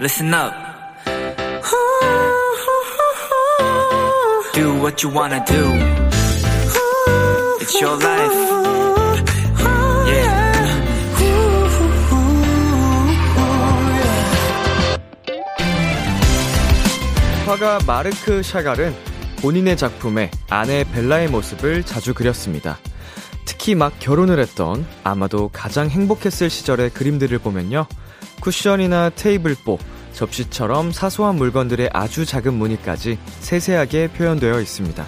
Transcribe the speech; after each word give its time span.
listen 0.00 0.32
up. 0.32 0.54
Do 4.54 4.80
what 4.80 5.02
you 5.02 5.10
wanna 5.14 5.44
do. 5.44 5.62
It's 7.60 7.78
your 7.80 8.02
life. 8.02 8.34
Yeah. 10.08 10.50
화가 17.44 17.80
마르크 17.86 18.42
샤갈은 18.42 18.94
본인의 19.42 19.76
작품에 19.76 20.30
아내 20.48 20.84
벨라의 20.84 21.28
모습을 21.28 21.84
자주 21.84 22.14
그렸습니다. 22.14 22.78
특히 23.44 23.74
막 23.74 23.92
결혼을 23.98 24.38
했던 24.38 24.86
아마도 25.04 25.50
가장 25.52 25.90
행복했을 25.90 26.48
시절의 26.48 26.90
그림들을 26.90 27.38
보면요. 27.38 27.86
쿠션이나 28.40 29.10
테이블보, 29.10 29.78
접시처럼 30.12 30.92
사소한 30.92 31.36
물건들의 31.36 31.90
아주 31.92 32.26
작은 32.26 32.54
무늬까지 32.54 33.18
세세하게 33.40 34.08
표현되어 34.08 34.60
있습니다. 34.60 35.06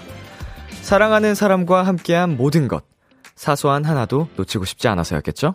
사랑하는 0.82 1.34
사람과 1.34 1.82
함께한 1.84 2.36
모든 2.36 2.68
것, 2.68 2.84
사소한 3.34 3.84
하나도 3.84 4.28
놓치고 4.36 4.64
싶지 4.64 4.88
않아서였겠죠? 4.88 5.54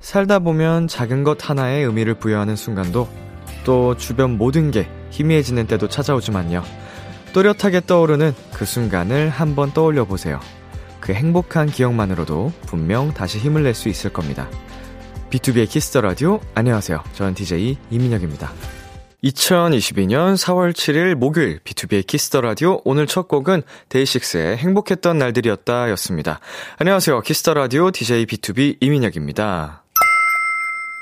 살다 0.00 0.38
보면 0.38 0.88
작은 0.88 1.22
것 1.22 1.50
하나에 1.50 1.82
의미를 1.82 2.14
부여하는 2.14 2.56
순간도 2.56 3.08
또 3.64 3.94
주변 3.96 4.38
모든 4.38 4.70
게 4.70 4.88
희미해지는 5.10 5.66
때도 5.66 5.88
찾아오지만요. 5.88 6.62
또렷하게 7.38 7.82
떠오르는 7.86 8.34
그 8.52 8.64
순간을 8.64 9.28
한번 9.28 9.72
떠올려 9.72 10.04
보세요. 10.04 10.40
그 10.98 11.12
행복한 11.12 11.68
기억만으로도 11.68 12.52
분명 12.66 13.14
다시 13.14 13.38
힘을 13.38 13.62
낼 13.62 13.74
수 13.74 13.88
있을 13.88 14.12
겁니다. 14.12 14.50
B2B의 15.30 15.68
키스터 15.68 16.00
라디오 16.00 16.40
안녕하세요. 16.56 17.00
저는 17.12 17.34
DJ 17.34 17.78
이민혁입니다. 17.90 18.50
2022년 19.22 20.34
4월 20.34 20.72
7일 20.72 21.14
목요일 21.14 21.60
B2B의 21.60 22.04
키스터 22.08 22.40
라디오 22.40 22.80
오늘 22.84 23.06
첫 23.06 23.28
곡은 23.28 23.62
데이식스의 23.88 24.56
행복했던 24.56 25.18
날들이었다 25.18 25.90
였습니다. 25.90 26.40
안녕하세요. 26.78 27.20
키스터 27.20 27.54
라디오 27.54 27.92
DJ 27.92 28.26
B2B 28.26 28.78
이민혁입니다. 28.80 29.84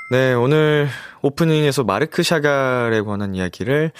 네, 0.09 0.33
오늘 0.33 0.87
오프닝에서 1.21 1.83
마르크 1.83 2.23
샤갈에 2.23 3.01
관한 3.01 3.35
이야기를, 3.35 3.91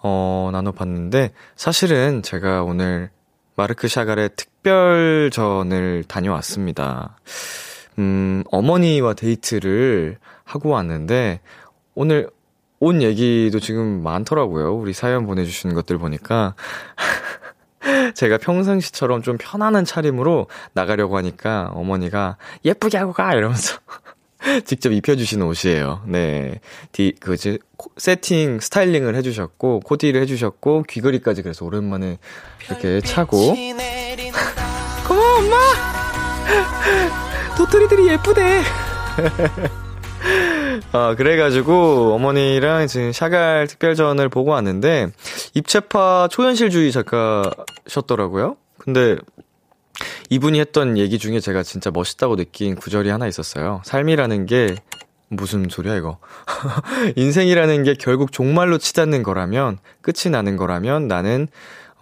어, 0.00 0.50
나눠봤는데, 0.52 1.32
사실은 1.56 2.22
제가 2.22 2.62
오늘 2.62 3.10
마르크 3.56 3.88
샤갈의 3.88 4.30
특별전을 4.36 6.04
다녀왔습니다. 6.06 7.18
음, 7.98 8.44
어머니와 8.52 9.14
데이트를 9.14 10.18
하고 10.44 10.68
왔는데, 10.68 11.40
오늘 11.96 12.30
온 12.78 13.02
얘기도 13.02 13.58
지금 13.58 14.04
많더라고요. 14.04 14.72
우리 14.72 14.92
사연 14.92 15.26
보내주시는 15.26 15.74
것들 15.74 15.98
보니까. 15.98 16.54
제가 18.14 18.38
평상시처럼 18.38 19.22
좀 19.22 19.36
편안한 19.36 19.84
차림으로 19.84 20.46
나가려고 20.74 21.16
하니까 21.16 21.70
어머니가 21.74 22.36
예쁘게 22.64 22.98
하고 22.98 23.12
가! 23.12 23.34
이러면서 23.34 23.78
직접 24.64 24.92
입혀주신 24.92 25.42
옷이에요. 25.42 26.02
네. 26.06 26.60
디, 26.92 27.12
그지, 27.18 27.58
세팅, 27.96 28.60
스타일링을 28.60 29.16
해주셨고, 29.16 29.80
코디를 29.80 30.20
해주셨고, 30.22 30.84
귀걸이까지 30.84 31.42
그래서 31.42 31.64
오랜만에 31.64 32.18
이렇게 32.68 33.00
차고. 33.00 33.54
고마워, 35.06 35.38
엄마! 35.38 35.56
도토리들이 37.56 38.08
예쁘대! 38.08 38.62
아, 40.92 41.14
그래가지고, 41.16 42.14
어머니랑 42.14 42.86
지금 42.86 43.12
샤갈 43.12 43.66
특별전을 43.66 44.28
보고 44.28 44.50
왔는데, 44.50 45.08
입체파 45.54 46.28
초현실주의 46.30 46.92
작가셨더라고요? 46.92 48.56
근데, 48.78 49.16
이분이 50.30 50.60
했던 50.60 50.98
얘기 50.98 51.18
중에 51.18 51.40
제가 51.40 51.62
진짜 51.62 51.90
멋있다고 51.90 52.36
느낀 52.36 52.74
구절이 52.74 53.08
하나 53.08 53.26
있었어요. 53.26 53.80
삶이라는 53.84 54.46
게 54.46 54.76
무슨 55.28 55.68
소리야 55.68 55.96
이거. 55.96 56.18
인생이라는 57.16 57.82
게 57.84 57.94
결국 57.94 58.32
종말로 58.32 58.78
치닫는 58.78 59.22
거라면 59.22 59.78
끝이 60.02 60.30
나는 60.30 60.56
거라면 60.56 61.08
나는 61.08 61.48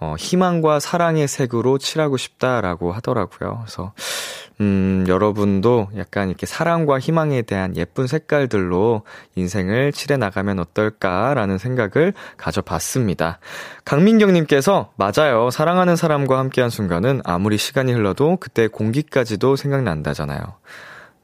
어, 0.01 0.17
희망과 0.19 0.81
사랑의 0.81 1.29
색으로 1.29 1.79
칠하고 1.79 2.17
싶다라고 2.17 2.93
하더라고요. 2.93 3.61
그래서 3.65 3.93
음, 4.61 5.05
여러분도 5.09 5.89
약간 5.97 6.29
이렇게 6.29 6.47
사랑과 6.47 6.99
희망에 6.99 7.43
대한 7.43 7.77
예쁜 7.77 8.07
색깔들로 8.07 9.03
인생을 9.35 9.93
칠해 9.93 10.17
나가면 10.17 10.61
어떨까라는 10.61 11.59
생각을 11.59 12.13
가져봤습니다. 12.37 13.41
강민경님께서, 13.85 14.93
맞아요. 14.97 15.51
사랑하는 15.51 15.97
사람과 15.97 16.39
함께한 16.39 16.71
순간은 16.71 17.23
아무리 17.25 17.59
시간이 17.59 17.93
흘러도 17.93 18.37
그때 18.41 18.69
공기까지도 18.69 19.57
생각난다잖아요. 19.57 20.43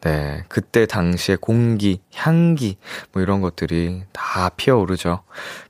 네. 0.02 0.44
그때 0.48 0.86
당시의 0.86 1.38
공기, 1.40 2.00
향기, 2.14 2.78
뭐 3.12 3.22
이런 3.22 3.40
것들이 3.40 4.02
다 4.12 4.48
피어오르죠. 4.56 5.22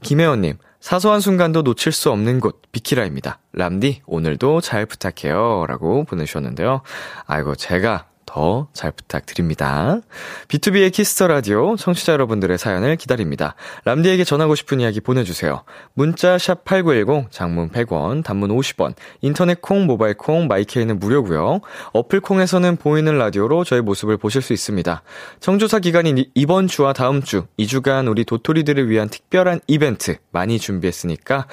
김혜원님, 0.02 0.56
사소한 0.80 1.20
순간도 1.20 1.62
놓칠 1.62 1.92
수 1.92 2.10
없는 2.10 2.40
곳, 2.40 2.62
비키라입니다. 2.72 3.38
람디, 3.52 4.02
오늘도 4.06 4.62
잘 4.62 4.86
부탁해요. 4.86 5.66
라고 5.68 6.04
보내주셨는데요. 6.04 6.80
아이고, 7.26 7.54
제가 7.54 8.06
더 8.32 8.68
잘 8.72 8.92
부탁드립니다. 8.92 10.00
B2B의 10.48 10.92
키스터 10.92 11.26
라디오 11.26 11.76
청취자 11.76 12.12
여러분들의 12.12 12.56
사연을 12.58 12.96
기다립니다. 12.96 13.54
람디에게 13.84 14.24
전하고 14.24 14.54
싶은 14.54 14.80
이야기 14.80 15.00
보내주세요. 15.00 15.64
문자 15.94 16.38
샵 16.38 16.64
#8910 16.64 17.30
장문 17.30 17.70
100원, 17.70 18.22
단문 18.22 18.50
50원, 18.50 18.94
인터넷 19.20 19.60
콩, 19.60 19.86
모바일 19.86 20.14
콩, 20.16 20.46
My 20.46 20.61
K는 20.61 20.98
무료고요. 20.98 21.60
어플 21.92 22.20
콩에서는 22.20 22.76
보이는 22.76 23.18
라디오로 23.18 23.64
저의 23.64 23.82
모습을 23.82 24.16
보실 24.16 24.42
수 24.42 24.52
있습니다. 24.52 25.02
청조사 25.40 25.80
기간인 25.80 26.24
이번 26.34 26.68
주와 26.68 26.92
다음 26.92 27.22
주 27.22 27.46
2주간 27.58 28.08
우리 28.08 28.24
도토리들을 28.24 28.88
위한 28.88 29.08
특별한 29.08 29.60
이벤트 29.66 30.16
많이 30.30 30.58
준비했으니까. 30.58 31.46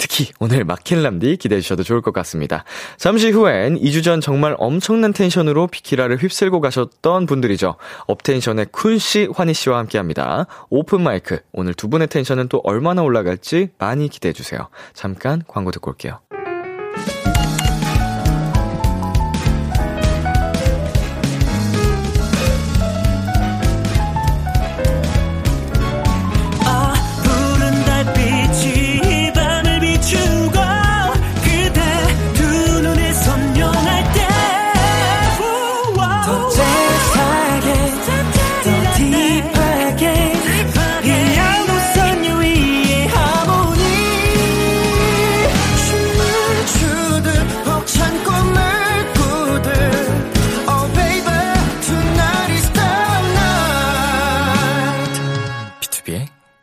특히 0.00 0.32
오늘 0.40 0.64
마켓람디 0.64 1.36
기대해 1.36 1.60
주셔도 1.60 1.82
좋을 1.82 2.00
것 2.00 2.14
같습니다. 2.14 2.64
잠시 2.96 3.30
후엔 3.30 3.78
2주 3.78 4.02
전 4.02 4.22
정말 4.22 4.56
엄청난 4.58 5.12
텐션으로 5.12 5.66
비키라를 5.66 6.16
휩쓸고 6.16 6.62
가셨던 6.62 7.26
분들이죠. 7.26 7.76
업텐션의 8.06 8.66
쿤씨, 8.66 9.30
환희씨와 9.36 9.76
함께 9.76 9.98
합니다. 9.98 10.46
오픈마이크. 10.70 11.40
오늘 11.52 11.74
두 11.74 11.90
분의 11.90 12.08
텐션은 12.08 12.48
또 12.48 12.62
얼마나 12.64 13.02
올라갈지 13.02 13.68
많이 13.76 14.08
기대해 14.08 14.32
주세요. 14.32 14.68
잠깐 14.94 15.42
광고 15.46 15.70
듣고 15.70 15.90
올게요. 15.90 16.20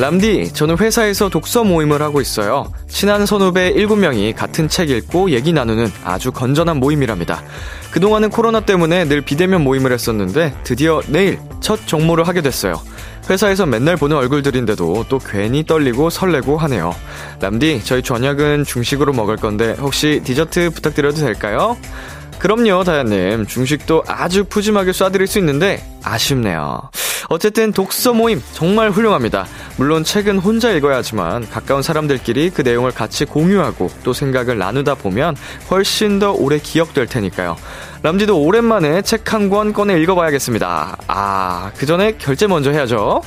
람디, 0.00 0.54
저는 0.54 0.78
회사에서 0.78 1.28
독서 1.28 1.62
모임을 1.62 2.00
하고 2.00 2.22
있어요. 2.22 2.72
친한 2.88 3.26
선후배 3.26 3.74
7명이 3.74 4.34
같은 4.34 4.66
책 4.66 4.88
읽고 4.88 5.30
얘기 5.30 5.52
나누는 5.52 5.92
아주 6.04 6.32
건전한 6.32 6.78
모임이랍니다. 6.80 7.42
그동안은 7.90 8.30
코로나 8.30 8.60
때문에 8.60 9.04
늘 9.04 9.20
비대면 9.20 9.62
모임을 9.62 9.92
했었는데 9.92 10.54
드디어 10.64 11.02
내일 11.08 11.38
첫 11.60 11.86
정모를 11.86 12.26
하게 12.26 12.40
됐어요. 12.40 12.80
회사에서 13.28 13.66
맨날 13.66 13.98
보는 13.98 14.16
얼굴들인데도 14.16 15.04
또 15.10 15.18
괜히 15.18 15.64
떨리고 15.66 16.08
설레고 16.08 16.56
하네요. 16.56 16.94
람디, 17.40 17.82
저희 17.84 18.02
저녁은 18.02 18.64
중식으로 18.64 19.12
먹을 19.12 19.36
건데 19.36 19.76
혹시 19.78 20.22
디저트 20.24 20.70
부탁드려도 20.70 21.20
될까요? 21.20 21.76
그럼요, 22.40 22.84
다현님. 22.84 23.46
중식도 23.46 24.04
아주 24.06 24.44
푸짐하게 24.44 24.92
쏴드릴 24.92 25.26
수 25.26 25.38
있는데 25.38 25.84
아쉽네요. 26.02 26.90
어쨌든 27.28 27.70
독서 27.72 28.12
모임 28.14 28.42
정말 28.54 28.90
훌륭합니다. 28.90 29.46
물론 29.76 30.02
책은 30.04 30.38
혼자 30.38 30.70
읽어야 30.70 30.96
하지만 30.96 31.48
가까운 31.48 31.82
사람들끼리 31.82 32.50
그 32.50 32.62
내용을 32.62 32.92
같이 32.92 33.24
공유하고 33.26 33.90
또 34.02 34.12
생각을 34.14 34.56
나누다 34.58 34.94
보면 34.96 35.36
훨씬 35.70 36.18
더 36.18 36.32
오래 36.32 36.58
기억될 36.58 37.06
테니까요. 37.06 37.56
람디도 38.02 38.40
오랜만에 38.42 39.02
책 39.02 39.30
한 39.32 39.50
권 39.50 39.72
꺼내 39.74 40.00
읽어봐야겠습니다. 40.00 40.96
아, 41.08 41.70
그 41.76 41.84
전에 41.86 42.12
결제 42.18 42.46
먼저 42.46 42.70
해야죠. 42.72 43.22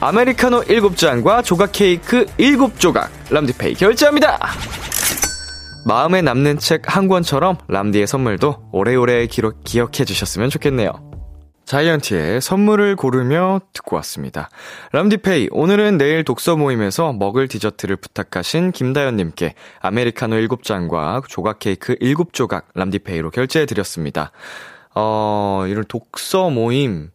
아메리카노 0.00 0.62
7잔과 0.62 1.44
조각 1.44 1.72
케이크 1.72 2.24
7조각 2.38 3.08
람디페이 3.30 3.74
결제합니다. 3.74 4.38
마음에 5.86 6.20
남는 6.20 6.58
책 6.58 6.82
한 6.88 7.06
권처럼 7.06 7.58
람디의 7.68 8.08
선물도 8.08 8.70
오래오래 8.72 9.26
기록, 9.26 9.62
기억해 9.62 10.04
주셨으면 10.04 10.50
좋겠네요. 10.50 10.90
자이언티의 11.64 12.40
선물을 12.40 12.96
고르며 12.96 13.60
듣고 13.72 13.94
왔습니다. 13.96 14.48
람디페이, 14.90 15.48
오늘은 15.52 15.96
내일 15.96 16.24
독서 16.24 16.56
모임에서 16.56 17.12
먹을 17.12 17.46
디저트를 17.46 17.96
부탁하신 17.96 18.72
김다연님께 18.72 19.54
아메리카노 19.80 20.34
7잔과 20.34 21.22
조각 21.28 21.60
케이크 21.60 21.94
7조각 21.96 22.64
람디페이로 22.74 23.30
결제해드렸습니다. 23.30 24.32
어, 24.96 25.66
이런 25.68 25.84
독서 25.86 26.50
모임, 26.50 27.10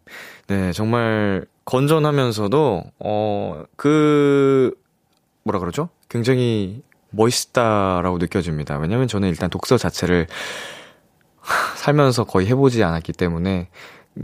네, 0.47 0.71
정말 0.71 1.45
건전하면서도, 1.65 2.83
어, 2.99 3.63
그, 3.75 4.73
뭐라 5.43 5.59
그러죠? 5.59 5.89
굉장히 6.07 6.83
멋있다라고 7.11 8.17
느껴집니다. 8.17 8.77
왜냐면 8.77 9.07
저는 9.07 9.29
일단 9.29 9.49
독서 9.49 9.77
자체를 9.77 10.27
살면서 11.75 12.23
거의 12.25 12.47
해보지 12.47 12.83
않았기 12.83 13.13
때문에 13.13 13.69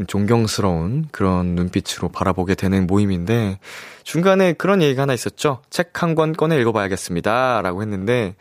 존경스러운 0.08 1.08
그런 1.12 1.56
눈빛으로 1.56 2.10
바라보게 2.10 2.56
되는 2.56 2.88
모임인데 2.88 3.60
중간에 4.04 4.54
그런 4.54 4.82
얘기가 4.82 5.04
하나 5.04 5.14
있었죠. 5.14 5.62
책 5.70 5.92
한 6.02 6.16
권 6.16 6.34
꺼내 6.34 6.60
읽어봐야겠습니다. 6.60 7.62
라고 7.62 7.82
했는데 7.82 8.36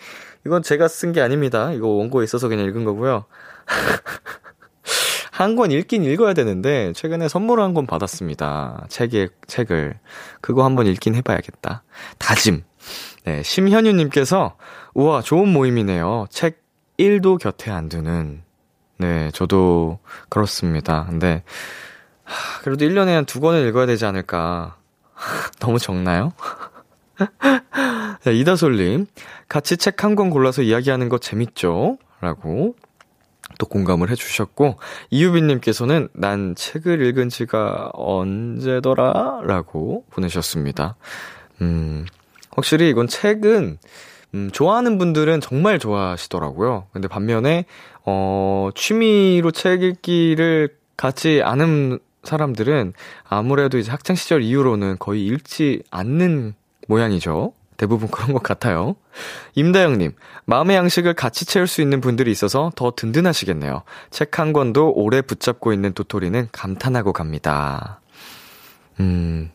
이건 0.45 0.63
제가 0.63 0.89
쓴 0.89 1.13
게 1.13 1.21
아닙니다. 1.21 1.73
이거 1.73 1.89
원고에 1.89 2.25
있어서 2.25 2.49
그냥 2.49 2.67
읽은 2.67 2.85
거고요. 2.85 3.25
한 5.37 5.55
권 5.57 5.71
읽긴 5.71 6.03
읽어야 6.05 6.33
되는데 6.33 6.93
최근에 6.95 7.29
선물을 7.29 7.63
한권 7.63 7.87
받았습니다. 7.87 8.87
책에 8.89 9.29
책을 9.47 9.99
그거 10.41 10.65
한번 10.65 10.87
읽긴 10.87 11.15
해봐야겠다. 11.17 11.83
다짐. 12.19 12.63
네, 13.25 13.43
심현유님께서 13.43 14.57
우와 14.95 15.21
좋은 15.21 15.49
모임이네요. 15.53 16.27
책 16.31 16.63
1도 16.99 17.39
곁에 17.39 17.71
안 17.71 17.89
두는 17.91 18.43
네, 18.99 19.31
저도 19.35 19.99
그렇습니다. 20.31 21.05
근데, 21.11 21.43
하, 22.25 22.61
그래도 22.63 22.87
1년에 22.87 23.09
한 23.09 23.27
두 23.27 23.41
권을 23.41 23.69
읽어야 23.69 23.85
되지 23.85 24.07
않을까. 24.07 24.77
너무 25.61 25.79
적나요? 25.79 26.33
네, 28.25 28.33
이다솔님, 28.35 29.07
같이 29.49 29.77
책 29.77 30.03
한 30.03 30.15
권 30.17 30.31
골라서 30.31 30.63
이야기하는 30.63 31.11
거 31.11 31.19
재밌죠? 31.19 31.99
라고 32.23 32.75
또 33.59 33.67
공감을 33.67 34.11
해주셨고, 34.11 34.79
이유빈님께서는 35.11 36.09
난 36.13 36.55
책을 36.55 37.03
읽은 37.03 37.29
지가 37.29 37.91
언제더라? 37.95 39.43
라고 39.45 40.05
보내셨습니다. 40.11 40.97
음, 41.61 42.07
확실히 42.51 42.91
이건 42.91 43.07
책은, 43.07 43.79
음, 44.35 44.51
좋아하는 44.53 44.99
분들은 44.99 45.41
정말 45.41 45.79
좋아하시더라고요. 45.79 46.87
근데 46.93 47.09
반면에, 47.09 47.65
어, 48.05 48.71
취미로 48.75 49.51
책 49.51 49.83
읽기를 49.83 50.77
같이 50.97 51.43
아는 51.43 51.99
사람들은 52.25 52.93
아무래도 53.25 53.79
이제 53.79 53.91
학창시절 53.91 54.43
이후로는 54.43 54.97
거의 54.99 55.25
읽지 55.27 55.83
않는 55.91 56.55
모양이죠. 56.89 57.53
대부분 57.77 58.09
그런 58.09 58.33
것 58.33 58.43
같아요. 58.43 58.97
임다영님, 59.55 60.13
마음의 60.45 60.77
양식을 60.77 61.15
같이 61.15 61.45
채울 61.45 61.67
수 61.67 61.83
있는 61.83 62.01
분들이 62.01 62.31
있어서 62.31 62.71
더 62.77 62.93
든든하시겠네요. 62.95 63.83
책 64.11 64.39
한 64.39 64.53
권도 64.53 64.93
오래 64.95 65.23
붙잡고 65.23 65.73
있는 65.73 65.93
도토리는 65.95 66.49
감탄하고 66.53 67.13
갑니다. 67.13 68.01
음, 69.01 69.51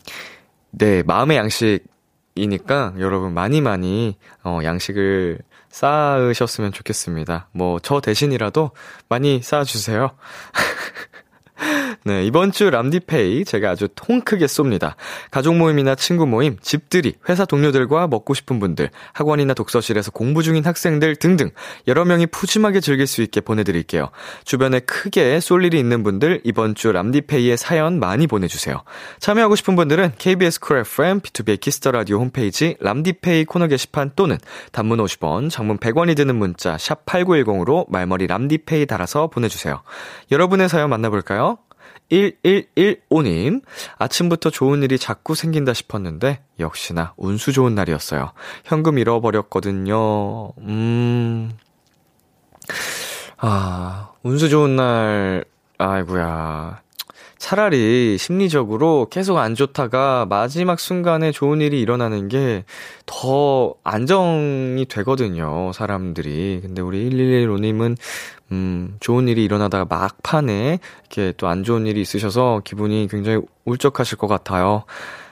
네, 0.72 1.04
마음의 1.04 1.38
양식이니까 1.38 2.94
여러분 3.00 3.34
많이 3.34 3.62
많이, 3.62 4.18
어, 4.44 4.60
양식을 4.64 5.40
쌓으셨으면 5.70 6.72
좋겠습니다. 6.72 7.48
뭐, 7.52 7.80
저 7.80 8.02
대신이라도 8.02 8.72
많이 9.08 9.42
쌓아주세요. 9.42 10.12
네, 12.04 12.26
이번 12.26 12.52
주 12.52 12.68
람디페이 12.72 13.46
제가 13.46 13.70
아주 13.70 13.88
통 13.96 14.22
크게 14.22 14.46
쏩니다. 14.48 14.96
가족 15.30 15.56
모임이나 15.56 15.94
친구 15.94 16.26
모임, 16.26 16.58
집들이, 16.60 17.14
회사 17.30 17.46
동료들과 17.46 18.08
먹고 18.08 18.34
싶은 18.34 18.60
분들, 18.60 18.90
학원이나 19.14 19.54
독서실에서 19.54 20.10
공부 20.10 20.42
중인 20.42 20.66
학생들 20.66 21.18
등등 21.18 21.52
여러 21.88 22.04
명이 22.04 22.26
푸짐하게 22.28 22.80
즐길 22.80 23.06
수 23.06 23.22
있게 23.22 23.40
보내드릴게요. 23.40 24.10
주변에 24.46 24.80
크게 24.80 25.40
쏠 25.40 25.64
일이 25.64 25.78
있는 25.78 26.02
분들 26.02 26.42
이번 26.44 26.74
주 26.74 26.92
람디페이에 26.92 27.56
사연 27.56 28.00
많이 28.00 28.26
보내주세요. 28.26 28.82
참여하고 29.20 29.56
싶은 29.56 29.76
분들은 29.76 30.14
KBS 30.18 30.60
쿨 30.60 30.80
FM, 30.80 31.20
B2B의 31.20 31.60
키스터 31.60 31.92
라디오 31.92 32.18
홈페이지 32.18 32.78
람디페이 32.80 33.46
코너 33.46 33.68
게시판 33.68 34.14
또는 34.16 34.40
단문 34.72 34.98
50원, 34.98 35.52
장문 35.52 35.78
100원이 35.78 36.16
드는 36.16 36.36
문자 36.36 36.80
샵 36.80 37.06
#8910으로 37.06 37.86
말머리 37.92 38.26
람디페이 38.26 38.88
달아서 38.88 39.28
보내주세요. 39.28 39.84
여러분의 40.32 40.68
사연 40.68 40.90
만나볼까요? 40.90 41.60
1115님, 42.12 43.62
아침부터 43.98 44.50
좋은 44.50 44.84
일이 44.84 44.98
자꾸 44.98 45.34
생긴다 45.36 45.74
싶었는데, 45.74 46.44
역시나 46.60 47.14
운수 47.18 47.54
좋은 47.54 47.74
날이었어요. 47.74 48.34
현금 48.66 48.98
잃어버렸거든요. 48.98 50.52
음, 50.60 51.52
아, 53.38 54.12
운수 54.24 54.50
좋은 54.50 54.76
날, 54.76 55.46
아이구야. 55.78 56.82
차라리 57.42 58.18
심리적으로 58.20 59.08
계속 59.10 59.40
안 59.40 59.56
좋다가 59.56 60.28
마지막 60.30 60.80
순간에 60.80 61.32
좋은 61.32 61.60
일이 61.60 61.82
일어나는 61.82 62.28
게 62.28 62.64
더 63.08 63.74
안정이 63.84 64.86
되거든요, 64.86 65.72
사람들이. 65.74 66.60
근데 66.62 66.82
우리 66.82 67.10
1115님은, 67.10 67.98
음, 68.52 68.96
좋은 69.00 69.28
일이 69.28 69.44
일어나다가 69.44 69.86
막판에 69.86 70.80
이렇게 71.02 71.34
또 71.38 71.48
안 71.48 71.64
좋은 71.64 71.86
일이 71.88 72.00
있으셔서 72.02 72.62
기분이 72.64 73.08
굉장히 73.12 73.42
울적하실 73.66 74.18
것 74.18 74.28
같아요. 74.28 74.86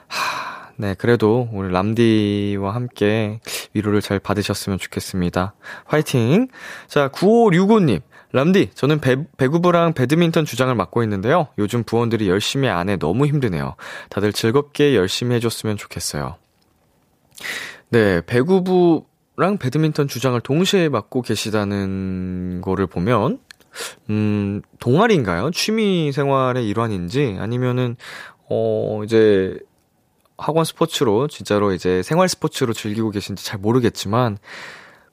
하, 0.08 0.72
네, 0.76 0.94
그래도 0.98 1.48
우리 1.52 1.72
람디와 1.72 2.74
함께 2.74 3.40
위로를 3.72 4.02
잘 4.02 4.18
받으셨으면 4.18 4.78
좋겠습니다. 4.78 5.54
화이팅! 5.86 6.48
자, 6.88 7.08
9565님. 7.08 8.00
람디, 8.32 8.70
저는 8.74 9.00
배, 9.00 9.16
배구부랑 9.36 9.92
배드민턴 9.92 10.44
주장을 10.44 10.72
맡고 10.74 11.02
있는데요. 11.02 11.48
요즘 11.58 11.82
부원들이 11.82 12.28
열심히 12.28 12.68
안 12.68 12.88
해 12.88 12.96
너무 12.96 13.26
힘드네요. 13.26 13.74
다들 14.08 14.32
즐겁게 14.32 14.94
열심히 14.94 15.34
해줬으면 15.36 15.76
좋겠어요. 15.76 16.36
네, 17.90 18.20
배구부랑 18.26 19.58
배드민턴 19.58 20.06
주장을 20.06 20.40
동시에 20.40 20.88
맡고 20.88 21.22
계시다는 21.22 22.60
거를 22.62 22.86
보면, 22.86 23.40
음, 24.10 24.62
동아리인가요? 24.78 25.50
취미 25.50 26.12
생활의 26.12 26.68
일환인지, 26.68 27.36
아니면은, 27.40 27.96
어, 28.48 29.02
이제, 29.04 29.58
학원 30.38 30.64
스포츠로, 30.64 31.26
진짜로 31.28 31.72
이제 31.72 32.02
생활 32.02 32.28
스포츠로 32.28 32.72
즐기고 32.72 33.10
계신지 33.10 33.44
잘 33.44 33.58
모르겠지만, 33.58 34.38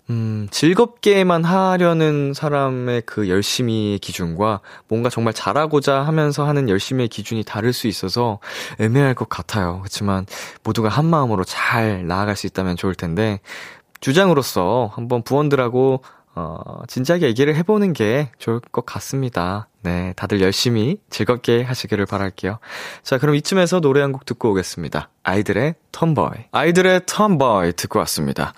음, 0.10 0.48
즐겁게만 0.52 1.44
하려는 1.44 2.34
사람의 2.34 3.02
그 3.06 3.28
열심히의 3.28 4.00
기준과 4.00 4.62
뭔가 4.88 5.10
정말 5.10 5.34
잘하고자 5.34 6.02
하면서 6.04 6.48
하는 6.48 6.70
열심히의 6.70 7.10
기준이 7.10 7.44
다를 7.44 7.74
수 7.74 7.88
있어서 7.88 8.40
애매할 8.80 9.14
것 9.16 9.28
같아요. 9.28 9.80
그렇지만 9.80 10.26
모두가 10.64 10.88
한 10.88 11.06
마음으로 11.06 11.44
잘 11.44 12.08
나아갈 12.08 12.38
수 12.38 12.48
있다면 12.48 12.78
좋을 12.78 12.96
텐데 12.96 13.42
주장으로서 14.00 14.92
한번 14.94 15.24
부원들하고 15.24 16.04
어, 16.36 16.84
진지하게 16.88 17.28
얘기를 17.28 17.56
해보는 17.56 17.94
게 17.94 18.30
좋을 18.38 18.60
것 18.60 18.86
같습니다. 18.86 19.68
네, 19.82 20.14
다들 20.16 20.40
열심히 20.40 20.98
즐겁게 21.10 21.64
하시기를 21.64 22.06
바랄게요. 22.06 22.60
자, 23.04 23.18
그럼 23.18 23.36
이쯤에서 23.36 23.80
노래 23.82 24.02
한 24.02 24.12
곡 24.12 24.26
듣고 24.26 24.52
오겠습니다. 24.52 25.10
아이들의 25.28 25.76
톰보이. 25.92 26.30
아이들의 26.52 27.02
톰보이 27.06 27.74
듣고 27.74 28.00
왔습니다. 28.00 28.54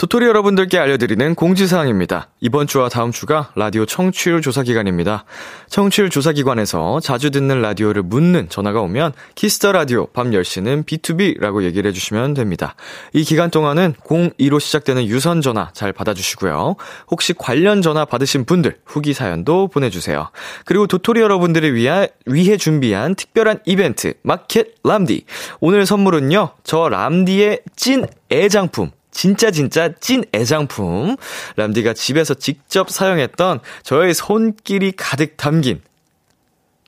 도토리 0.00 0.24
여러분들께 0.24 0.78
알려드리는 0.78 1.34
공지사항입니다. 1.34 2.28
이번 2.40 2.66
주와 2.66 2.88
다음 2.88 3.12
주가 3.12 3.52
라디오 3.54 3.84
청취율 3.84 4.40
조사 4.40 4.62
기간입니다. 4.62 5.26
청취율 5.68 6.08
조사 6.08 6.32
기관에서 6.32 7.00
자주 7.00 7.30
듣는 7.30 7.60
라디오를 7.60 8.02
묻는 8.02 8.48
전화가 8.48 8.80
오면 8.80 9.12
Kiss 9.34 9.56
the 9.56 9.72
Radio 9.72 10.06
밤 10.06 10.30
10시는 10.30 10.86
BTOB라고 10.86 11.64
얘기를 11.64 11.86
해주시면 11.90 12.32
됩니다. 12.32 12.76
이 13.12 13.24
기간 13.24 13.50
동안은 13.50 13.92
02로 14.04 14.58
시작되는 14.58 15.04
유선 15.04 15.42
전화 15.42 15.68
잘 15.74 15.92
받아주시고요. 15.92 16.76
혹시 17.10 17.34
관련 17.34 17.82
전화 17.82 18.06
받으신 18.06 18.46
분들 18.46 18.78
후기 18.86 19.12
사연도 19.12 19.68
보내주세요. 19.68 20.30
그리고 20.64 20.86
도토리 20.86 21.20
여러분들을 21.20 21.74
위하, 21.74 22.06
위해 22.24 22.56
준비한 22.56 23.14
특별한 23.14 23.60
이벤트 23.66 24.14
마켓 24.22 24.76
람디. 24.82 25.26
오늘 25.60 25.84
선물 25.84 26.09
은요. 26.14 26.50
저 26.64 26.88
람디의 26.88 27.60
찐 27.76 28.06
애장품 28.30 28.90
진짜 29.10 29.50
진짜 29.50 29.90
찐 30.00 30.24
애장품. 30.32 31.16
람디가 31.56 31.94
집에서 31.94 32.34
직접 32.34 32.90
사용했던 32.90 33.60
저의 33.82 34.14
손길이 34.14 34.92
가득 34.92 35.36
담긴 35.36 35.80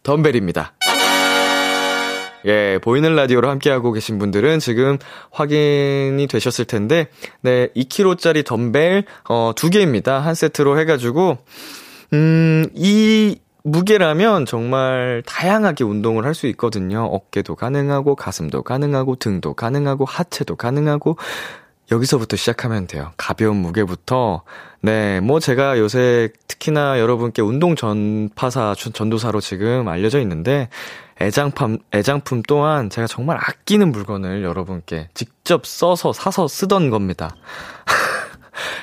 덤벨입니다. 0.03 0.73
예, 2.45 2.81
보이는 2.83 3.15
라디오로 3.15 3.49
함께하고 3.49 3.93
계신 3.93 4.19
분들은 4.19 4.59
지금 4.59 4.99
확인이 5.31 6.27
되셨을 6.27 6.65
텐데, 6.65 7.07
네, 7.41 7.69
2kg짜리 7.77 8.45
덤벨, 8.45 9.05
어, 9.29 9.53
두 9.55 9.71
개입니다. 9.71 10.19
한 10.19 10.35
세트로 10.35 10.79
해가지고, 10.81 11.39
음, 12.15 12.67
이 12.75 13.39
무게라면 13.65 14.47
정말 14.47 15.23
다양하게 15.27 15.85
운동을 15.85 16.25
할 16.25 16.35
수 16.35 16.47
있거든요. 16.49 17.05
어깨도 17.05 17.57
가능하고, 17.57 18.17
가슴도 18.17 18.63
가능하고, 18.63 19.17
등도 19.17 19.55
가능하고, 19.55 20.05
하체도 20.05 20.57
가능하고, 20.57 21.17
여기서부터 21.91 22.37
시작하면 22.37 22.87
돼요. 22.87 23.13
가벼운 23.19 23.57
무게부터. 23.57 24.43
네, 24.81 25.21
뭐 25.21 25.41
제가 25.41 25.79
요새 25.79 26.31
특히나 26.49 26.99
여러분께 26.99 27.43
운동 27.43 27.77
전파사, 27.77 28.75
전도사로 28.75 29.41
지금 29.41 29.89
알려져 29.89 30.21
있는데, 30.21 30.71
애장품, 31.21 31.79
애장품 31.93 32.43
또한 32.49 32.89
제가 32.91 33.07
정말 33.07 33.37
아끼는 33.37 33.93
물건을 33.93 34.43
여러분께 34.43 35.11
직접 35.15 35.67
써서 35.67 36.13
사서 36.13 36.49
쓰던 36.49 36.91
겁니다. 36.91 37.37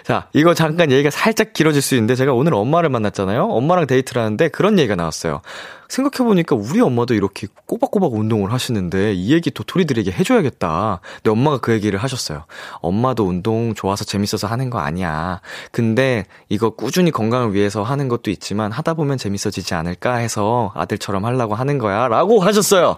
자, 0.03 0.27
이거 0.33 0.53
잠깐 0.53 0.91
얘기가 0.91 1.09
살짝 1.09 1.53
길어질 1.53 1.81
수 1.81 1.95
있는데 1.95 2.15
제가 2.15 2.33
오늘 2.33 2.53
엄마를 2.53 2.89
만났잖아요. 2.89 3.45
엄마랑 3.45 3.87
데이트를 3.87 4.21
하는데 4.21 4.47
그런 4.49 4.79
얘기가 4.79 4.95
나왔어요. 4.95 5.41
생각해보니까 5.89 6.55
우리 6.55 6.79
엄마도 6.81 7.13
이렇게 7.15 7.47
꼬박꼬박 7.65 8.13
운동을 8.13 8.53
하시는데 8.53 9.13
이 9.13 9.33
얘기 9.33 9.51
도토리들에게 9.51 10.11
해줘야겠다. 10.11 11.01
근데 11.15 11.31
엄마가 11.31 11.57
그 11.57 11.73
얘기를 11.73 11.99
하셨어요. 11.99 12.45
엄마도 12.81 13.25
운동 13.25 13.73
좋아서 13.73 14.05
재밌어서 14.05 14.47
하는 14.47 14.69
거 14.69 14.79
아니야. 14.79 15.41
근데 15.71 16.25
이거 16.47 16.69
꾸준히 16.69 17.11
건강을 17.11 17.53
위해서 17.53 17.83
하는 17.83 18.07
것도 18.07 18.29
있지만 18.31 18.71
하다 18.71 18.93
보면 18.93 19.17
재밌어지지 19.17 19.73
않을까 19.73 20.15
해서 20.15 20.71
아들처럼 20.75 21.25
하려고 21.25 21.55
하는 21.55 21.79
거야. 21.79 22.07
라고 22.07 22.39
하셨어요. 22.39 22.97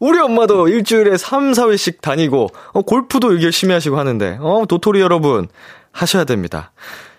우리 0.00 0.20
엄마도 0.20 0.68
일주일에 0.68 1.16
3, 1.16 1.52
4회씩 1.52 2.00
다니고, 2.00 2.48
어, 2.72 2.82
골프도 2.82 3.42
열심히 3.42 3.74
하시고 3.74 3.98
하는데, 3.98 4.38
어, 4.40 4.64
도토리 4.68 5.00
여러분, 5.00 5.48
하셔야 5.92 6.24
됩니다. 6.24 6.72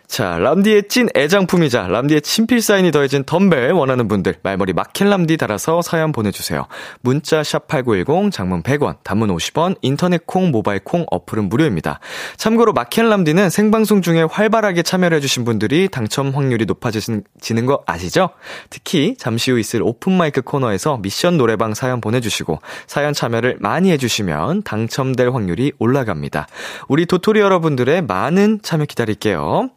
자, 0.10 0.40
람디의 0.40 0.88
찐 0.90 1.08
애장품이자 1.16 1.88
람디의 1.88 2.24
친필 2.24 2.64
사인이 2.64 2.92
더해진 2.92 3.24
덤벨 3.26 3.74
원하는 3.74 4.08
분들 4.08 4.38
말머리 4.42 4.74
마켈람디 4.74 5.38
달아서 5.38 5.84
사연 5.84 6.12
보내주세요. 6.12 6.66
문자 7.02 7.44
샵 7.44 7.68
8910 7.68 8.32
장문 8.32 8.64
100원 8.64 8.96
단문 9.04 9.30
50원 9.30 9.76
인터넷 9.84 10.26
콩 10.26 10.50
모바일 10.50 10.80
콩 10.84 11.06
어플은 11.12 11.48
무료입니다. 11.48 12.00
참고로 12.38 12.74
마켈람디는 12.74 13.52
생방송 13.52 14.02
중에 14.02 14.24
활발하게 14.24 14.82
참여를 14.82 15.16
해주신 15.18 15.46
분들이 15.46 15.88
당첨 15.88 16.32
확률이 16.32 16.66
높아지는 16.66 17.24
거 17.68 17.84
아시죠? 17.86 18.32
특히 18.72 19.16
잠시 19.16 19.52
후 19.52 19.60
있을 19.60 19.84
오픈 19.84 20.14
마이크 20.14 20.42
코너에서 20.42 20.98
미션 20.98 21.38
노래방 21.38 21.76
사연 21.76 22.02
보내주시고 22.02 22.60
사연 22.88 23.14
참여를 23.14 23.58
많이 23.60 23.92
해주시면 23.92 24.64
당첨될 24.64 25.30
확률이 25.30 25.72
올라갑니다. 25.78 26.48
우리 26.88 27.06
도토리 27.06 27.40
여러분들의 27.42 28.02
많은 28.02 28.60
참여 28.64 28.86
기다릴게요. 28.86 29.70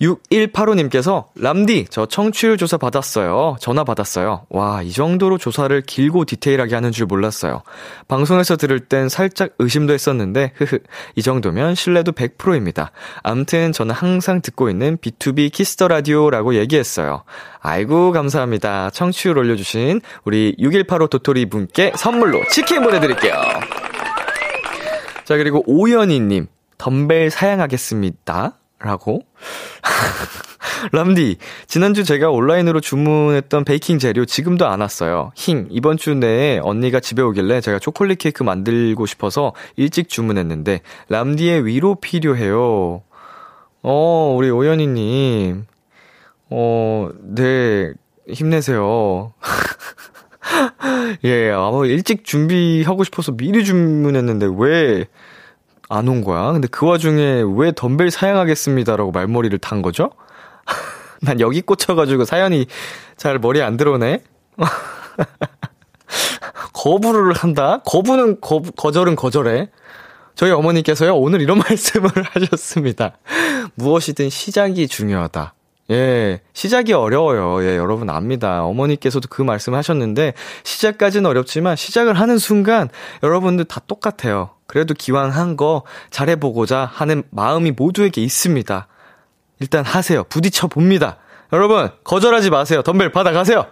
6185님께서 0.00 1.26
람디 1.34 1.86
저 1.90 2.06
청취율 2.06 2.56
조사 2.56 2.76
받았어요. 2.76 3.56
전화 3.60 3.84
받았어요. 3.84 4.46
와, 4.48 4.82
이 4.82 4.92
정도로 4.92 5.38
조사를 5.38 5.80
길고 5.82 6.24
디테일하게 6.24 6.74
하는 6.74 6.92
줄 6.92 7.06
몰랐어요. 7.06 7.62
방송에서 8.06 8.56
들을 8.56 8.78
땐 8.80 9.08
살짝 9.08 9.50
의심도 9.58 9.92
했었는데 9.92 10.52
흐흐. 10.56 10.78
이 11.16 11.22
정도면 11.22 11.74
신뢰도 11.74 12.12
100%입니다. 12.12 12.92
암튼 13.22 13.72
저는 13.72 13.94
항상 13.94 14.40
듣고 14.40 14.70
있는 14.70 14.96
B2B 14.98 15.52
키스터 15.52 15.88
라디오라고 15.88 16.54
얘기했어요. 16.54 17.24
아이고 17.60 18.12
감사합니다. 18.12 18.90
청취율 18.90 19.36
올려 19.36 19.56
주신 19.56 20.00
우리 20.24 20.54
6185 20.58 21.08
도토리 21.08 21.46
분께 21.46 21.92
선물로 21.96 22.40
치킨 22.50 22.82
보내 22.82 23.00
드릴게요. 23.00 23.34
자 25.24 25.36
그리고 25.36 25.62
오연희 25.66 26.20
님 26.20 26.46
덤벨 26.78 27.30
사양하겠습니다. 27.30 28.57
라고? 28.80 29.22
람디, 30.92 31.38
지난주 31.66 32.04
제가 32.04 32.30
온라인으로 32.30 32.80
주문했던 32.80 33.64
베이킹 33.64 33.98
재료 33.98 34.24
지금도 34.24 34.66
안 34.66 34.80
왔어요. 34.80 35.32
힝, 35.34 35.66
이번 35.70 35.96
주 35.96 36.14
내에 36.14 36.60
언니가 36.62 37.00
집에 37.00 37.20
오길래 37.22 37.60
제가 37.60 37.80
초콜릿 37.80 38.18
케이크 38.18 38.44
만들고 38.44 39.06
싶어서 39.06 39.52
일찍 39.76 40.08
주문했는데, 40.08 40.82
람디의 41.08 41.66
위로 41.66 41.96
필요해요. 41.96 43.02
어, 43.82 44.34
우리 44.36 44.50
오연희님. 44.50 45.66
어, 46.50 47.08
네, 47.20 47.92
힘내세요. 48.28 49.32
예, 51.24 51.50
아마 51.50 51.84
일찍 51.86 52.24
준비하고 52.24 53.02
싶어서 53.02 53.32
미리 53.32 53.64
주문했는데, 53.64 54.48
왜, 54.56 55.06
안 55.88 56.08
온 56.08 56.22
거야. 56.22 56.52
근데 56.52 56.68
그 56.68 56.86
와중에 56.86 57.42
왜 57.56 57.72
덤벨 57.74 58.10
사양하겠습니다라고 58.10 59.10
말머리를 59.12 59.58
탄 59.58 59.82
거죠? 59.82 60.10
난 61.22 61.40
여기 61.40 61.60
꽂혀가지고 61.62 62.24
사연이 62.24 62.66
잘 63.16 63.38
머리에 63.38 63.62
안 63.62 63.76
들어오네? 63.76 64.22
거부를 66.72 67.32
한다? 67.34 67.80
거부는 67.84 68.40
거, 68.40 68.62
거절은 68.76 69.16
거절해. 69.16 69.70
저희 70.34 70.52
어머니께서요, 70.52 71.16
오늘 71.16 71.40
이런 71.40 71.58
말씀을 71.68 72.10
하셨습니다. 72.32 73.18
무엇이든 73.74 74.30
시작이 74.30 74.86
중요하다. 74.86 75.54
예, 75.90 76.40
시작이 76.52 76.92
어려워요. 76.92 77.64
예, 77.64 77.76
여러분 77.76 78.10
압니다. 78.10 78.62
어머니께서도 78.64 79.28
그 79.30 79.42
말씀 79.42 79.74
하셨는데, 79.74 80.34
시작까지는 80.62 81.28
어렵지만, 81.28 81.76
시작을 81.76 82.20
하는 82.20 82.38
순간, 82.38 82.88
여러분들 83.22 83.64
다 83.64 83.80
똑같아요. 83.86 84.50
그래도 84.68 84.94
기왕 84.94 85.30
한 85.30 85.56
거 85.56 85.82
잘해보고자 86.10 86.88
하는 86.92 87.24
마음이 87.30 87.72
모두에게 87.72 88.22
있습니다. 88.22 88.86
일단 89.60 89.84
하세요. 89.84 90.22
부딪혀 90.24 90.68
봅니다. 90.68 91.16
여러분, 91.52 91.90
거절하지 92.04 92.50
마세요. 92.50 92.82
덤벨 92.82 93.10
받아가세요. 93.10 93.66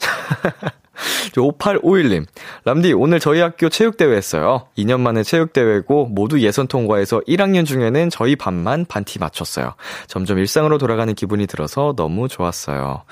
5851님. 1.36 2.26
람디, 2.64 2.92
오늘 2.92 3.20
저희 3.20 3.40
학교 3.40 3.68
체육대회 3.68 4.16
했어요. 4.16 4.66
2년 4.76 4.98
만에 5.00 5.22
체육대회고 5.22 6.06
모두 6.06 6.40
예선 6.40 6.66
통과해서 6.66 7.20
1학년 7.28 7.64
중에는 7.64 8.10
저희 8.10 8.34
반만 8.34 8.84
반티 8.84 9.20
맞췄어요. 9.20 9.74
점점 10.08 10.38
일상으로 10.38 10.78
돌아가는 10.78 11.14
기분이 11.14 11.46
들어서 11.46 11.94
너무 11.96 12.26
좋았어요. 12.26 13.02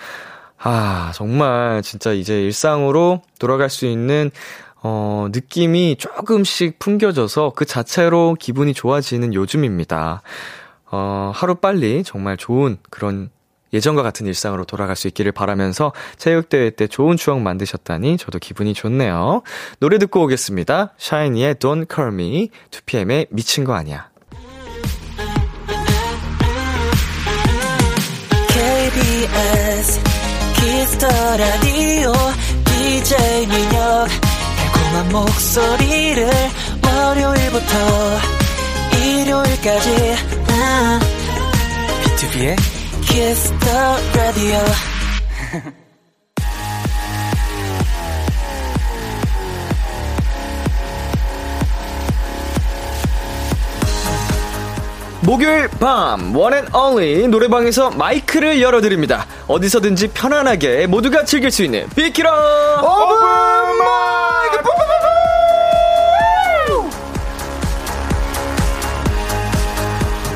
아, 0.59 1.12
정말 1.14 1.83
진짜 1.83 2.12
이제 2.12 2.43
일상으로 2.43 3.23
돌아갈 3.38 3.71
수 3.71 3.87
있는 3.87 4.31
어, 4.88 5.26
느낌이 5.33 5.97
조금씩 5.99 6.78
풍겨져서 6.78 7.55
그 7.57 7.64
자체로 7.64 8.37
기분이 8.38 8.73
좋아지는 8.73 9.35
요즘입니다. 9.35 10.23
어, 10.93 11.33
하루 11.35 11.57
빨리 11.57 12.05
정말 12.05 12.37
좋은 12.37 12.78
그런 12.88 13.31
예전과 13.73 14.05
같은 14.05 14.26
일상으로 14.26 14.64
돌아갈 14.64 14.95
수 14.95 15.09
있기를 15.09 15.33
바라면서 15.33 15.93
체육대회 16.19 16.71
때 16.71 16.87
좋은 16.87 17.16
추억 17.16 17.40
만드셨다니 17.40 18.16
저도 18.16 18.38
기분이 18.38 18.75
좋네요. 18.75 19.43
노래 19.81 19.99
듣고 19.99 20.23
오겠습니다. 20.23 20.95
샤이니의 20.97 21.57
Don't 21.57 21.93
Call 21.93 22.14
Me, 22.14 22.50
2PM의 22.71 23.26
미친 23.31 23.64
거 23.64 23.75
아니야. 23.75 24.09
KBS 28.50 30.00
Kiss 30.55 30.85
the 30.85 31.09
Radio 31.37 32.12
DJ 32.64 33.47
민혁 33.49 34.46
달콤한 34.87 35.09
목소리를 35.11 36.31
월요일부터 36.85 38.19
일요일까지. 39.02 40.16
비투비의 42.05 42.57
Kiss 43.03 43.53
the 43.59 43.97
Radio 44.15 44.59
목요일 55.23 55.69
밤 55.81 56.37
one 56.37 56.51
and 56.51 56.67
only 56.73 57.26
노래방에서 57.26 57.90
마이크를 57.90 58.62
열어드립니다. 58.62 59.26
어디서든지 59.49 60.09
편안하게 60.09 60.87
모두가 60.87 61.25
즐길 61.25 61.50
수 61.50 61.64
있는 61.64 61.88
비키라 61.97 62.31
오픈마 62.81 64.36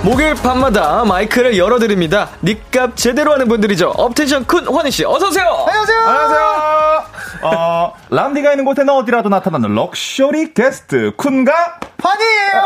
목요일 0.03 0.35
밤마다 0.35 1.05
마이크를 1.05 1.59
열어드립니다. 1.59 2.31
니값 2.43 2.97
제대로 2.97 3.33
하는 3.33 3.49
분들이죠. 3.49 3.91
업텐션 3.91 4.47
쿤 4.47 4.73
환희씨 4.73 5.05
어서오세요. 5.05 5.67
안녕하세요. 5.69 5.99
안녕하세요. 6.01 7.05
어, 7.43 7.93
람디가 8.11 8.53
있는 8.53 8.65
곳에는 8.65 8.93
어디라도 8.95 9.29
나타나는 9.29 9.75
럭셔리 9.75 10.55
게스트 10.55 11.13
쿤과 11.17 11.53
판이에요. 11.99 12.61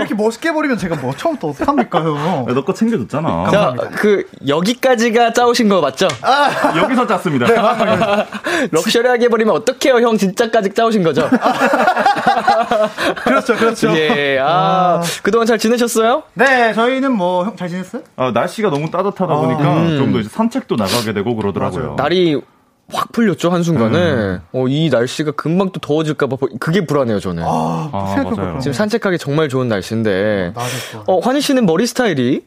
이렇게 0.00 0.14
멋있게 0.14 0.52
버리면 0.52 0.78
제가 0.78 0.96
뭐 0.96 1.14
처음부터 1.14 1.48
어떡합니까, 1.48 2.00
형? 2.02 2.46
너거 2.54 2.72
챙겨줬잖아. 2.74 3.50
자, 3.50 3.74
그 3.94 4.24
여기까지가 4.46 5.32
짜오신 5.32 5.68
거 5.68 5.80
맞죠? 5.80 6.08
여기서 6.76 7.06
짰습니다. 7.06 7.46
luxury하게 8.70 9.28
버리면 9.28 9.54
어떡해요, 9.56 10.00
형 10.06 10.16
진짜까지 10.16 10.74
짜오신 10.74 11.02
거죠? 11.02 11.28
그렇죠, 13.24 13.54
그렇죠. 13.56 13.90
예, 13.96 14.38
아, 14.40 15.00
그동안 15.22 15.46
잘 15.46 15.58
지내셨어요? 15.58 16.22
네, 16.34 16.72
저희는 16.74 17.12
뭐, 17.16 17.44
형 17.44 17.56
잘 17.56 17.68
지냈어요? 17.68 18.02
어, 18.16 18.30
날씨가 18.32 18.70
너무 18.70 18.90
따뜻하다 18.90 19.34
보니까 19.34 19.62
좀더 19.98 20.20
이제 20.20 20.28
산책도 20.30 20.76
나가게 20.76 21.12
되고 21.12 21.34
그러더라고요. 21.36 21.94
날이 21.96 22.40
확 22.92 23.12
풀렸죠, 23.12 23.50
한순간에. 23.50 24.40
어, 24.52 24.68
이 24.68 24.88
날씨가 24.90 25.32
금방 25.32 25.70
또 25.70 25.80
더워질까봐 25.80 26.36
그게 26.58 26.86
불안해요, 26.86 27.20
저는. 27.20 27.42
아, 27.42 27.90
아. 27.92 28.22
맞아요. 28.22 28.58
지금 28.60 28.72
산책하기 28.72 29.18
정말 29.18 29.48
좋은 29.48 29.68
날씨인데. 29.68 30.52
맞았어. 30.54 31.04
어, 31.06 31.18
환희 31.20 31.40
씨는 31.40 31.66
머리 31.66 31.86
스타일이 31.86 32.44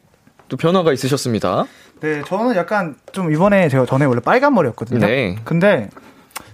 또 0.48 0.56
변화가 0.56 0.92
있으셨습니다. 0.92 1.64
네, 2.00 2.22
저는 2.26 2.54
약간 2.56 2.96
좀 3.12 3.32
이번에 3.32 3.68
제가 3.68 3.86
전에 3.86 4.04
원래 4.04 4.20
빨간 4.20 4.54
머리였거든요. 4.54 5.00
네. 5.06 5.36
근데 5.44 5.88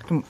좀 0.08 0.22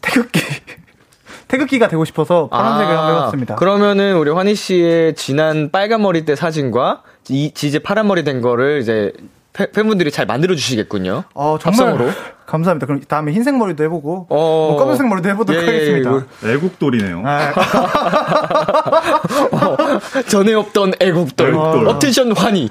태극기, 0.00 0.40
태극기가 1.48 1.88
되고 1.88 2.04
싶어서 2.04 2.48
파란색을 2.48 2.96
한번 2.96 3.16
해봤습니다. 3.16 3.54
아, 3.54 3.56
그러면은 3.56 4.16
우리 4.16 4.30
환희 4.30 4.54
씨의 4.54 5.14
지난 5.16 5.70
빨간 5.70 6.02
머리 6.02 6.24
때 6.24 6.36
사진과 6.36 7.02
이 7.28 7.46
이제 7.46 7.78
파란 7.78 8.06
머리 8.06 8.22
된 8.22 8.40
거를 8.40 8.80
이제 8.80 9.12
팬- 9.52 9.70
팬분들이 9.72 10.10
잘 10.10 10.26
만들어 10.26 10.54
주시겠군요. 10.54 11.24
어, 11.34 11.58
정말 11.60 11.88
합성으로. 11.88 12.10
감사합니다. 12.46 12.86
그럼 12.86 13.00
다음에 13.06 13.32
흰색 13.32 13.56
머리도 13.56 13.84
해보고 13.84 14.26
어. 14.28 14.68
뭐 14.72 14.76
검은색 14.76 15.06
머리도 15.08 15.28
해보도록 15.30 15.62
예, 15.62 15.66
예, 15.66 15.70
하겠습니다. 15.72 16.10
이거- 16.10 16.48
애국돌이네요. 16.48 17.22
아, 17.24 17.52
어, 19.52 19.76
전에 20.28 20.54
없던 20.54 20.94
애국돌. 21.00 21.48
애국돌. 21.50 21.88
업텐션 21.88 22.32
환희. 22.36 22.70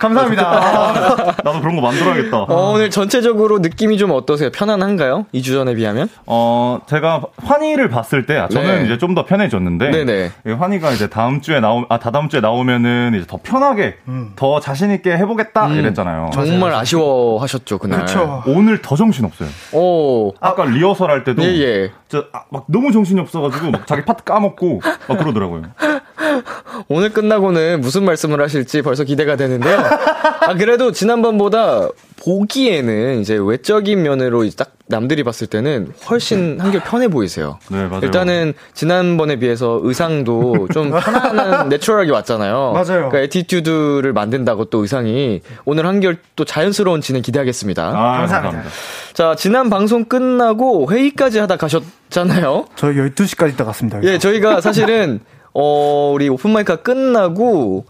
감사합니다. 0.00 0.42
아, 0.50 1.34
나도 1.44 1.60
그런 1.60 1.76
거 1.76 1.82
만들어야겠다. 1.82 2.36
어, 2.38 2.72
오늘 2.72 2.90
전체적으로 2.90 3.58
느낌이 3.60 3.98
좀 3.98 4.10
어떠세요? 4.10 4.50
편안한가요? 4.50 5.26
2주 5.34 5.52
전에 5.52 5.74
비하면? 5.74 6.08
어, 6.26 6.80
제가 6.88 7.22
환희를 7.36 7.88
봤을 7.90 8.26
때, 8.26 8.36
아, 8.38 8.48
저는 8.48 8.78
네. 8.80 8.84
이제 8.86 8.98
좀 8.98 9.10
더 9.14 9.24
편해졌는데, 9.24 9.90
네네. 9.90 10.30
이 10.46 10.50
환희가 10.52 10.92
이제 10.92 11.08
다음 11.08 11.40
주에 11.40 11.58
나오, 11.60 11.84
아, 11.88 11.98
다다음 11.98 12.28
주에 12.28 12.40
나오면은 12.40 13.12
이제 13.16 13.26
더 13.28 13.38
편하게, 13.42 13.96
음. 14.08 14.32
더 14.36 14.58
자신 14.60 14.90
있게 14.92 15.16
해 15.16 15.26
보겠다, 15.26 15.68
이랬잖아요. 15.68 16.30
정말 16.32 16.72
아쉬워하셨죠, 16.74 17.78
그날. 17.78 17.98
그렇죠. 18.06 18.42
오늘 18.46 18.80
더 18.80 18.96
정신 18.96 19.24
없어요. 19.24 19.48
오. 19.72 20.32
아까 20.40 20.64
리허설 20.64 21.10
할 21.10 21.24
때도, 21.24 21.42
예, 21.42 21.48
예. 21.60 21.90
저, 22.08 22.24
아, 22.32 22.42
막 22.50 22.64
너무 22.68 22.92
정신이 22.92 23.20
없어 23.20 23.40
가지고, 23.40 23.70
막 23.72 23.86
자기 23.86 24.04
파트 24.04 24.22
까먹고, 24.24 24.80
막 25.08 25.18
그러더라고요. 25.18 25.62
오늘 26.88 27.10
끝나고는 27.12 27.80
무슨 27.80 28.04
말씀을 28.04 28.40
하실지 28.40 28.82
벌써 28.82 29.04
기대가 29.04 29.36
되는데요. 29.36 29.78
아, 30.40 30.54
그래도 30.54 30.92
지난번보다 30.92 31.88
보기에는 32.22 33.20
이제 33.20 33.38
외적인 33.40 34.02
면으로 34.02 34.44
이제 34.44 34.56
딱 34.56 34.72
남들이 34.86 35.22
봤을 35.22 35.46
때는 35.46 35.92
훨씬 36.10 36.60
한결 36.60 36.82
편해 36.82 37.08
보이세요. 37.08 37.58
네, 37.70 37.86
맞아요. 37.86 38.00
일단은 38.02 38.54
지난번에 38.74 39.36
비해서 39.36 39.80
의상도 39.82 40.68
좀 40.72 40.90
편안한 41.00 41.68
natural하게 41.68 42.10
왔잖아요. 42.10 42.72
맞아요. 42.72 42.84
그러니까 43.08 43.18
attitude를 43.20 44.12
만든다고 44.12 44.66
또 44.66 44.78
의상이 44.82 45.40
오늘 45.64 45.86
한결 45.86 46.18
또 46.36 46.44
자연스러운 46.44 47.00
진행 47.00 47.22
기대하겠습니다. 47.22 47.82
아, 47.88 47.92
감사합니다. 47.92 48.40
감사합니다. 48.40 48.70
자, 49.14 49.34
지난 49.36 49.70
방송 49.70 50.04
끝나고 50.04 50.90
회의까지 50.90 51.38
하다 51.38 51.56
가셨잖아요. 51.56 52.66
저희 52.76 52.96
12시까지 52.96 53.54
있다 53.54 53.64
갔습니다. 53.64 54.00
예, 54.02 54.18
저희가 54.18 54.60
사실은 54.60 55.20
어 55.54 56.12
우리 56.14 56.28
오픈 56.28 56.52
마이크가 56.52 56.82
끝나고 56.82 57.86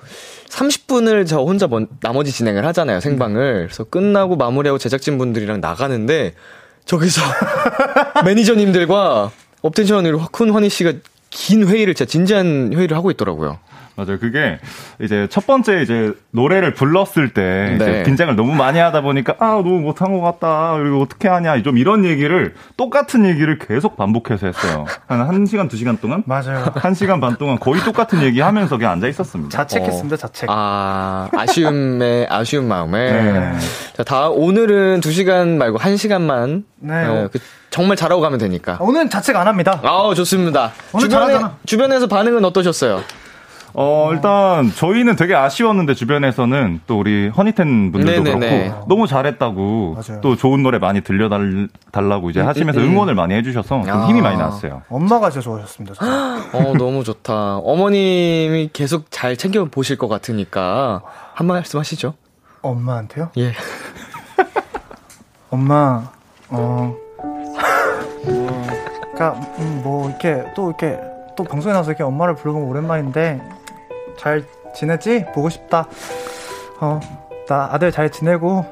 30분을 0.50 1.26
저 1.26 1.38
혼자 1.38 1.66
먼, 1.66 1.86
나머지 2.00 2.32
진행을 2.32 2.66
하잖아요, 2.66 3.00
생방을. 3.00 3.66
그래서 3.66 3.84
끝나고 3.84 4.36
마무리하고 4.36 4.78
제작진분들이랑 4.78 5.60
나가는데 5.60 6.34
저기서 6.84 7.22
매니저님들과 8.24 9.30
업텐션 9.62 10.06
우리 10.06 10.18
쿤 10.32 10.50
환희 10.50 10.68
씨가 10.68 10.94
긴 11.30 11.66
회의를 11.66 11.94
진짜 11.94 12.10
진지한 12.10 12.72
회의를 12.74 12.96
하고 12.96 13.10
있더라고요. 13.10 13.58
맞아요. 14.04 14.18
그게 14.18 14.58
이제 15.00 15.26
첫 15.30 15.46
번째 15.46 15.82
이제 15.82 16.12
노래를 16.30 16.74
불렀을 16.74 17.34
때 17.34 17.72
이제 17.76 17.84
네. 17.84 18.02
긴장을 18.02 18.34
너무 18.36 18.54
많이 18.54 18.78
하다 18.78 19.02
보니까 19.02 19.34
아 19.38 19.46
너무 19.46 19.80
못한 19.80 20.12
것 20.12 20.20
같다. 20.20 20.74
그리고 20.78 21.00
어떻게 21.02 21.28
하냐. 21.28 21.62
좀 21.62 21.78
이런 21.78 22.04
얘기를 22.04 22.54
똑같은 22.76 23.26
얘기를 23.26 23.58
계속 23.58 23.96
반복해서 23.96 24.46
했어요. 24.46 24.86
한 25.06 25.44
1시간 25.44 25.68
2시간 25.70 26.00
동안 26.00 26.22
맞아요. 26.26 26.64
1시간 26.74 27.20
반 27.20 27.36
동안 27.36 27.58
거의 27.58 27.80
똑같은 27.82 28.22
얘기 28.22 28.40
하면서 28.40 28.76
그냥 28.76 28.92
앉아 28.92 29.08
있었습니다. 29.08 29.56
자책했습니다, 29.56 30.16
자책. 30.16 30.48
아, 30.50 31.28
아쉬움에, 31.36 32.26
아쉬운 32.30 32.66
마음에. 32.68 33.10
네. 33.10 33.52
자, 33.96 34.04
다, 34.04 34.28
오늘은 34.28 35.00
2시간 35.00 35.56
말고 35.56 35.78
1시간만. 35.78 36.64
네. 36.78 37.28
그, 37.32 37.38
정말 37.70 37.96
잘하고 37.96 38.20
가면 38.20 38.38
되니까. 38.38 38.78
오늘은 38.80 39.10
자책 39.10 39.36
안 39.36 39.46
합니다. 39.46 39.80
아우, 39.84 40.14
좋습니다. 40.14 40.72
오늘 40.92 41.08
주변에, 41.08 41.26
잘하잖아. 41.26 41.56
주변에서 41.66 42.06
반응은 42.06 42.44
어떠셨어요? 42.44 43.02
어, 43.74 44.11
일단 44.12 44.70
저희는 44.72 45.16
되게 45.16 45.35
아쉬웠는데 45.35 45.94
주변에서는 45.94 46.80
또 46.87 46.98
우리 46.98 47.28
허니텐 47.28 47.92
분들도 47.92 48.22
네네네. 48.22 48.68
그렇고 48.70 48.87
너무 48.88 49.06
잘했다고 49.06 49.96
맞아요. 50.06 50.20
또 50.20 50.37
좋은 50.37 50.62
노래 50.62 50.78
많이 50.78 51.00
들려달라고 51.02 52.30
이제 52.30 52.40
하시면서 52.40 52.80
음, 52.80 52.85
음. 52.85 52.90
응원을 52.90 53.14
많이 53.14 53.35
해주셔서 53.35 53.83
좀 53.83 53.90
아. 53.90 54.06
힘이 54.06 54.20
많이 54.20 54.37
났어요. 54.37 54.83
엄마가 54.88 55.30
진짜 55.30 55.44
좋아하셨습니다. 55.44 55.94
저는. 55.94 56.40
어, 56.54 56.74
너무 56.76 57.04
좋다. 57.04 57.59
어머님이 57.59 58.70
계속 58.72 59.06
잘 59.11 59.37
챙겨 59.37 59.64
보실 59.64 59.98
것 59.98 60.09
같으니까 60.09 61.02
한 61.35 61.46
말씀 61.46 61.78
하시죠. 61.78 62.14
엄마한테요? 62.62 63.30
예. 63.38 63.52
엄마, 65.50 66.04
어, 66.48 66.94
뭐, 68.24 68.62
그니까, 69.02 69.33
음, 69.59 69.80
뭐, 69.83 70.09
이렇게, 70.09 70.44
또 70.54 70.68
이렇게, 70.68 70.98
또 71.37 71.42
방송에 71.44 71.72
나와서 71.72 71.90
이렇게 71.90 72.04
엄마를 72.04 72.37
부르면 72.37 72.62
오랜만인데, 72.62 73.40
잘 74.20 74.44
지냈지? 74.74 75.24
보고 75.35 75.48
싶다. 75.48 75.87
어, 76.78 77.00
나 77.48 77.70
아들 77.72 77.90
잘 77.90 78.11
지내고, 78.11 78.66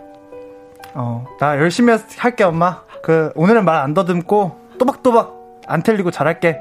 어, 0.95 1.25
나 1.41 1.57
열심히 1.59 1.97
할게, 2.19 2.45
엄마. 2.45 2.83
그, 3.03 3.33
오늘은 3.35 3.65
말 3.65 3.77
안 3.83 3.95
더듬고, 3.95 4.57
또박또박 4.79 5.35
안 5.67 5.83
틀리고 5.83 6.11
잘할게. 6.11 6.59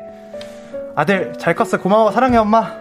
아들 0.95 1.34
잘 1.38 1.54
컸어. 1.54 1.78
고마워. 1.82 2.12
사랑해, 2.12 2.38
엄마. 2.38 2.71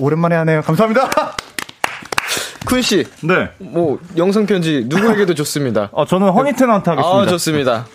오랜만에 0.00 0.34
하네요. 0.36 0.62
감사합니다. 0.62 1.08
쿤 2.66 2.80
씨, 2.82 3.04
네. 3.22 3.50
뭐 3.58 3.98
영상 4.16 4.46
편지 4.46 4.86
누구에게도 4.88 5.34
좋습니다. 5.34 5.90
어, 5.92 6.06
저는 6.06 6.30
허니텐한테 6.30 6.90
하겠습니다. 6.90 7.20
아, 7.22 7.26
좋습니다. 7.26 7.86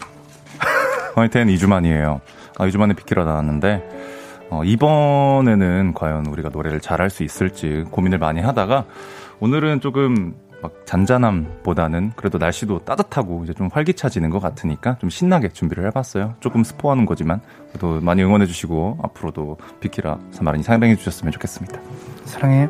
허니텐 1.17 1.47
2주 1.47 1.67
만이에요. 1.67 2.21
아, 2.59 2.67
2주 2.67 2.77
만에 2.77 2.93
비키러 2.93 3.25
나왔는데, 3.25 3.96
어, 4.49 4.63
이번에는 4.63 5.93
과연 5.93 6.25
우리가 6.27 6.49
노래를 6.49 6.79
잘할 6.79 7.09
수 7.09 7.23
있을지 7.23 7.83
고민을 7.91 8.17
많이 8.17 8.41
하다가, 8.41 8.85
오늘은 9.39 9.81
조금 9.81 10.35
막 10.61 10.71
잔잔함보다는 10.85 12.13
그래도 12.15 12.37
날씨도 12.37 12.79
따뜻하고 12.85 13.43
이제 13.43 13.53
좀 13.53 13.69
활기차지는 13.71 14.29
것 14.29 14.39
같으니까 14.39 14.97
좀 14.99 15.09
신나게 15.09 15.49
준비를 15.49 15.85
해봤어요. 15.87 16.35
조금 16.39 16.63
스포하는 16.63 17.05
거지만, 17.05 17.41
그래도 17.69 17.99
많이 18.01 18.23
응원해주시고, 18.23 18.99
앞으로도 19.03 19.57
비키라 19.79 20.17
많이 20.41 20.63
사랑해주셨으면 20.63 21.31
좋겠습니다. 21.33 21.79
사랑해. 22.25 22.69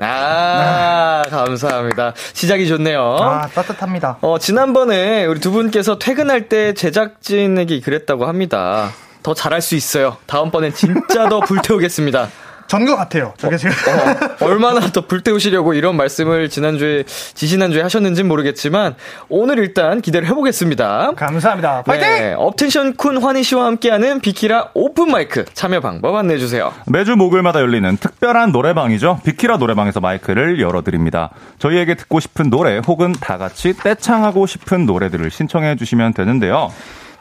아, 0.00 1.22
감사합니다. 1.28 2.14
시작이 2.32 2.66
좋네요. 2.66 3.00
아, 3.00 3.46
따뜻합니다. 3.48 4.18
어, 4.22 4.38
지난번에 4.38 5.26
우리 5.26 5.40
두 5.40 5.52
분께서 5.52 5.98
퇴근할 5.98 6.48
때 6.48 6.72
제작진에게 6.72 7.80
그랬다고 7.80 8.26
합니다. 8.26 8.88
더 9.22 9.34
잘할 9.34 9.60
수 9.60 9.74
있어요. 9.74 10.16
다음번엔 10.26 10.74
진짜 10.74 11.28
더 11.28 11.40
불태우겠습니다. 11.40 12.28
전것 12.70 12.96
같아요. 12.96 13.34
저게 13.36 13.56
지금. 13.56 13.72
어, 13.72 14.28
얼마나 14.46 14.78
더 14.92 15.04
불태우시려고 15.04 15.74
이런 15.74 15.96
말씀을 15.96 16.48
지난주에, 16.48 17.02
지지난주에 17.02 17.82
하셨는지는 17.82 18.28
모르겠지만, 18.28 18.94
오늘 19.28 19.58
일단 19.58 20.00
기대를 20.00 20.28
해보겠습니다. 20.28 21.10
감사합니다. 21.16 21.82
파이팅! 21.82 22.08
네, 22.08 22.34
업텐션 22.38 22.94
쿤 22.94 23.20
환희 23.20 23.42
씨와 23.42 23.64
함께하는 23.66 24.20
비키라 24.20 24.68
오픈 24.74 25.10
마이크 25.10 25.44
참여 25.52 25.80
방법 25.80 26.14
안내해 26.14 26.38
주세요. 26.38 26.72
매주 26.86 27.16
목요일마다 27.16 27.60
열리는 27.60 27.96
특별한 27.96 28.52
노래방이죠. 28.52 29.18
비키라 29.24 29.56
노래방에서 29.56 29.98
마이크를 29.98 30.60
열어드립니다. 30.60 31.30
저희에게 31.58 31.96
듣고 31.96 32.20
싶은 32.20 32.50
노래 32.50 32.80
혹은 32.86 33.12
다 33.14 33.36
같이 33.36 33.76
떼창하고 33.76 34.46
싶은 34.46 34.86
노래들을 34.86 35.28
신청해 35.28 35.74
주시면 35.74 36.14
되는데요. 36.14 36.70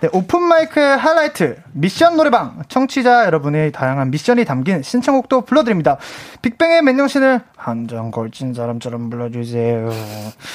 네, 0.02 0.08
오픈마이크의 0.14 0.98
하이라이트, 0.98 1.58
미션 1.74 2.16
노래방, 2.16 2.64
청취자 2.70 3.26
여러분의 3.26 3.74
다양한 3.74 4.12
미션이 4.12 4.46
담긴 4.46 4.82
신청곡도 4.82 5.42
불러드립니다. 5.42 5.98
빅뱅의 6.42 6.84
맨정신을 6.84 7.42
한잔 7.58 8.10
걸친 8.10 8.54
사람처럼 8.54 9.10
불러주세요. 9.10 9.90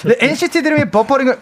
네, 0.07 0.17
NCT 0.29 0.63
드림의 0.63 0.91
버퍼링을, 0.91 1.41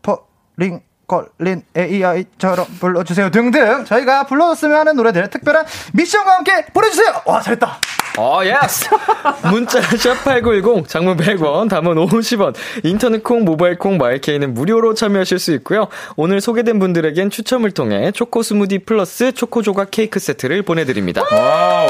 버퍼링 0.00 0.80
걸린 1.06 1.62
AI처럼 1.76 2.66
불러주세요 2.80 3.30
등등 3.30 3.84
저희가 3.84 4.24
불러줬으면 4.26 4.78
하는 4.78 4.96
노래들 4.96 5.28
특별한 5.30 5.64
미션과 5.92 6.36
함께 6.36 6.64
보내주세요. 6.72 7.22
와, 7.26 7.40
잘했다. 7.40 7.78
어, 8.16 8.40
yes! 8.44 8.88
문자 9.50 9.80
샵8910, 9.80 10.88
장문 10.88 11.16
100원, 11.16 11.68
단문 11.68 11.96
50원, 11.96 12.54
인터넷 12.84 13.24
콩, 13.24 13.44
모바일 13.44 13.76
콩, 13.76 13.98
마이케이는 13.98 14.54
무료로 14.54 14.94
참여하실 14.94 15.38
수 15.40 15.52
있고요. 15.54 15.88
오늘 16.16 16.40
소개된 16.40 16.78
분들에겐 16.78 17.30
추첨을 17.30 17.72
통해 17.72 18.12
초코 18.12 18.42
스무디 18.42 18.80
플러스 18.80 19.32
초코 19.32 19.62
조각 19.62 19.90
케이크 19.90 20.20
세트를 20.20 20.62
보내드립니다. 20.62 21.22
wow. 21.30 21.88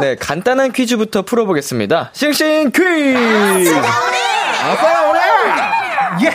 네, 0.00 0.16
간단한 0.16 0.72
퀴즈부터 0.72 1.22
풀어보겠습니다. 1.22 2.10
싱싱 2.12 2.70
퀴즈! 2.70 3.72
예! 6.20 6.26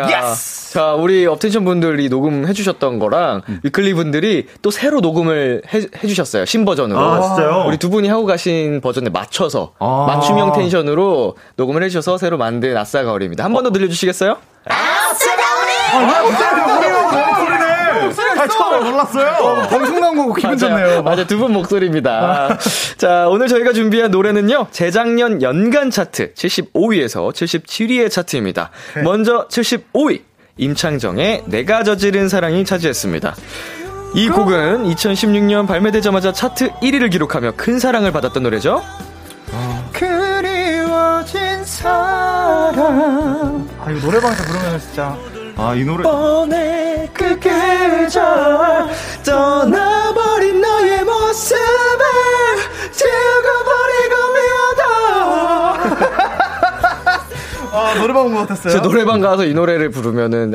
야, 0.00 0.30
yes! 0.30 0.59
자, 0.70 0.92
우리 0.94 1.26
업텐션 1.26 1.64
분들이 1.64 2.08
녹음해 2.08 2.52
주셨던 2.52 3.00
거랑 3.00 3.42
위클리 3.64 3.92
분들이 3.94 4.46
또 4.62 4.70
새로 4.70 5.00
녹음을 5.00 5.62
해, 5.74 5.78
해 5.80 6.06
주셨어요. 6.06 6.44
신버전으로. 6.44 6.96
아, 7.00 7.20
진짜요? 7.22 7.64
우리 7.66 7.76
두 7.76 7.90
분이 7.90 8.06
하고 8.08 8.24
가신 8.24 8.80
버전에 8.80 9.10
맞춰서 9.10 9.72
아. 9.80 10.04
맞춤형 10.06 10.52
텐션으로 10.52 11.36
녹음을 11.56 11.82
해 11.82 11.88
주셔서 11.88 12.18
새로 12.18 12.38
만든 12.38 12.76
아싸가오리입니다. 12.76 13.42
한 13.42 13.52
번더 13.52 13.72
들려 13.72 13.88
주시겠어요? 13.88 14.36
아, 18.38 18.46
처음 18.46 18.90
몰랐어요. 18.90 19.66
방송 19.68 20.00
나온 20.00 20.16
거고 20.16 20.34
기분 20.34 20.56
좋네요. 20.56 21.02
맞아, 21.02 21.26
두 21.26 21.36
분 21.40 21.52
목소리입니다. 21.52 22.56
자, 22.96 23.26
오늘 23.28 23.48
저희가 23.48 23.72
준비한 23.72 24.10
노래는요, 24.10 24.68
재작년 24.70 25.42
연간 25.42 25.90
차트 25.90 26.34
75위에서 26.34 27.32
77위의 27.32 28.10
차트입니다. 28.10 28.70
먼저 29.04 29.46
75위, 29.48 30.20
임창정의 30.60 31.44
내가 31.46 31.82
저지른 31.82 32.28
사랑이 32.28 32.64
차지했습니다. 32.64 33.34
이 34.14 34.28
곡은 34.28 34.84
2016년 34.92 35.66
발매되자마자 35.66 36.32
차트 36.32 36.70
1위를 36.82 37.10
기록하며 37.10 37.52
큰 37.56 37.78
사랑을 37.78 38.12
받았던 38.12 38.42
노래죠. 38.42 38.82
그리워진 39.92 41.64
사람. 41.64 42.76
아, 43.78 43.90
이거 43.90 44.06
노래방에서 44.06 44.42
부르면 44.44 44.80
진짜. 44.80 45.16
아, 45.56 45.74
이 45.74 45.84
노래. 45.84 46.02
뻔해 46.02 47.08
그 47.12 47.38
계절 47.38 48.88
떠나버린 49.24 50.60
너의 50.60 51.04
모습을 51.04 52.04
지워버리 52.92 53.89
아, 57.72 57.94
노래방 57.98 58.26
온 58.26 58.32
것 58.34 58.40
같았어요. 58.40 58.72
저 58.72 58.82
노래방 58.82 59.20
가서 59.20 59.44
이 59.44 59.54
노래를 59.54 59.90
부르면은 59.90 60.54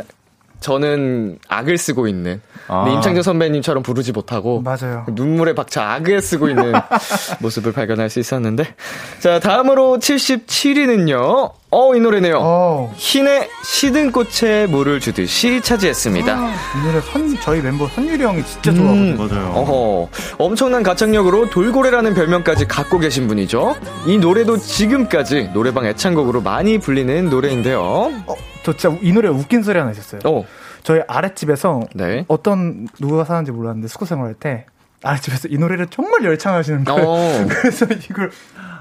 저는 0.61 1.37
악을 1.47 1.77
쓰고 1.77 2.07
있는 2.07 2.41
아. 2.67 2.87
임창정 2.89 3.21
선배님처럼 3.21 3.83
부르지 3.83 4.11
못하고 4.13 4.61
맞아요. 4.61 5.05
눈물에 5.11 5.53
박차 5.53 5.91
악을 5.93 6.21
쓰고 6.21 6.49
있는 6.49 6.73
모습을 7.39 7.71
발견할 7.71 8.09
수 8.09 8.19
있었는데 8.19 8.73
자 9.19 9.39
다음으로 9.39 9.97
77위는요 9.99 11.51
어 11.69 11.95
이 11.95 11.99
노래네요 11.99 12.39
어, 12.41 12.93
흰의 12.95 13.44
시든 13.63 14.11
꽃에 14.11 14.67
물을 14.67 14.99
주듯이 14.99 15.59
차지했습니다 15.61 16.33
이 16.35 16.85
노래 16.85 17.01
선, 17.01 17.35
저희 17.41 17.61
멤버 17.61 17.87
선율이 17.87 18.23
형이 18.23 18.43
진짜 18.45 18.73
좋아하거든요. 18.73 19.27
맞아요. 19.27 19.51
어허, 19.53 20.09
엄청난 20.37 20.83
가창력으로 20.83 21.49
돌고래라는 21.49 22.13
별명까지 22.13 22.67
갖고 22.67 22.99
계신 22.99 23.27
분이죠. 23.27 23.75
이 24.05 24.17
노래도 24.17 24.57
지금까지 24.57 25.49
노래방 25.53 25.85
애창곡으로 25.85 26.41
많이 26.41 26.77
불리는 26.77 27.29
노래인데요. 27.29 27.81
어, 27.81 28.35
저 28.63 28.73
진짜 28.73 28.97
이 29.01 29.11
노래 29.11 29.29
웃긴 29.29 29.63
소리 29.63 29.79
하나 29.79 29.91
있었어요. 29.91 30.21
어, 30.25 30.45
저희 30.83 31.01
아랫집에서 31.07 31.81
네. 31.95 32.25
어떤 32.27 32.87
누가 32.99 33.23
사는지 33.25 33.51
몰랐는데 33.51 33.87
숙소 33.87 34.05
생활할 34.05 34.35
때 34.35 34.65
아랫집에서 35.03 35.47
이 35.49 35.57
노래를 35.57 35.87
정말 35.87 36.23
열창하시는 36.23 36.83
거예요. 36.83 37.03
어. 37.03 37.45
그래서 37.49 37.85
이걸 37.85 38.29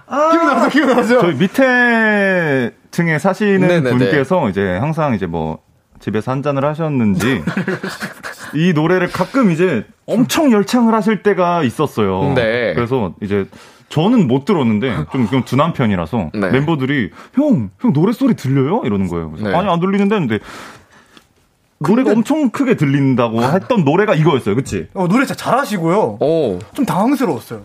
기억나죠, 0.09 0.69
기억나죠. 0.71 1.21
저희 1.23 1.35
밑에 1.35 2.71
층에 2.95 3.19
사시는 3.19 3.67
네네네. 3.67 3.91
분께서 3.91 4.49
이제 4.49 4.77
항상 4.77 5.15
이제 5.15 5.27
뭐 5.27 5.59
집에서 5.99 6.31
한 6.31 6.43
잔을 6.45 6.65
하셨는지 6.65 7.43
이 8.55 8.73
노래를 8.73 9.11
가끔 9.11 9.51
이제 9.51 9.85
엄청 10.07 10.53
열창을 10.53 10.95
하실 10.95 11.25
때가 11.25 11.65
있었어요. 11.65 12.35
네. 12.37 12.73
그래서 12.73 13.13
이제 13.21 13.47
저는 13.89 14.29
못 14.29 14.45
들었는데 14.45 15.07
좀, 15.11 15.29
좀 15.29 15.45
둔한 15.45 15.73
편이라서 15.73 16.31
네. 16.35 16.51
멤버들이 16.51 17.11
형, 17.35 17.71
형 17.81 17.93
노래 17.93 18.13
소리 18.13 18.35
들려요? 18.35 18.83
이러는 18.85 19.09
거예요. 19.09 19.33
그래서 19.33 19.49
네. 19.49 19.57
아니 19.57 19.69
안 19.69 19.81
들리는데 19.81 20.17
근데 20.17 20.39
노래가 21.79 22.13
엄청 22.13 22.51
크게 22.51 22.77
들린다고 22.77 23.43
했던 23.43 23.85
노래가 23.85 24.15
이거였어요. 24.15 24.55
그치? 24.55 24.87
어, 24.95 25.09
노래 25.09 25.27
진짜 25.27 25.35
잘하시고요. 25.35 26.19
오, 26.21 26.59
좀 26.75 26.87
당황스러웠어요. 26.87 27.61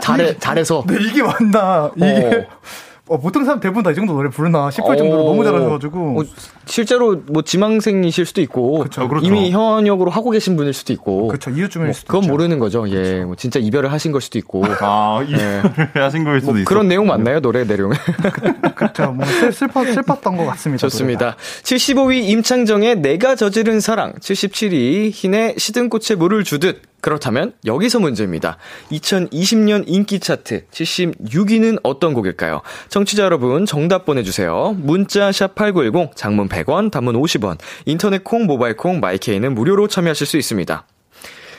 잘해, 0.00 0.38
잘해서. 0.38 0.82
근데 0.86 1.04
이게 1.04 1.22
맞나? 1.22 1.90
이게 1.94 2.46
어, 3.10 3.18
보통 3.18 3.44
사람 3.44 3.58
대부분 3.58 3.82
다 3.82 3.90
이 3.90 3.94
정도 3.94 4.12
노래 4.12 4.30
부르나 4.30 4.70
싶을 4.70 4.96
정도로 4.96 5.24
오. 5.24 5.26
너무 5.26 5.42
잘하셔가지고 5.44 6.20
어, 6.20 6.24
실제로 6.64 7.22
뭐 7.26 7.42
지망생이실 7.42 8.24
수도 8.24 8.40
있고 8.40 8.78
그쵸, 8.84 9.08
그렇죠. 9.08 9.26
이미 9.26 9.50
현역으로 9.50 10.10
하고 10.12 10.30
계신 10.30 10.54
분일 10.56 10.72
수도 10.72 10.92
있고 10.92 11.26
그쵸 11.26 11.50
이웃 11.50 11.68
중일 11.70 11.86
뭐 11.88 11.92
수도 11.92 12.06
그건 12.06 12.22
있죠. 12.22 12.32
모르는 12.32 12.58
거죠. 12.60 12.88
예, 12.88 13.24
뭐 13.24 13.34
진짜 13.34 13.58
이별을 13.58 13.90
하신 13.90 14.12
걸 14.12 14.20
수도 14.20 14.38
있고 14.38 14.62
아, 14.80 15.24
이 15.26 15.32
네. 15.32 15.60
하신 15.94 16.22
거일 16.22 16.40
수도 16.40 16.52
뭐 16.52 16.60
있어. 16.60 16.68
그런 16.68 16.86
내용 16.86 17.08
맞나요? 17.08 17.40
노래 17.40 17.64
내용? 17.64 17.90
그쵸 18.76 19.10
뭐 19.12 19.26
슬, 19.26 19.52
슬퍼 19.52 19.84
슬펐던 19.84 20.36
것 20.36 20.46
같습니다. 20.46 20.80
좋습니다. 20.82 21.36
75위 21.64 22.28
임창정의 22.28 22.96
내가 23.00 23.34
저지른 23.34 23.80
사랑, 23.80 24.12
77위 24.20 25.10
흰의 25.12 25.54
시든꽃에 25.58 26.16
물을 26.16 26.44
주듯. 26.44 26.82
그렇다면 27.00 27.52
여기서 27.64 28.00
문제입니다. 28.00 28.56
2020년 28.90 29.84
인기 29.86 30.20
차트 30.20 30.66
76위는 30.68 31.80
어떤 31.82 32.14
곡일까요? 32.14 32.62
청취자 32.88 33.24
여러분 33.24 33.66
정답 33.66 34.04
보내주세요. 34.04 34.74
문자 34.78 35.32
샵 35.32 35.54
#8910 35.54 36.14
장문 36.14 36.48
100원, 36.48 36.90
단문 36.90 37.20
50원, 37.20 37.58
인터넷 37.86 38.24
콩, 38.24 38.46
모바일 38.46 38.76
콩, 38.76 39.00
마이케이는 39.00 39.54
무료로 39.54 39.88
참여하실 39.88 40.26
수 40.26 40.36
있습니다. 40.36 40.86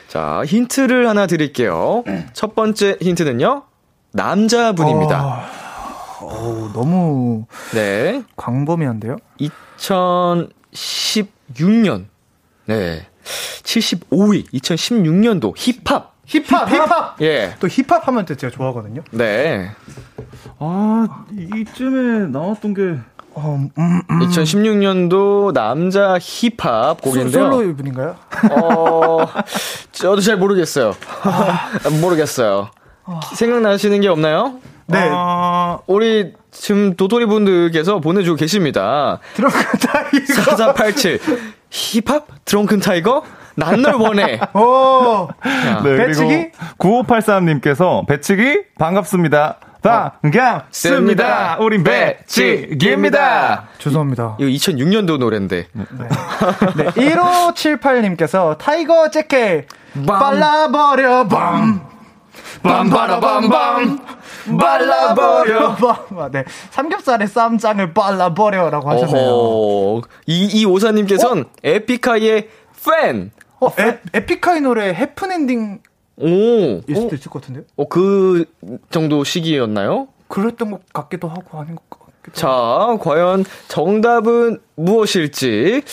자 0.07 0.43
힌트를 0.45 1.07
하나 1.07 1.25
드릴게요. 1.25 2.03
첫 2.33 2.55
번째 2.55 2.97
힌트는요 3.01 3.63
남자분입니다. 4.11 5.17
아, 5.17 5.49
어우, 6.21 6.71
너무 6.73 7.45
네. 7.73 8.23
광범위한데요? 8.35 9.17
2016년. 9.39 12.05
네. 12.65 13.07
75위. 13.63 14.45
2016년도 14.53 15.53
힙합. 15.55 16.11
힙합 16.25 16.69
힙합 16.71 17.21
예. 17.21 17.55
또 17.59 17.67
힙합 17.67 18.07
하면 18.07 18.25
또 18.25 18.35
제가 18.35 18.51
좋아하거든요. 18.55 19.01
네. 19.11 19.69
아, 20.59 21.25
이쯤에 21.35 22.27
나왔던 22.27 22.73
게 22.73 22.97
어, 23.33 23.57
음, 23.77 24.01
음. 24.09 24.19
2016년도 24.19 25.51
남자 25.53 26.17
힙합 26.19 26.99
소- 27.01 27.09
곡인데요. 27.09 27.51
솔로 27.51 27.75
분인가요? 27.75 28.15
어, 28.51 29.25
저도 29.91 30.21
잘 30.21 30.37
모르겠어요. 30.37 30.95
모르겠어요. 32.01 32.69
생각나시는 33.35 34.01
게 34.01 34.07
없나요? 34.07 34.59
네. 34.87 35.09
아, 35.11 35.79
우리 35.87 36.33
지금 36.51 36.95
도토리 36.95 37.25
분들께서 37.25 37.99
보내주고 37.99 38.35
계십니다. 38.37 39.19
타이거. 39.35 40.33
4487. 40.55 41.19
힙합? 41.71 42.27
드렁큰 42.45 42.79
타이거? 42.79 43.23
난널 43.55 43.95
원해. 43.95 44.39
오. 44.53 45.27
야. 45.45 45.81
네, 45.83 45.97
배치기? 45.97 46.51
그리고 46.77 47.03
9583님께서 47.03 48.05
배치기 48.07 48.63
반갑습니다. 48.77 49.57
반갑습니다. 49.81 50.65
씁니다. 50.69 51.57
우린 51.59 51.83
배치기입니다. 51.83 53.63
죄송합니다. 53.79 54.37
이거 54.39 54.47
2006년도 54.49 55.17
노래인데. 55.17 55.67
네, 55.73 56.85
1578님께서 56.93 58.57
타이거 58.59 59.09
JK 59.09 59.65
빨라버려 60.05 61.27
밤 61.27 61.90
빰바라밤밤 62.63 63.99
발라버려. 64.59 65.77
네. 66.31 66.43
삼겹살에 66.69 67.27
쌈장을 67.27 67.93
발라버려라고 67.93 68.89
하셨네요. 68.89 69.29
어허. 69.29 70.01
이, 70.27 70.45
이 70.45 70.65
오사님께서는 70.65 71.45
에픽하이의 71.63 72.49
팬. 72.85 73.31
어, 73.59 73.67
에, 73.79 73.99
에픽하이 74.13 74.61
노래 74.61 74.93
해프엔딩일 74.93 75.79
오. 76.17 76.81
수도 76.87 77.07
어, 77.07 77.09
있을 77.13 77.31
것 77.31 77.41
같은데요? 77.41 77.63
어, 77.77 77.87
그 77.87 78.45
정도 78.89 79.23
시기였나요? 79.23 80.07
그랬던 80.27 80.71
것 80.71 80.81
같기도 80.93 81.27
하고 81.27 81.59
아닌 81.59 81.75
것 81.75 81.99
같기도 81.99 82.47
하고. 82.49 82.97
자, 82.99 83.03
과연 83.03 83.45
정답은 83.67 84.59
무엇일지, 84.75 85.83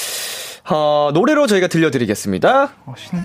어, 0.70 1.10
노래로 1.12 1.46
저희가 1.46 1.66
들려드리겠습니다. 1.68 2.72
어, 2.86 2.94
신... 2.96 3.18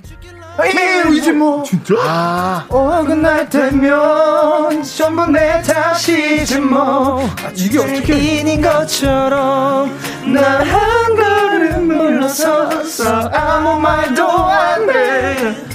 이제 1.23 1.31
뭐. 1.31 1.63
진짜? 1.63 1.95
아, 1.99 2.65
어긋날 2.69 3.49
때면 3.49 4.83
전부 4.83 5.25
내 5.27 5.61
탓이지 5.61 6.59
뭐. 6.59 7.27
아, 7.43 7.51
이게 7.55 7.79
어떻게. 7.79 8.13
인인 8.17 8.61
것처럼 8.61 9.91
난한 10.25 11.15
걸음 11.15 11.87
물러서서 11.87 13.29
아무 13.33 13.79
말도 13.79 14.27
안 14.27 14.89
해. 14.89 15.72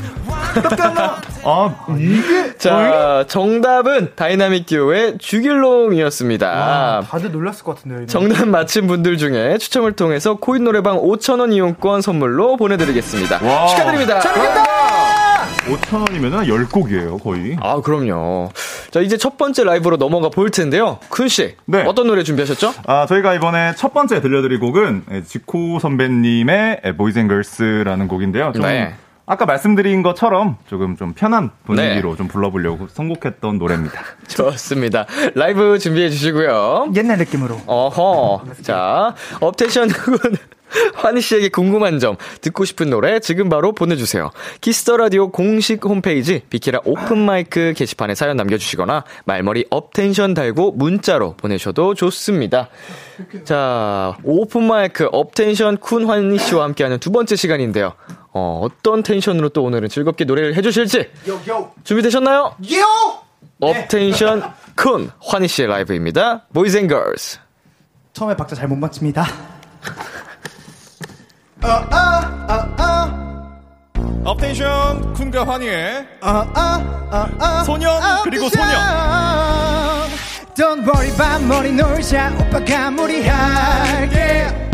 아, 1.45 1.87
이게 1.99 2.57
자, 2.57 3.25
정답은 3.29 4.13
다이나믹 4.17 4.67
듀오의 4.67 5.19
죽일놈이었습니다. 5.19 6.47
아, 6.49 7.01
다들 7.09 7.33
놀랐을 7.33 7.65
것 7.65 7.77
같은데요. 7.77 8.03
이거. 8.03 8.07
정답 8.07 8.49
맞힌 8.49 8.87
분들 8.87 9.19
중에 9.19 9.59
추첨을 9.59 9.93
통해서 9.93 10.37
코인 10.37 10.65
노래방 10.65 10.99
5,000원 10.99 11.53
이용권 11.53 12.03
선물로 12.03 12.57
보내드리겠습니다. 12.57 13.41
와. 13.43 13.67
축하드립니다. 13.69 14.21
5,000원이면 15.69 16.47
10곡이에요, 16.47 17.23
거의. 17.23 17.57
아, 17.61 17.81
그럼요. 17.81 18.51
자, 18.91 19.01
이제 19.01 19.17
첫 19.17 19.37
번째 19.37 19.65
라이브로 19.65 19.97
넘어가 19.97 20.31
볼 20.31 20.51
텐데요. 20.51 20.99
쿤씨, 21.11 21.55
네. 21.67 21.85
어떤 21.87 22.07
노래 22.07 22.23
준비하셨죠? 22.23 22.73
아, 22.87 23.07
저희가 23.07 23.35
이번에 23.35 23.75
첫 23.77 23.93
번째 23.93 24.21
들려드릴 24.21 24.61
곡은 24.61 25.05
예, 25.13 25.23
지코 25.23 25.79
선배님의 25.79 26.81
Boys 26.97 27.19
And 27.19 27.29
Girls라는 27.29 28.09
곡인데요. 28.09 28.53
좀 28.55 28.63
네. 28.63 28.95
아까 29.29 29.45
말씀드린 29.45 30.03
것처럼 30.03 30.57
조금 30.67 30.97
좀 30.97 31.13
편한 31.13 31.51
분위기로 31.65 32.17
좀 32.17 32.29
불러보려고 32.29 32.89
선곡했던 32.89 33.59
노래입니다. 33.59 34.01
좋습니다. 34.27 35.07
라이브 35.35 35.79
준비해 35.79 36.09
주시고요. 36.09 36.93
옛날 36.97 37.19
느낌으로. 37.19 37.61
어허. 37.67 38.45
자, 38.63 39.15
업텐션 39.41 39.89
군 39.89 40.19
환희 40.95 41.21
씨에게 41.21 41.49
궁금한 41.49 41.99
점, 41.99 42.17
듣고 42.41 42.65
싶은 42.65 42.91
노래 42.91 43.21
지금 43.21 43.49
바로 43.49 43.73
보내주세요. 43.73 44.31
Kiss 44.61 44.81
the 44.81 44.97
Radio 44.97 45.31
공식 45.31 45.85
홈페이지 45.85 46.43
비키라 46.51 46.81
오픈 46.85 47.19
마이크 47.19 47.73
게시판에 47.77 48.15
사연 48.15 48.37
남겨주시거나 48.37 49.05
말머리 49.25 49.67
업텐션 49.71 50.35
달고 50.35 50.73
문자로 50.73 51.35
보내셔도 51.37 51.95
좋습니다. 51.95 52.69
자, 53.45 54.17
오픈 54.25 54.65
마이크 54.65 55.09
업텐션 55.11 55.79
쿤 55.79 56.07
환희 56.07 56.39
씨와 56.39 56.65
함께하는 56.65 56.99
두 56.99 57.11
번째 57.11 57.37
시간인데요. 57.37 57.95
어, 58.33 58.61
어떤 58.63 59.03
텐션으로 59.03 59.49
또 59.51 59.63
오늘은 59.65 59.89
즐겁게 59.89 60.25
노래를 60.25 60.55
해주실지 60.55 61.11
준비되셨나요? 61.85 62.57
업텐션 63.61 64.53
쿤 64.77 65.11
환희 65.21 65.49
씨의 65.49 65.69
라이브입니다. 65.69 66.47
Boys 66.53 66.77
And 66.77 66.89
Girls. 66.89 67.39
처음에 68.13 68.37
박자 68.37 68.55
잘 68.57 68.69
못 68.69 68.77
맞춥니다. 68.77 69.27
업텐션 74.25 75.15
쿤과 75.15 75.47
환희의 75.47 76.07
아, 76.21 77.63
소년 77.65 78.01
그리고 78.25 78.49
소녀 78.49 78.67
Don't 80.55 80.83
worry 80.87 81.09
about 81.11 81.45
money 81.47 81.73
놀자 81.73 82.33
오빠가 82.41 82.91
무리할게 82.91 84.68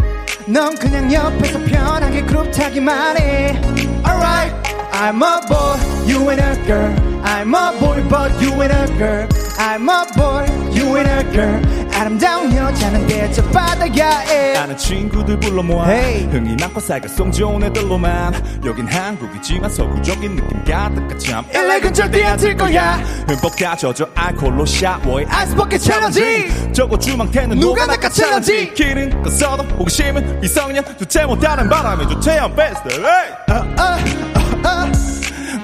넌 0.48 0.76
그냥 0.76 1.12
옆에서 1.12 1.60
편하게 1.60 2.22
그룹 2.24 2.52
타기만 2.52 3.18
해 3.18 3.62
Alright 4.06 4.54
I'm 4.92 5.22
a 5.22 5.42
boy, 5.48 5.78
you 6.08 6.30
ain't 6.30 6.42
a 6.42 6.56
girl 6.66 6.96
I'm 7.24 7.54
a 7.54 7.78
boy 7.80 8.02
but 8.10 8.32
you 8.42 8.52
ain't 8.62 8.74
a 8.74 8.88
girl 8.98 9.43
I'm 9.57 9.89
a 9.89 10.05
boy, 10.17 10.47
you 10.75 10.97
ain't 10.99 11.09
a 11.09 11.23
girl. 11.33 11.63
아름다운 11.95 12.55
여자는 12.55 13.07
대접받아야 13.07 14.19
해. 14.21 14.57
아는 14.57 14.77
친구들 14.77 15.39
불러 15.39 15.63
모아. 15.63 15.89
Hey. 15.89 16.27
흥이 16.27 16.57
많고 16.61 16.81
사교성 16.81 17.31
좋은 17.31 17.63
애들로만. 17.63 18.35
여긴 18.65 18.89
한국이지만 18.89 19.71
서구적인 19.71 20.37
느낌 20.37 20.65
가득한 20.65 21.19
참 21.19 21.45
일렉은 21.55 21.95
절대 21.95 22.25
안틀 22.25 22.57
거야. 22.57 22.95
흠뻑 23.29 23.57
다 23.57 23.70
젖어 23.70 24.09
알콜로 24.15 24.67
샤워해. 24.67 25.25
아이스버킷 25.29 25.81
챌린지 25.81 26.73
저거 26.73 26.99
주망태는 26.99 27.61
누가 27.61 27.87
낚아채는지. 27.87 28.53
낚아채는지. 28.53 28.75
길은 28.75 29.23
껐어도 29.23 29.79
호기심은 29.79 30.41
미성년 30.41 30.85
주체 30.99 31.25
못하는 31.25 31.69
바람에 31.69 32.07
조퇴한 32.09 32.55
베스트 32.57 32.89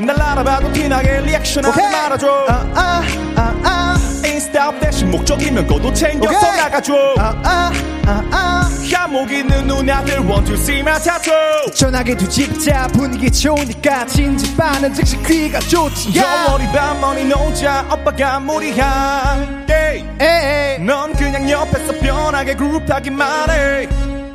날 0.07 0.21
알아봐도 0.21 0.73
티나게 0.73 1.21
리액션하지. 1.21 1.81
말아줘 1.81 2.47
아, 2.49 2.67
아, 2.75 3.03
아, 3.37 3.61
아. 3.65 3.97
인스타 4.27 4.79
대신 4.81 5.11
목적이면 5.11 5.67
거도 5.67 5.93
챙겨서 5.93 6.37
오케이. 6.39 6.57
나가줘 6.61 6.95
아, 7.19 7.35
아, 7.45 7.73
아, 8.07 8.23
아. 8.31 8.71
한목 8.93 9.31
있는 9.33 9.67
누나들 9.67 10.21
want 10.21 10.45
to 10.47 10.55
see 10.55 10.81
my 10.81 11.01
tattoo 11.01 11.35
전화기 11.75 12.17
두 12.17 12.29
집자 12.29 12.87
분위기 12.89 13.31
좋으니까 13.31 14.07
진집하는 14.07 14.93
즉시 14.95 15.17
귀가 15.23 15.59
좋지 15.61 16.11
about 16.11 16.99
money 16.99 17.25
노자 17.25 17.85
오빠가 17.93 18.39
무리한 18.41 19.67
에이. 19.71 20.85
넌 20.85 21.15
그냥 21.15 21.49
옆에서 21.51 21.93
편하게 22.01 22.55
그룹 22.55 22.85
타기만 22.87 23.51
해 23.51 23.89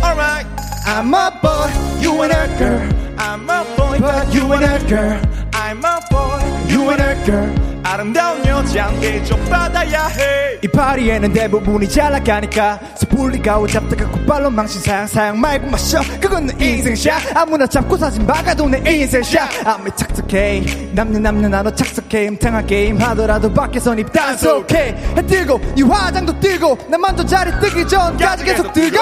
Alright 0.03 0.47
I'm 0.87 1.13
a 1.13 1.31
boy, 1.41 2.01
you 2.01 2.23
ain't 2.23 2.31
a 2.33 2.47
girl. 2.57 2.89
I'm 3.17 3.49
a 3.49 3.63
boy 3.75 3.99
But 3.99 4.33
you 4.33 4.53
ain't 4.53 4.63
a 4.63 4.87
girl. 4.87 5.19
I'm 5.53 5.83
a 5.83 5.99
boy 6.11 6.41
You 6.69 6.91
ain't 6.91 7.01
a 7.01 7.15
girl. 7.25 7.65
아름다운 7.87 8.43
여잔 8.47 8.99
대접받아야 8.99 10.07
해. 10.07 10.59
이 10.63 10.67
파리에는 10.67 11.31
대부분이 11.33 11.87
잘 11.87 12.11
나가니까 12.13 12.79
스폴리가 12.97 13.59
오 13.59 13.67
잡다가 13.67 14.09
곧발로 14.09 14.49
망신 14.49 14.81
사양 14.81 15.05
사양 15.05 15.39
말고 15.39 15.67
마셔. 15.69 16.01
그건 16.19 16.47
내 16.47 16.65
인생샷. 16.65 17.37
아무나 17.37 17.67
잡고 17.67 17.95
사진 17.95 18.25
박아도 18.25 18.67
내 18.67 18.79
인생샷. 18.91 19.67
아무리 19.67 19.91
착석해. 19.95 20.63
남는 20.93 21.21
남는 21.21 21.51
나도 21.51 21.75
착석해. 21.75 22.27
음탕한 22.29 22.65
게임 22.65 22.97
하더라도 23.01 23.53
밖에선 23.53 23.99
입 23.99 24.11
단 24.11 24.35
속해 24.37 24.95
해 25.15 25.21
뜨고 25.27 25.61
이 25.77 25.83
화장도 25.83 26.39
뜨고 26.39 26.77
나 26.89 26.97
먼저 26.97 27.23
자리 27.23 27.51
뜨기 27.59 27.87
전까지 27.87 28.43
계속 28.45 28.73
뜨고 28.73 28.97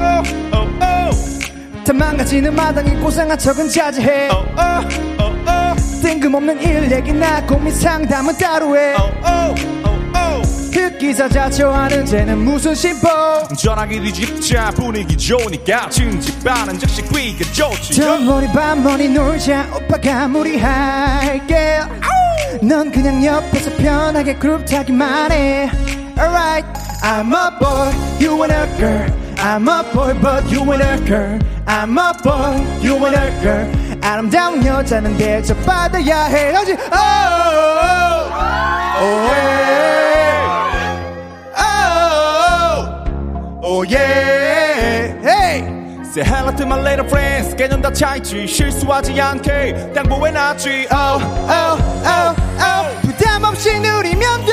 oh, 0.00 0.22
oh, 0.54 0.68
oh. 0.82 1.84
다 1.84 1.92
망가지는 1.92 2.54
마당에 2.54 2.94
고상한 2.96 3.38
척은 3.38 3.68
자제해 3.68 4.28
Oh, 4.30 4.46
oh, 4.58 4.88
oh, 5.20 5.48
oh. 5.48 6.02
뜬금없는 6.02 6.62
일 6.62 6.90
얘기나 6.92 7.44
고민 7.46 7.74
상담은 7.74 8.36
따로 8.38 8.76
해 8.76 8.94
Oh, 8.94 9.12
oh, 9.24 9.54
oh, 9.86 10.16
oh. 10.16 10.70
흑기사 10.72 11.28
자처하는 11.28 12.06
쟤는 12.06 12.38
무슨 12.38 12.74
심보 12.74 13.08
전화기 13.58 14.00
뒤집자 14.00 14.70
분위기 14.70 15.16
좋으니까 15.16 15.88
징집하는 15.90 16.78
즉시 16.78 17.02
귀가 17.02 17.44
좋지 17.52 18.00
about 18.00 18.78
money 18.78 19.08
놀자 19.08 19.66
오빠가 19.74 20.28
무리할게 20.28 21.80
넌 22.62 22.90
그냥 22.90 23.24
옆에서 23.24 23.70
편하게 23.76 24.34
그룹 24.34 24.64
타기만 24.66 25.32
해 25.32 25.70
Alright 26.18 26.68
I'm 27.02 27.32
a 27.32 27.50
boy, 27.58 27.90
you 28.20 28.42
ain't 28.44 28.52
a 28.52 28.66
girl 28.76 29.19
I'm 29.42 29.66
a 29.68 29.82
boy 29.94 30.12
but 30.20 30.50
you 30.50 30.60
ain't 30.72 30.82
a 30.82 30.98
girl 31.06 31.38
I'm 31.66 31.96
a 31.96 32.12
boy, 32.22 32.60
you 32.82 32.94
ain't 32.96 33.16
a 33.16 33.30
girl 33.42 33.70
아름다운 34.02 34.62
여자는 34.64 35.16
대접받아야 35.16 36.24
해 36.24 36.52
하지 36.52 36.72
Oh, 36.92 36.92
oh, 36.92 38.30
oh, 39.00 39.30
yeah. 39.30 41.00
oh, 41.58 43.04
oh, 43.62 43.82
yeah. 43.82 45.14
Hey. 45.22 45.64
Say 46.04 46.22
hello 46.24 46.52
to 46.56 46.66
my 46.66 46.76
little 46.80 47.06
friends 47.08 47.54
개념 47.56 47.80
다 47.82 47.90
차있지 47.92 48.46
실수하지 48.46 49.18
않게 49.20 49.92
당부해 49.94 50.30
놨지 50.32 50.88
oh, 50.92 51.22
oh, 51.48 51.78
oh, 52.04 52.34
oh. 52.60 52.86
부담 53.02 53.44
없이 53.44 53.78
누리면 53.78 54.44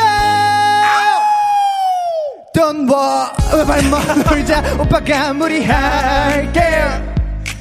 돼. 2.58 2.62
Don't 2.62 2.89
worry, 2.89 3.65
발만 3.65 4.24
놀자. 4.24 4.63
오빠가 4.80 5.34
무리할게. 5.34 6.62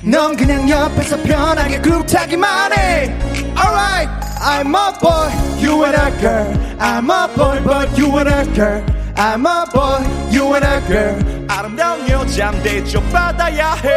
넌 0.03 0.37
그냥 0.37 0.69
옆에서 0.69 1.17
편하게 1.23 1.81
타기만 2.07 2.73
해. 2.73 3.15
Alright, 3.59 4.11
I'm 4.41 4.75
a 4.75 4.93
boy, 5.01 5.31
you 5.61 5.85
ain't 5.85 5.97
a 5.97 6.11
girl. 6.21 6.55
I'm 6.79 7.11
a 7.11 7.29
boy, 7.37 7.61
but 7.65 7.99
you 7.99 8.19
ain't 8.19 8.29
a 8.29 8.45
girl. 8.55 8.85
I'm 9.17 9.47
a 9.47 9.67
boy, 9.73 10.05
you 10.31 10.55
ain't 10.55 10.65
a 10.65 10.81
girl. 10.87 11.47
아름다운 11.49 12.09
여잔 12.09 12.63
대접 12.63 13.03
받아야 13.13 13.75
해 13.75 13.91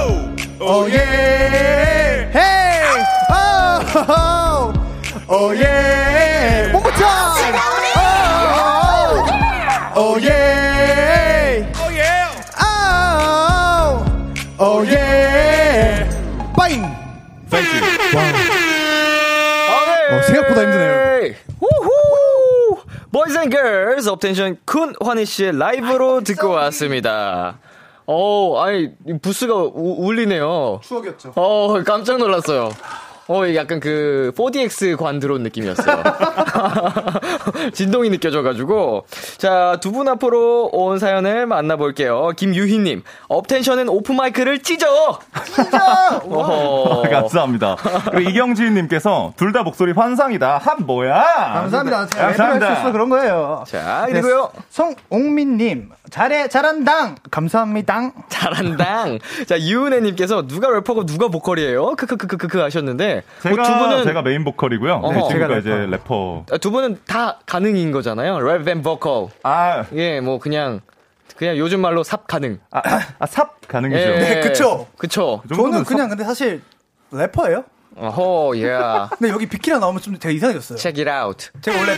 oh, 0.00 0.36
oh 0.60 0.86
yeah. 0.86 2.30
Hey, 2.32 3.04
oh, 3.30 4.04
oh, 4.08 4.78
오예 5.28 6.17
Boys 23.18 23.36
and 23.36 23.50
Girls 23.50 24.08
업텐션 24.08 24.58
쿤 24.64 24.94
환희 25.04 25.24
씨의 25.24 25.58
라이브로 25.58 26.20
듣고 26.20 26.50
왔습니다. 26.50 27.58
어, 28.06 28.62
아니 28.62 28.90
부스가 29.20 29.54
우- 29.56 29.96
울리네요. 30.06 30.78
추억이었죠. 30.84 31.32
어, 31.34 31.82
깜짝 31.84 32.18
놀랐어요. 32.18 32.70
어, 33.26 33.42
약간 33.56 33.80
그 33.80 34.32
4DX 34.36 34.96
관 34.96 35.18
들어온 35.18 35.42
느낌이었어요. 35.42 36.00
진동이 37.72 38.10
느껴져가지고. 38.10 39.06
자, 39.38 39.76
두 39.80 39.92
분 39.92 40.06
앞으로 40.08 40.68
온 40.72 40.98
사연을 40.98 41.46
만나볼게요. 41.46 42.30
김유희님, 42.36 43.02
업텐션은 43.28 43.88
오픈마이크를 43.88 44.60
찢어! 44.62 45.18
찢어! 45.44 45.78
어, 46.28 47.02
감사합니다. 47.02 47.76
그리고 48.12 48.30
이경지님께서 48.30 49.32
둘 49.36 49.52
다 49.52 49.62
목소리 49.62 49.92
환상이다. 49.92 50.58
한 50.58 50.76
뭐야? 50.86 51.24
감사합니다. 51.54 52.06
제가 52.06 52.26
감사합니다. 52.26 52.72
있어 52.80 52.92
그런 52.92 53.08
거예요. 53.08 53.64
자, 53.66 54.04
그리고요. 54.08 54.50
송옥민님, 54.70 55.88
잘해, 56.10 56.48
잘한당. 56.48 57.16
감사합니다. 57.30 58.12
잘한당. 58.28 59.18
자, 59.46 59.58
유은혜님께서 59.60 60.46
누가 60.46 60.70
래퍼고 60.70 61.06
누가 61.06 61.28
보컬이에요? 61.28 61.96
크크크크크 61.96 62.58
하셨는데. 62.58 63.22
제가 63.42 63.54
뭐 63.56 63.64
두 63.64 63.78
분은, 63.78 64.04
제가 64.04 64.22
메인 64.22 64.44
보컬이고요. 64.44 65.00
네, 65.00 65.28
제가 65.30 65.56
이제 65.58 65.70
래퍼. 65.90 66.44
아, 66.52 66.58
두 66.58 66.70
분은 66.70 66.98
다 67.06 67.18
가능인 67.18 67.90
거잖아요. 67.92 68.36
랩 68.38 68.68
and 68.68 68.82
보컬. 68.82 69.28
아, 69.42 69.84
예, 69.94 70.20
뭐 70.20 70.38
그냥, 70.38 70.80
그냥 71.36 71.56
요즘 71.56 71.80
말로 71.80 72.02
쌉가능. 72.02 72.58
아, 72.70 72.82
아, 73.18 73.26
쌉가능이죠. 73.26 74.00
예. 74.00 74.18
네, 74.18 74.40
그쵸. 74.40 74.86
그쵸. 74.96 75.42
그 75.48 75.54
저는 75.54 75.78
쌉- 75.78 75.86
그냥 75.88 76.08
근데 76.08 76.24
사실 76.24 76.62
래퍼예요. 77.12 77.64
어허, 77.96 78.56
예. 78.58 78.78
근데 79.18 79.32
여기 79.32 79.46
비키라 79.46 79.78
나오면 79.78 80.00
좀 80.02 80.18
되게 80.18 80.34
이상해졌어요. 80.36 80.78
Check 80.78 81.04
it 81.04 81.10
out. 81.10 81.48
제가 81.60 81.76
원래 81.78 81.96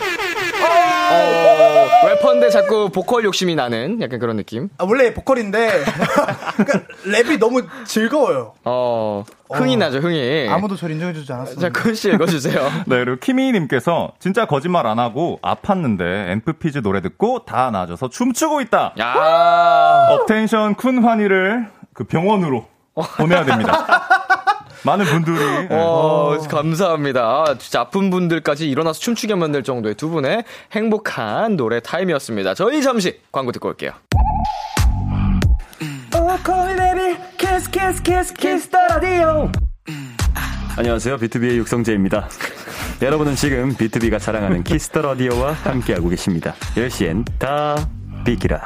어, 1.11 2.07
래퍼인데 2.07 2.49
자꾸 2.49 2.89
보컬 2.89 3.23
욕심이 3.25 3.55
나는 3.55 4.01
약간 4.01 4.19
그런 4.19 4.37
느낌. 4.37 4.69
아, 4.77 4.85
원래 4.87 5.13
보컬인데 5.13 5.69
그러니까 6.57 6.81
랩이 7.05 7.39
너무 7.39 7.63
즐거워요. 7.85 8.53
어, 8.63 9.23
흥이 9.51 9.75
어. 9.75 9.77
나죠, 9.77 9.99
흥이. 9.99 10.47
아무도 10.49 10.75
저를 10.75 10.95
인정해주지 10.95 11.31
않았어요. 11.31 11.59
자, 11.59 11.69
쿤씨 11.69 12.09
읽어주세요. 12.09 12.61
네, 12.87 13.03
그리고 13.03 13.17
키미님께서 13.19 14.13
진짜 14.19 14.45
거짓말 14.45 14.87
안 14.87 14.99
하고 14.99 15.39
아팠는데 15.41 16.01
엠프피즈 16.29 16.79
노래 16.81 17.01
듣고 17.01 17.45
다 17.45 17.69
나아져서 17.71 18.09
춤추고 18.09 18.61
있다. 18.61 18.93
야 18.99 20.07
업텐션 20.11 20.75
쿤 20.75 21.03
환희를 21.03 21.67
그 21.93 22.05
병원으로 22.05 22.65
보내야 23.17 23.45
됩니다. 23.45 24.07
많은 24.83 25.05
분들이 25.05 25.37
네. 25.37 25.67
어, 25.71 26.37
감사합니다. 26.49 27.57
진짜 27.59 27.81
아픈 27.81 28.09
분들까지 28.09 28.69
일어나서 28.69 28.99
춤추게 28.99 29.35
만들 29.35 29.63
정도의 29.63 29.95
두 29.95 30.09
분의 30.09 30.43
행복한 30.71 31.55
노래 31.55 31.79
타임이었습니다. 31.79 32.55
저희 32.55 32.81
잠시 32.81 33.19
광고 33.31 33.51
듣고 33.51 33.69
올게요. 33.69 33.91
안녕하세요. 40.77 41.17
비투비의 41.17 41.57
육성재입니다. 41.57 42.29
여러분은 43.01 43.35
지금 43.35 43.75
비투비가 43.75 44.19
자랑하는 44.19 44.63
Kiss 44.63 44.85
the 44.85 45.01
Radio와 45.01 45.53
함께하고 45.53 46.09
계십니다. 46.09 46.55
10시엔 46.75 47.25
다 47.37 47.75
비키라. 48.25 48.61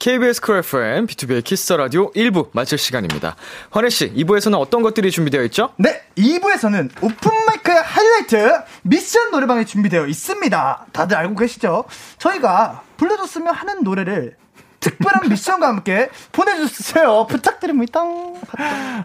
KBS 0.00 0.40
Cool 0.40 0.56
FM, 0.56 1.06
비투비의 1.06 1.44
Kiss 1.44 1.62
the 1.62 1.76
Radio 1.76 2.10
1부 2.12 2.48
마칠 2.52 2.78
시간입니다. 2.78 3.36
환희씨, 3.70 4.14
2부에서는 4.14 4.58
어떤 4.58 4.80
것들이 4.80 5.10
준비되어 5.10 5.42
있죠? 5.44 5.74
네, 5.76 6.00
2부에서는 6.16 6.90
오픈마이크의 7.02 7.82
하이라이트 7.82 8.62
미션 8.82 9.30
노래방이 9.30 9.66
준비되어 9.66 10.06
있습니다. 10.06 10.86
다들 10.92 11.18
알고 11.18 11.36
계시죠? 11.36 11.84
저희가 12.16 12.82
불러줬으면 12.96 13.52
하는 13.54 13.82
노래를 13.82 14.36
특별한 14.80 15.28
미션과 15.28 15.68
함께 15.68 16.08
보내주세요. 16.32 17.26
부탁드립니다. 17.28 18.00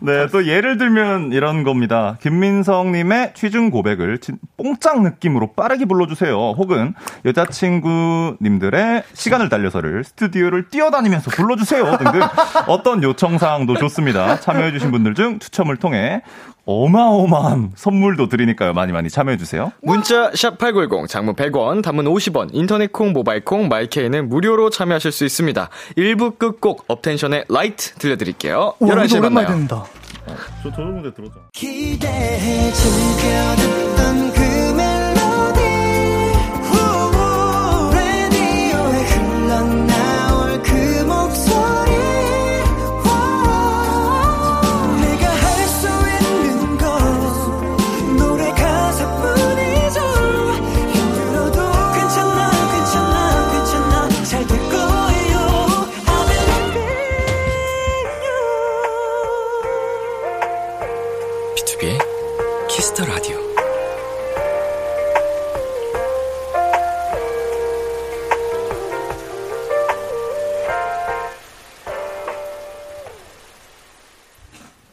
네, 0.02 0.28
또 0.32 0.48
예를 0.48 0.78
들면 0.78 1.34
이런 1.34 1.64
겁니다. 1.64 2.18
김민성님의 2.22 3.34
취중 3.36 3.70
고백을 3.70 4.20
진- 4.20 4.40
뽕짝 4.58 5.02
느낌으로 5.02 5.54
빠르게 5.54 5.86
불러주세요. 5.86 6.34
혹은 6.58 6.94
여자친구님들의 7.26 9.04
시간을 9.14 9.50
달려서를 9.50 10.04
스튜디오를 10.04 10.70
뛰어다니면서 10.70 11.32
불러주세요. 11.32 11.98
등등 11.98 12.22
어떤 12.68 13.04
요청사항도 13.04 13.76
좋습니다. 13.78 14.40
참여해주신 14.40 14.92
분들 14.92 15.14
중 15.16 15.40
추첨을 15.40 15.78
통해 15.78 16.22
어마어마한 16.68 17.74
선물도 17.76 18.28
드리니까요. 18.28 18.74
많이 18.74 18.92
많이 18.92 19.08
참여해주세요. 19.08 19.72
문자 19.84 20.32
샵 20.34 20.58
8910 20.58 21.08
장문 21.08 21.36
100원 21.36 21.84
단문 21.84 22.06
50원 22.06 22.50
인터넷 22.54 22.92
콩 22.92 23.14
모바일 23.14 23.46
콩 23.46 23.68
마이케이는 23.68 24.30
무료로 24.30 24.72
참여하실 24.72 25.12
수 25.12 25.26
있습니다. 25.26 25.65
1부 25.98 26.38
끝곡 26.38 26.86
업텐션의 26.88 27.46
Light 27.50 27.94
들려드릴게요. 27.96 28.74
오, 28.80 28.86
11시에 28.88 28.98
우리도 29.00 29.18
오랜만에 29.20 29.48
만나요. 29.48 29.48
듣는다. 29.48 29.86
저, 30.64 30.70
저 30.72 30.76
정도 30.76 31.14
들어줘. 31.14 31.34
기 31.54 32.00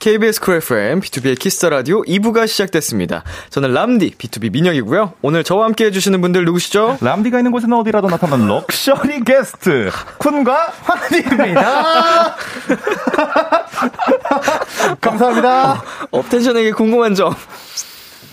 KBS 0.02 0.40
쿨 0.40 0.56
FM, 0.56 1.00
B2B의 1.00 1.38
키스터 1.38 1.68
라디오 1.68 2.02
2부가 2.02 2.48
시작됐습니다. 2.48 3.22
저는 3.50 3.72
람디, 3.72 4.16
BTOB 4.18 4.50
민혁이고요. 4.50 5.12
오늘 5.22 5.44
저와 5.44 5.66
함께 5.66 5.84
해주시는 5.84 6.20
분들 6.20 6.44
누구시죠? 6.44 6.98
람디가 7.00 7.38
있는 7.38 7.52
곳에는 7.52 7.76
어디라도 7.76 8.08
나타나는 8.08 8.48
럭셔리 8.48 9.22
게스트 9.22 9.92
쿤과 10.18 10.72
환희입니다. 10.82 12.34
감사합니다. 15.00 15.84
업텐션에게 16.10 16.72
궁금한 16.72 17.14
점, 17.14 17.32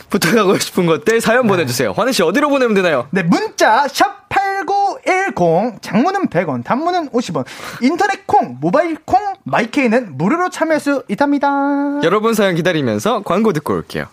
부탁하고 0.09 0.57
싶은 0.57 0.87
것들 0.87 1.21
사연 1.21 1.45
보내주세요. 1.45 1.93
환희 1.95 2.13
씨 2.13 2.23
어디로 2.23 2.49
보내면 2.49 2.73
되나요? 2.73 3.05
네, 3.11 3.21
문자 3.21 3.87
샵 3.87 4.27
8910 5.09 5.81
장문은 5.81 6.27
100원, 6.27 6.63
단문은 6.63 7.09
50원. 7.09 7.45
인터넷 7.81 8.27
콩, 8.27 8.57
모바일 8.59 8.97
콩, 9.05 9.33
My 9.43 9.64
K는 9.64 10.17
무료로 10.17 10.49
참여할 10.49 10.79
수 10.79 11.03
있답니다. 11.09 11.47
여러분 12.03 12.33
사연 12.33 12.55
기다리면서 12.55 13.23
광고 13.23 13.51
듣고 13.53 13.73
올게요. 13.73 14.05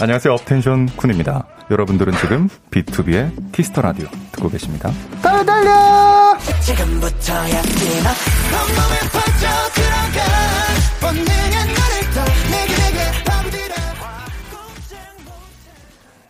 안녕하세요. 0.00 0.32
업텐션 0.34 0.88
쿤입니다. 0.88 1.44
여러분들은 1.70 2.14
지금 2.18 2.48
B2B의 2.70 3.52
키스터 3.52 3.80
라디오 3.82 4.06
듣고 4.32 4.48
계십니다. 4.48 4.90
달려 5.22 5.44
달려. 5.44 6.36
지금부터야 6.60 7.62
뛰어 7.62 8.02
들어가 9.72 11.53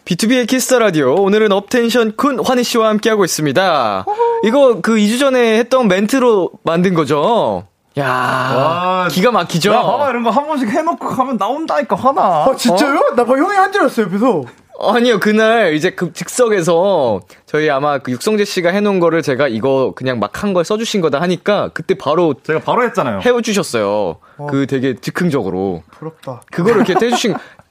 B2B의 0.05 0.47
키스터 0.47 0.79
라디오 0.79 1.15
오늘은 1.15 1.51
업텐션 1.53 2.13
쿤 2.13 2.47
환희 2.47 2.63
씨와 2.63 2.89
함께하고 2.91 3.25
있습니다. 3.25 4.05
이거 4.45 4.81
그 4.83 4.97
2주 4.97 5.19
전에 5.19 5.59
했던 5.59 5.89
멘트로 5.89 6.51
만든 6.63 6.93
거죠? 6.93 7.67
야 7.97 8.05
와, 8.07 9.09
기가 9.09 9.31
막히죠? 9.31 9.73
나 9.73 9.83
봐봐 9.83 10.11
이런 10.11 10.23
거 10.25 10.31
한 10.31 10.47
번씩 10.47 10.69
해놓고 10.69 11.07
가면 11.09 11.37
나온다니까 11.39 11.97
하나. 11.97 12.21
아, 12.45 12.55
진짜요? 12.57 13.15
나 13.17 13.25
봐, 13.25 13.35
형이 13.37 13.55
한줄 13.57 13.83
알았어요, 13.83 14.07
옆에서. 14.07 14.43
아니요, 14.81 15.21
그날 15.21 15.73
이제 15.75 15.91
그 15.91 16.13
즉석에서 16.13 17.21
저희 17.47 17.71
아마 17.71 17.99
그 17.99 18.11
육성재 18.11 18.45
씨가 18.45 18.71
해놓은 18.71 18.99
거를 18.99 19.23
제가 19.23 19.47
이거 19.47 19.93
그냥 19.95 20.19
막 20.19 20.43
한 20.43 20.53
걸 20.53 20.65
써주신 20.65 21.01
거다 21.01 21.21
하니까 21.21 21.71
그때 21.73 21.95
바로 21.95 22.35
제가 22.43 22.59
바로 22.59 22.83
했잖아요. 22.85 23.21
해주셨어요. 23.25 24.17
그 24.51 24.67
되게 24.67 24.97
즉흥적으로. 25.01 25.85
부럽다. 25.93 26.43
그거를 26.51 26.85
이렇게 26.85 26.95
해주신, 27.07 27.35
그, 27.35 27.39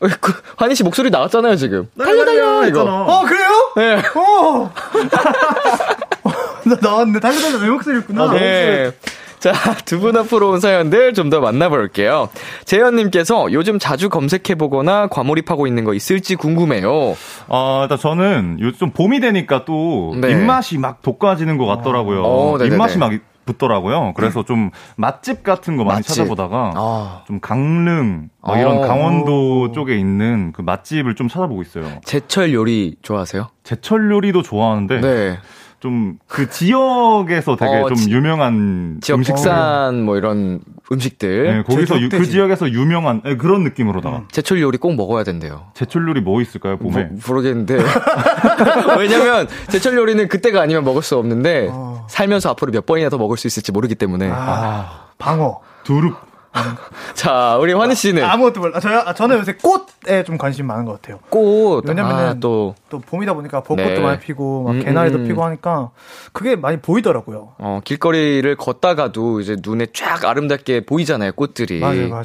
환희 0.58 0.76
씨 0.76 0.84
목소리 0.84 1.10
나왔잖아요, 1.10 1.56
지금. 1.56 1.88
달려, 1.97 2.26
달려! 2.26 2.68
이거. 2.68 2.84
어, 2.84 3.24
그래요? 3.26 3.49
네. 3.76 4.01
어! 4.16 4.72
나 6.66 6.78
나왔네. 6.82 7.20
달려 7.20 7.39
달려 7.39 7.60
내 7.60 7.68
목소리였구나. 7.70 8.32
네. 8.34 8.91
자, 9.39 9.51
두 9.84 9.99
분 9.99 10.16
앞으로 10.16 10.51
온 10.51 10.60
사연들 10.62 11.14
좀 11.14 11.30
더 11.30 11.41
만나볼게요. 11.41 12.30
재현님께서 12.64 13.51
요즘 13.51 13.78
자주 13.78 14.08
검색해보거나 14.10 15.08
과몰입하고 15.08 15.68
있는 15.68 15.84
거 15.84 15.93
있을지 15.93 16.36
궁금해요. 16.36 17.18
아, 17.49 17.80
일단 17.84 17.97
저는 17.97 18.58
요즘 18.62 18.78
좀 18.80 18.91
봄이 18.91 19.20
되니까 19.20 19.66
또 19.66 20.14
네. 20.16 20.32
입맛이 20.32 20.78
막 20.78 21.01
돋궈지는 21.01 21.58
것 21.58 21.66
같더라고요. 21.66 22.24
어. 22.24 22.58
입맛이 22.64 22.97
막 22.97 23.12
붙더라고요. 23.46 24.14
그래서 24.16 24.44
좀 24.44 24.72
맛집 24.96 25.44
같은 25.44 25.78
거 25.78 25.84
많이 25.84 25.98
맛집. 25.98 26.16
찾아보다가 26.16 26.72
아. 26.76 27.24
좀 27.28 27.39
강릉 27.39 28.30
뭐 28.46 28.58
이런 28.58 28.78
어. 28.78 28.82
강원도 28.88 29.72
쪽에 29.72 29.98
있는 29.98 30.52
그 30.54 30.62
맛집을 30.62 31.16
좀 31.16 31.28
찾아보고 31.28 31.62
있어요. 31.62 32.00
제철 32.06 32.54
요리 32.54 32.96
좋아하세요? 33.02 33.48
제철 33.64 34.12
요리도 34.12 34.41
좋아하는데 34.41 35.02
네. 35.02 35.38
좀 35.84 36.17
그 36.27 36.49
지역에서 36.49 37.55
되게 37.57 37.71
어, 37.75 37.88
좀 37.89 37.97
지- 37.97 38.09
유명한 38.09 38.99
지역 39.01 39.17
음식들. 39.17 39.36
특산 39.43 40.01
뭐 40.03 40.15
이런 40.17 40.61
음식들. 40.91 41.43
네, 41.57 41.63
거기서 41.63 41.99
유- 42.01 42.09
그. 42.09 42.25
지역에서 42.25 42.71
유명한 42.71 43.21
네, 43.23 43.36
그런 43.36 43.63
느낌으로다가 43.63 44.17
음. 44.19 44.27
제철 44.31 44.61
요리 44.61 44.77
꼭 44.77 44.95
먹어야 44.95 45.23
된대요. 45.25 45.65
제철 45.73 46.07
요리 46.07 46.21
뭐 46.21 46.41
있을까요 46.41 46.77
봄에? 46.77 47.03
모- 47.03 47.17
모르겠는데. 47.27 47.77
왜냐면, 48.97 49.47
제철 49.69 49.95
요리는 49.95 50.27
그때가 50.29 50.61
아니면 50.61 50.84
먹을 50.84 51.01
수 51.01 51.17
없는데, 51.17 51.67
어. 51.71 52.07
살면서 52.09 52.49
앞으로 52.51 52.71
몇 52.71 52.86
번이나 52.86 53.09
더 53.09 53.17
먹을 53.17 53.38
수 53.38 53.47
있을지 53.47 53.71
모르기 53.71 53.95
때문에. 53.95 54.29
아, 54.31 55.07
방어. 55.17 55.59
두릅. 55.84 56.15
자, 57.16 57.58
우리 57.60 57.74
환희 57.74 57.95
씨는 57.95 58.24
아무것도 58.24 58.60
몰라. 58.60 58.80
저, 58.80 58.89
아, 58.89 59.14
저는 59.14 59.39
요새 59.39 59.54
꽃에 59.54 60.24
좀 60.24 60.38
관심 60.38 60.68
많은 60.68 60.86
것 60.86 61.01
같아요. 61.01 61.20
꽃. 61.30 61.84
왜냐면은 61.88 62.26
아, 62.26 62.34
또, 62.39 62.76
또 62.89 62.99
봄이다 62.99 63.34
보니까 63.34 63.62
벚꽃도 63.62 63.89
네. 63.89 63.99
많이 63.99 64.20
피고, 64.20 64.64
막 64.64 64.72
음, 64.74 64.84
개나리도 64.84 65.20
음. 65.20 65.28
피고 65.28 65.43
하니까 65.43 65.89
그게 66.32 66.56
많이 66.56 66.78
보이더라고요. 66.78 67.54
어, 67.58 67.80
길거리를 67.84 68.56
걷다가도 68.56 69.39
이제 69.39 69.58
눈에 69.64 69.88
쫙 69.93 70.24
아름답게 70.24 70.86
보이잖아요, 70.86 71.32
꽃들이. 71.34 71.80
맞아요, 71.80 72.10
맞아요. 72.10 72.24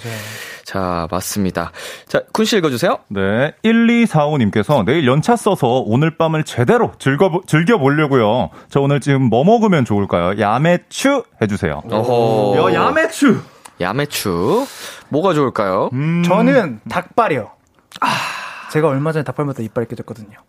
자, 0.65 1.09
맞습니다. 1.11 1.73
자, 2.07 2.21
쿤씨 2.35 2.59
읽어주세요. 2.59 2.99
네, 3.09 3.55
1245님께서 3.65 4.85
내일 4.85 5.07
연차 5.07 5.35
써서 5.37 5.83
오늘 5.87 6.19
밤을 6.19 6.45
제대로 6.45 6.93
즐겨, 6.99 7.31
즐겨보려고요. 7.47 8.51
저 8.69 8.81
오늘 8.81 9.01
지금 9.01 9.23
뭐 9.23 9.45
먹으면 9.45 9.87
좋을까요? 9.87 10.39
야매추 10.39 11.23
해주세요. 11.41 11.83
어허. 11.91 12.75
야, 12.75 12.75
야매추! 12.75 13.41
야매추. 13.81 14.67
뭐가 15.09 15.35
좋을까요? 15.35 15.91
음, 15.93 16.23
저는 16.25 16.81
닭발이요. 16.89 17.51
제가 18.73 18.89
얼마 18.89 19.13
전에 19.13 19.23
닭발 19.25 19.47
먹다 19.47 19.63
이빨이 19.63 19.87
깨졌거든요. 19.89 20.37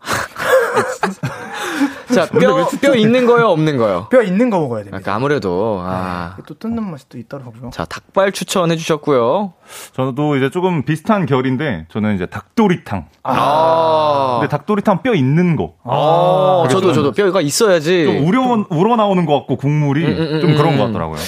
자, 2.12 2.26
뼈, 2.26 2.68
뼈 2.80 2.94
있는 2.96 3.24
거요, 3.24 3.46
없는 3.50 3.76
거요? 3.76 4.08
뼈 4.10 4.20
있는 4.20 4.50
거 4.50 4.58
먹어야 4.58 4.80
됩니다. 4.80 4.98
그러니까 4.98 5.14
아무래도, 5.14 5.80
아. 5.84 6.36
또 6.44 6.58
뜯는 6.58 6.90
맛이 6.90 7.08
또 7.08 7.18
있더라고요. 7.18 7.70
자, 7.72 7.84
닭발 7.84 8.32
추천해 8.32 8.76
주셨고요. 8.76 9.52
저도 9.94 10.36
이제 10.36 10.50
조금 10.50 10.82
비슷한 10.84 11.24
결인데, 11.24 11.86
저는 11.88 12.16
이제 12.16 12.26
닭도리탕. 12.26 13.06
아. 13.22 14.38
근데 14.40 14.50
닭도리탕 14.50 15.02
뼈 15.02 15.14
있는 15.14 15.54
거. 15.54 15.74
어, 15.84 16.62
그래서 16.64 16.80
저도, 16.80 16.92
좀- 16.92 17.04
저도 17.04 17.12
뼈가 17.14 17.40
있어야지. 17.40 18.04
좀 18.04 18.26
우려, 18.26 18.64
우러 18.70 18.96
나오는 18.96 19.24
것 19.24 19.38
같고, 19.38 19.56
국물이 19.56 20.04
음, 20.04 20.10
음, 20.34 20.40
좀 20.40 20.50
음, 20.50 20.56
그런 20.56 20.72
음. 20.74 20.78
것 20.78 20.86
같더라고요. 20.88 21.18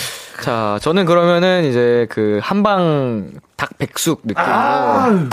자, 0.43 0.79
저는 0.83 1.05
그러면은 1.07 1.65
이제 1.65 2.07
그 2.11 2.41
한방 2.43 3.31
닭 3.57 3.79
백숙 3.79 4.23
느낌으로 4.25 5.29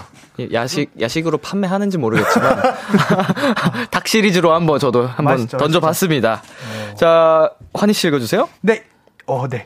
야식 0.53 0.91
야식으로 1.01 1.39
판매하는지 1.39 1.97
모르겠지만 1.97 2.61
닭 3.91 4.07
시리즈로 4.07 4.53
한번 4.53 4.79
저도 4.79 5.07
한번 5.07 5.25
맛있죠, 5.35 5.57
던져봤습니다. 5.57 6.41
자, 6.95 7.49
환희 7.73 7.93
씨 7.93 8.07
읽어주세요. 8.07 8.47
네. 8.61 8.83
어, 9.25 9.47
네. 9.47 9.65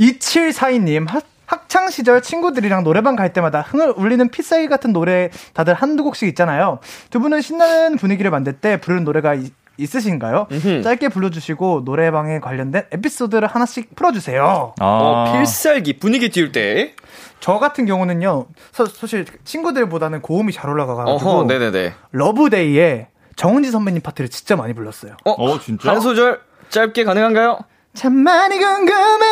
2742님, 0.00 1.08
학, 1.08 1.24
학창 1.46 1.90
시절 1.90 2.22
친구들이랑 2.22 2.82
노래방 2.84 3.14
갈 3.16 3.32
때마다 3.32 3.60
흥을 3.62 3.94
울리는 3.96 4.28
피싸기 4.30 4.68
같은 4.68 4.92
노래 4.92 5.30
다들 5.54 5.74
한두 5.74 6.02
곡씩 6.04 6.28
있잖아요. 6.30 6.78
두 7.10 7.20
분은 7.20 7.40
신나는 7.40 7.96
분위기를 7.96 8.30
만들 8.30 8.52
때 8.54 8.80
부르는 8.80 9.04
노래가 9.04 9.34
이- 9.34 9.50
있으신가요? 9.78 10.46
짧게 10.82 11.08
불러주시고 11.08 11.82
노래방에 11.84 12.40
관련된 12.40 12.84
에피소드를 12.90 13.48
하나씩 13.48 13.94
풀어주세요. 13.94 14.74
아, 14.78 14.84
어, 14.84 15.32
필살기 15.32 15.98
분위기 15.98 16.30
띄울 16.30 16.52
때. 16.52 16.94
저 17.40 17.58
같은 17.58 17.84
경우는요, 17.86 18.46
사, 18.72 18.86
실 19.06 19.26
친구들보다는 19.44 20.22
고음이 20.22 20.52
잘 20.52 20.70
올라가가지고 20.70 21.16
어허, 21.30 21.44
네네네. 21.44 21.92
러브데이에 22.12 23.08
정은지 23.36 23.70
선배님 23.70 24.00
파트를 24.02 24.30
진짜 24.30 24.56
많이 24.56 24.72
불렀어요. 24.72 25.16
어, 25.24 25.30
어, 25.32 25.60
진짜? 25.60 25.90
한 25.90 26.00
소절 26.00 26.40
짧게 26.70 27.04
가능한가요? 27.04 27.58
참 27.96 28.12
많이 28.12 28.58
궁금해 28.58 29.24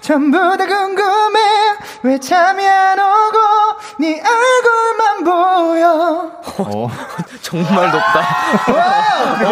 전부 0.00 0.38
다 0.56 0.64
궁금해 0.66 1.38
왜 2.04 2.18
잠이 2.18 2.66
안 2.66 2.98
오고 2.98 3.38
네 4.00 4.22
얼굴만 4.22 5.24
보여 5.24 6.32
어. 6.56 6.90
정말 7.42 7.92
높다. 7.92 8.20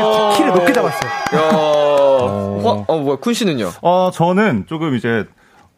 어. 0.01 0.33
키를 0.35 0.55
높게 0.55 0.73
잡았어요 0.73 1.11
야, 1.35 1.41
어, 1.53 2.85
어 2.89 2.97
뭐야, 2.97 3.17
쿤 3.19 3.35
씨는요? 3.35 3.73
어, 3.83 4.11
저는 4.11 4.65
조금 4.67 4.95
이제 4.97 5.27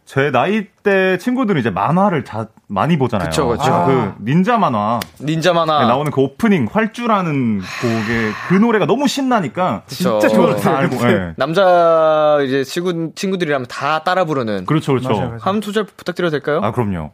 제 0.09 0.30
나이 0.30 0.64
때 0.82 1.18
친구들은 1.18 1.61
이제 1.61 1.68
만화를 1.68 2.24
자, 2.24 2.46
많이 2.66 2.96
보잖아요. 2.96 3.28
그쵸, 3.28 3.46
그쵸. 3.48 3.62
제가 3.62 3.84
그 3.84 4.14
닌자 4.24 4.56
만화 4.56 5.00
닌자 5.20 5.52
만화. 5.52 5.86
나오는 5.86 6.11
그 6.11 6.22
오프닝 6.22 6.68
활주라는 6.72 7.59
곡에 7.59 8.30
그 8.48 8.54
노래가 8.54 8.86
너무 8.86 9.06
신나니까 9.06 9.82
그쵸. 9.86 10.18
진짜 10.18 10.28
좋았어요, 10.34 10.56
다 10.62 10.78
알고. 10.78 10.96
예. 11.11 11.34
남자 11.36 12.38
이제 12.42 12.64
친구 12.64 13.12
친구들이라면 13.14 13.66
다 13.68 14.02
따라 14.02 14.24
부르는 14.24 14.64
그렇죠, 14.64 14.92
그렇죠. 14.92 15.11
맞아요, 15.11 15.26
맞아요. 15.26 15.38
한 15.42 15.61
소절 15.61 15.84
부탁드려도 15.84 16.30
될까요? 16.30 16.61
아, 16.62 16.72
그럼요. 16.72 17.11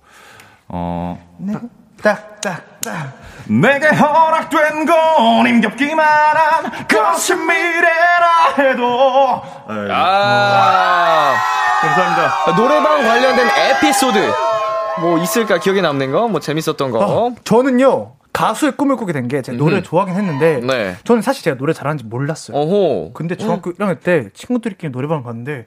어, 0.68 1.18
딱딱딱 2.02 3.12
내게 3.48 3.88
허락된 3.88 4.86
건 4.86 5.46
힘겹기만 5.46 6.06
한 6.06 7.46
미래라 7.46 8.54
해도. 8.58 9.42
예. 9.70 9.88
아, 9.92 11.34
감사합니다. 11.80 12.56
노래방 12.56 13.02
관련된 13.02 13.46
에피소드 13.48 14.18
뭐 15.00 15.18
있을까 15.18 15.58
기억에 15.58 15.80
남는 15.80 16.12
거? 16.12 16.28
뭐 16.28 16.40
재밌었던 16.40 16.90
거? 16.90 16.98
어, 17.26 17.34
저는요 17.44 18.12
가수의 18.32 18.72
꿈을 18.72 18.96
꾸게 18.96 19.12
된 19.12 19.28
게 19.28 19.42
제가 19.42 19.56
노래를 19.58 19.82
좋아하긴 19.82 20.14
했는데 20.14 20.60
네. 20.60 20.96
저는 21.04 21.22
사실 21.22 21.42
제가 21.44 21.56
노래 21.56 21.72
잘하는지 21.72 22.04
몰랐어요 22.04 22.56
어호. 22.56 23.12
근데 23.12 23.36
중학교 23.36 23.72
1학년 23.72 24.00
때 24.00 24.30
친구들끼리 24.34 24.90
노래방을 24.90 25.22
갔는데 25.24 25.58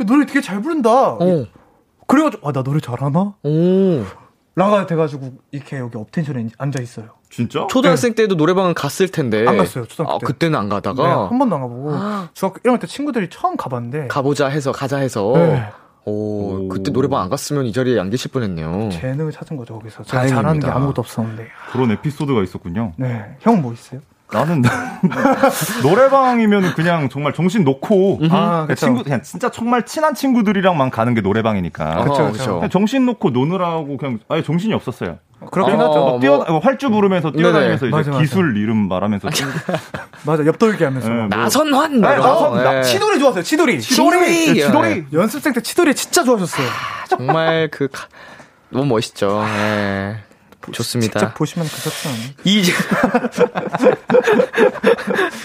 야, 0.00 0.04
노래 0.06 0.26
되게 0.26 0.40
잘 0.40 0.60
부른다 0.60 0.90
어. 0.90 1.44
그래가지고 2.06 2.48
아 2.48 2.52
나 2.52 2.62
노래 2.62 2.80
잘하나? 2.80 3.34
오. 3.42 4.04
라가 4.56 4.86
돼가지고 4.86 5.32
이렇게 5.50 5.78
여기 5.78 5.98
업텐션에 5.98 6.46
앉아 6.58 6.80
있어요 6.80 7.08
진짜? 7.28 7.66
초등학생 7.68 8.14
때도 8.14 8.36
노래방은 8.36 8.74
갔을 8.74 9.08
텐데. 9.08 9.44
안 9.48 9.56
갔어요, 9.56 9.84
초등학교 9.86 10.14
아, 10.14 10.18
때. 10.20 10.26
그때는 10.26 10.56
안 10.58 10.68
네, 10.68 10.74
가다가 10.76 11.28
한 11.28 11.38
번도 11.38 11.56
안 11.56 11.62
가보고 11.62 11.92
중학교 12.34 12.60
1학년 12.60 12.80
때 12.80 12.86
친구들이 12.86 13.28
처음 13.30 13.56
가봤는데 13.56 14.06
가보자 14.08 14.46
해서 14.48 14.70
가자 14.70 14.98
해서. 14.98 15.32
네. 15.34 15.64
오, 16.06 16.68
그때 16.68 16.92
노래방 16.92 17.22
안 17.22 17.30
갔으면 17.30 17.64
이 17.66 17.72
자리에 17.72 17.98
안 17.98 18.10
계실 18.10 18.30
뻔했네요. 18.30 18.90
재능을 18.92 19.32
찾은 19.32 19.56
거죠 19.56 19.74
거기서 19.78 20.04
제가. 20.04 20.26
잘하는 20.28 20.60
게 20.60 20.68
아무것도 20.68 21.00
없었는데 21.00 21.48
그런 21.72 21.90
에피소드가 21.92 22.42
있었군요. 22.42 22.92
네 22.98 23.36
형 23.44 23.60
뭐 23.62 23.72
있어요? 23.72 24.00
나는 24.34 24.62
노래방이면 25.82 26.74
그냥 26.74 27.08
정말 27.08 27.32
정신 27.32 27.62
놓고 27.64 28.20
아, 28.30 28.62
그냥. 28.66 28.76
친구 28.76 29.02
그냥 29.04 29.22
진짜 29.22 29.48
정말 29.50 29.86
친한 29.86 30.14
친구들이랑만 30.14 30.90
가는 30.90 31.14
게 31.14 31.20
노래방이니까 31.20 32.04
그쵸, 32.04 32.32
그쵸. 32.32 32.54
그냥 32.56 32.70
정신 32.70 33.06
놓고 33.06 33.30
노느라고 33.30 33.96
그냥 33.96 34.18
아예 34.28 34.42
정신이 34.42 34.74
없었어요. 34.74 35.18
그렇긴 35.50 35.74
어, 35.80 35.88
하죠 35.88 36.00
뭐- 36.00 36.20
뛰어 36.20 36.38
활주 36.62 36.88
부르면서 36.90 37.30
뛰어다니면서 37.30 37.86
네네. 37.86 37.88
이제 37.88 37.96
맞아, 37.96 38.10
맞아. 38.12 38.20
기술 38.22 38.56
이름 38.56 38.88
말하면서 38.88 39.28
맞아 40.24 40.44
옆돌기 40.46 40.82
하면서 40.82 41.08
네, 41.08 41.14
막. 41.14 41.28
뭐- 41.28 41.38
나선환! 41.38 42.00
네, 42.00 42.08
이런. 42.08 42.20
나선, 42.20 42.54
나, 42.64 42.72
네. 42.72 42.82
치도리 42.82 43.18
좋았어요 43.18 43.42
치도리 43.42 43.80
치도리! 43.80 44.18
네, 44.20 44.54
치도리! 44.54 45.04
연습생 45.12 45.52
때 45.52 45.60
치도리 45.60 45.94
진짜 45.94 46.24
좋아하셨어요 46.24 46.66
정말 47.10 47.68
그, 47.70 47.88
가- 47.88 48.06
너무 48.70 48.86
멋있죠. 48.86 49.44
예. 49.46 50.16
좋습니다. 50.72 51.20
직접 51.20 51.34
보시면 51.34 51.66
그 51.68 52.48
이, 52.48 52.62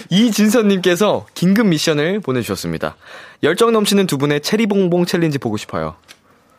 이진선님께서 0.08 1.26
긴급 1.34 1.66
미션을 1.68 2.20
보내주셨습니다. 2.20 2.96
열정 3.42 3.72
넘치는 3.72 4.06
두 4.06 4.18
분의 4.18 4.40
체리봉봉 4.42 5.06
challenge 5.06 5.38
보고 5.38 5.56
싶어요. 5.56 5.94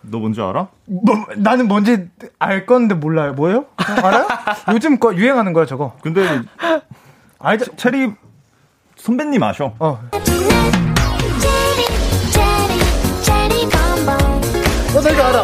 너 0.01 0.17
뭔지 0.17 0.41
알아? 0.41 0.67
뭐, 0.85 1.25
나는 1.37 1.67
뭔지 1.67 2.07
알 2.39 2.65
건데 2.65 2.95
몰라요. 2.95 3.33
뭐예요? 3.33 3.65
어, 3.77 3.83
알아요? 4.07 4.27
요즘 4.73 4.99
거 4.99 5.15
유행하는 5.15 5.53
거야 5.53 5.65
저거. 5.65 5.95
근데 6.01 6.41
알죠? 7.39 7.65
체리 7.77 8.11
선배님 8.97 9.41
아셔. 9.43 9.73
어. 9.79 9.99
어, 14.93 15.01
나 15.01 15.09
이거 15.09 15.23
알아. 15.23 15.43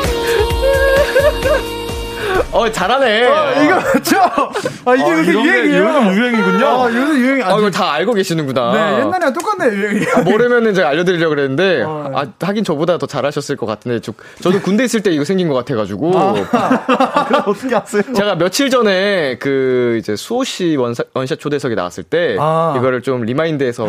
어, 2.51 2.69
잘하네. 2.69 3.27
아, 3.27 3.63
이거 3.63 3.75
맞죠? 3.75 4.17
아 4.85 4.95
이게 4.95 5.03
아, 5.05 5.19
요새 5.19 5.31
게 5.31 5.31
유행이에요. 5.43 5.83
요즘 5.87 6.13
유행이군요. 6.17 6.65
아 6.65 6.85
요새 6.93 7.19
유행이 7.19 7.43
아. 7.43 7.57
이걸 7.57 7.71
다 7.71 7.93
알고 7.93 8.13
계시는구나. 8.13 8.73
네 8.73 8.99
옛날이랑 8.99 9.33
똑같네 9.33 9.73
유행이. 9.73 10.05
아, 10.15 10.19
모르면은 10.21 10.73
제가 10.73 10.89
알려드리려고 10.89 11.29
그랬는데, 11.35 11.83
어. 11.83 12.11
아, 12.13 12.25
하긴 12.41 12.63
저보다 12.63 12.97
더 12.97 13.05
잘하셨을 13.05 13.55
것 13.55 13.65
같은데, 13.65 14.01
저, 14.01 14.13
저도 14.41 14.59
군대 14.61 14.83
있을 14.83 15.01
때 15.01 15.11
이거 15.11 15.23
생긴 15.23 15.47
것 15.47 15.53
같아가지고, 15.55 16.11
그럼 16.11 17.43
어떻게 17.45 17.73
하세요? 17.73 18.03
제가 18.13 18.35
며칠 18.35 18.69
전에 18.69 19.37
그 19.39 19.97
이제 19.99 20.15
수호 20.17 20.43
씨 20.43 20.75
원사, 20.75 21.03
원샷 21.13 21.39
초대석에 21.39 21.75
나왔을 21.75 22.03
때, 22.03 22.35
아. 22.39 22.75
이거를 22.77 23.01
좀 23.01 23.21
remind해서 23.21 23.87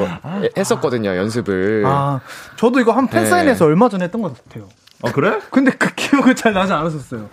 했었거든요, 0.57 1.17
연습을. 1.17 1.83
아 1.87 2.21
저도 2.57 2.79
이거 2.81 2.93
한 2.93 3.06
팬 3.06 3.25
네. 3.25 3.29
사인회에서 3.29 3.65
얼마 3.65 3.89
전에 3.89 4.05
했던 4.05 4.23
것 4.23 4.35
같아요. 4.45 4.69
아 5.05 5.11
그래? 5.11 5.39
근데 5.51 5.73
그 5.73 5.93
기억은 5.97 6.37
잘 6.37 6.53
나지 6.53 6.73
않았었어요. 6.73 7.29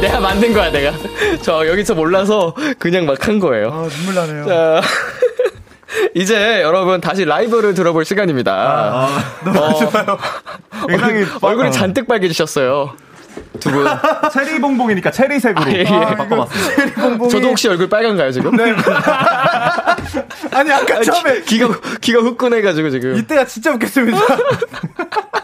내가 0.00 0.20
만든 0.20 0.52
거야, 0.52 0.70
내가. 0.70 0.92
저 1.42 1.66
여기서 1.66 1.94
몰라서 1.94 2.54
그냥 2.78 3.06
막 3.06 3.22
한 3.22 3.38
거예요. 3.38 3.68
아 3.68 3.88
눈물 3.88 4.14
나네요. 4.14 4.46
자, 4.46 4.80
이제 6.14 6.60
여러분 6.62 7.00
다시 7.00 7.24
라이브를 7.24 7.74
들어볼 7.74 8.04
시간입니다. 8.04 9.08
어, 9.46 10.86
굉장히 10.88 11.24
얼굴이 11.40 11.68
어. 11.68 11.70
잔뜩 11.70 12.08
빨개지셨어요. 12.08 12.94
두 13.60 13.70
분. 13.70 13.86
체리 14.32 14.60
봉봉이니까 14.60 15.10
체리색으로 15.10 15.64
아, 15.64 15.70
예, 15.72 15.78
예. 15.80 15.84
바꿔봤습니다. 15.84 17.28
저도 17.28 17.48
혹시 17.48 17.68
얼굴 17.68 17.88
빨간가요, 17.88 18.32
지금? 18.32 18.56
네. 18.56 18.74
아니 20.52 20.72
아까 20.72 21.00
처음에 21.02 21.42
기 21.42 21.58
가, 21.58 21.68
기가 22.00 22.20
후끈해가지고 22.20 22.90
지금. 22.90 23.16
이때가 23.16 23.46
진짜 23.46 23.72
웃겼습니다. 23.72 24.18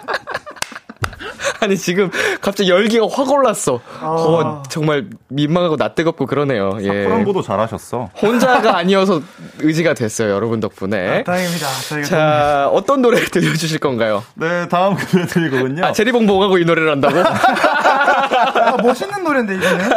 아니, 1.61 1.77
지금 1.77 2.11
갑자기 2.41 2.71
열기가 2.71 3.07
확 3.11 3.31
올랐어. 3.31 3.81
어, 4.01 4.63
정말 4.69 5.07
민망하고 5.29 5.77
낯뜨겁고 5.77 6.27
그러네요. 6.27 6.79
예. 6.81 7.05
프랑보도 7.05 7.43
잘하셨어. 7.43 8.11
혼자가 8.21 8.77
아니어서 8.77 9.21
의지가 9.61 9.95
됐어요, 9.95 10.31
여러분 10.31 10.61
덕분에. 10.61 11.25
다행입니다. 11.25 11.67
저희가 11.89 12.07
자, 12.09 12.69
어떤 12.73 13.03
노래 13.03 13.19
들려주실 13.25 13.79
건가요? 13.81 14.23
네, 14.35 14.69
다음 14.69 14.97
들려드릴 14.97 15.51
거군요. 15.51 15.85
아, 15.85 15.93
제리봉봉하고 15.93 16.59
이 16.59 16.65
노래를 16.65 16.91
한다고? 16.91 17.19
아, 17.27 18.77
멋있는 18.83 19.25
노래인데 19.25 19.55
이거는. 19.57 19.91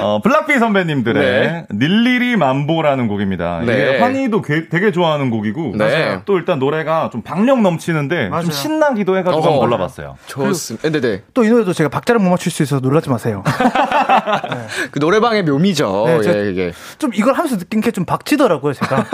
어, 0.00 0.20
블락비 0.22 0.58
선배님들의 0.58 1.22
네. 1.22 1.66
닐리리 1.72 2.36
만보라는 2.36 3.08
곡입니다. 3.08 3.60
네. 3.64 3.72
이게 3.72 3.98
환희도 3.98 4.42
게- 4.42 4.68
되게 4.68 4.92
좋아하는 4.92 5.30
곡이고 5.30 5.74
네. 5.76 6.20
또 6.24 6.38
일단 6.38 6.58
노래가 6.58 7.10
좀 7.12 7.22
박력 7.22 7.60
넘치는데 7.60 8.28
맞아요. 8.28 8.42
좀 8.44 8.52
신나기도 8.52 9.16
해가지고 9.18 9.38
어허. 9.40 9.50
한번 9.50 9.68
골라봤어요. 9.68 10.16
좋습니다. 10.32 10.88
네네. 10.90 11.22
또 11.34 11.44
이 11.44 11.48
노래도 11.48 11.72
제가 11.72 11.88
박자를 11.88 12.20
못 12.20 12.30
맞출 12.30 12.50
수 12.52 12.62
있어서 12.62 12.80
놀라지 12.80 13.10
마세요. 13.10 13.42
그 14.90 14.98
노래방의 14.98 15.42
묘미죠. 15.44 16.04
네, 16.06 16.22
저- 16.22 16.38
예, 16.38 16.50
이게. 16.50 16.72
좀 16.98 17.10
이걸 17.14 17.34
하면서 17.34 17.56
느낀 17.58 17.80
게 17.80 17.90
좀 17.92 18.04
박치더라고요, 18.04 18.72
제가. 18.74 19.06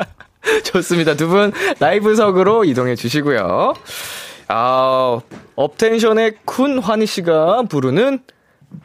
좋습니다. 0.64 1.14
두 1.16 1.28
분 1.28 1.52
라이브석으로 1.80 2.64
이동해 2.64 2.94
주시고요. 2.96 3.74
아, 4.48 5.18
업텐션의 5.56 6.34
쿤 6.46 6.80
환희 6.82 7.06
씨가 7.06 7.62
부르는 7.68 8.20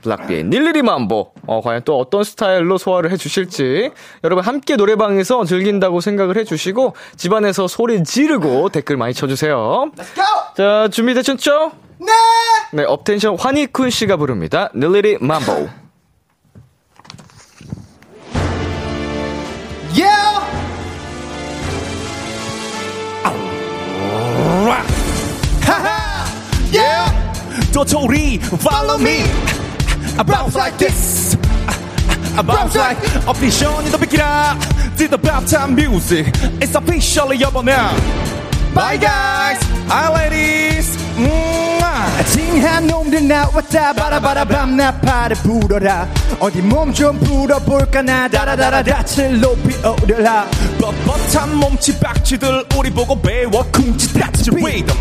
블락비의 0.02 0.46
닐리리 0.46 0.82
맘보. 0.82 1.34
어, 1.48 1.62
과연 1.62 1.84
또 1.86 2.00
어떤 2.00 2.24
스타일로 2.24 2.78
소화를 2.78 3.12
해 3.12 3.18
주실지. 3.18 3.92
여러분 4.24 4.44
함께 4.44 4.76
노래방에서 4.76 5.46
즐긴다고 5.46 6.02
생각을 6.02 6.38
해 6.38 6.44
주시고 6.44 6.96
집안에서 7.18 7.68
소리 7.68 8.04
지르고 8.04 8.70
댓글 8.70 8.98
많이 8.98 9.14
쳐 9.14 9.28
주세요. 9.28 9.92
자, 10.56 10.88
준비되셨죠? 10.92 11.72
네! 12.00 12.12
네, 12.74 12.84
업텐션 12.84 13.38
환희 13.38 13.68
쿤 13.68 13.90
씨가 13.90 14.18
부릅니다. 14.18 14.70
닐리리 14.76 15.18
만보. 15.20 15.70
Yeah! 19.94 20.40
Haha! 25.66 26.26
Yeah! 26.72 27.20
도토리 27.74 28.40
follow 28.42 28.98
me 29.00 29.24
I 30.19 30.23
bounce 30.23 30.55
like 30.57 30.77
this 30.79 31.37
I 32.37 32.43
bounce 32.43 32.77
like 32.77 32.99
officially 33.29 33.91
더 33.91 33.99
비키라 33.99 34.59
Did 34.97 35.11
the 35.11 35.19
bad 35.19 35.47
time 35.49 35.75
music 35.75 36.27
It's 36.61 36.75
officially 36.75 37.43
over 37.45 37.63
now 37.63 37.95
Bye 38.75 38.97
guys 38.99 39.61
Hi 39.89 40.09
ladies 40.13 40.99
Mwah. 41.17 42.25
징한 42.33 42.89
놈들 42.89 43.29
나왔다 43.29 43.93
바라바라밤 43.93 44.77
나팔을 44.77 45.37
불어라 45.37 46.09
어디 46.41 46.61
몸 46.61 46.93
좀 46.93 47.19
풀어볼까 47.21 48.03
나 48.03 48.27
다라다라 48.29 48.83
닻을 48.83 49.41
높이 49.41 49.77
오르라 49.87 50.47
뻣뻣한 50.81 51.55
몸치 51.55 51.99
박쥐들 52.01 52.65
우리 52.77 52.91
보고 52.91 53.21
배워 53.21 53.63
쿵치 53.71 54.13
따치 54.15 54.51
리듬 54.51 54.95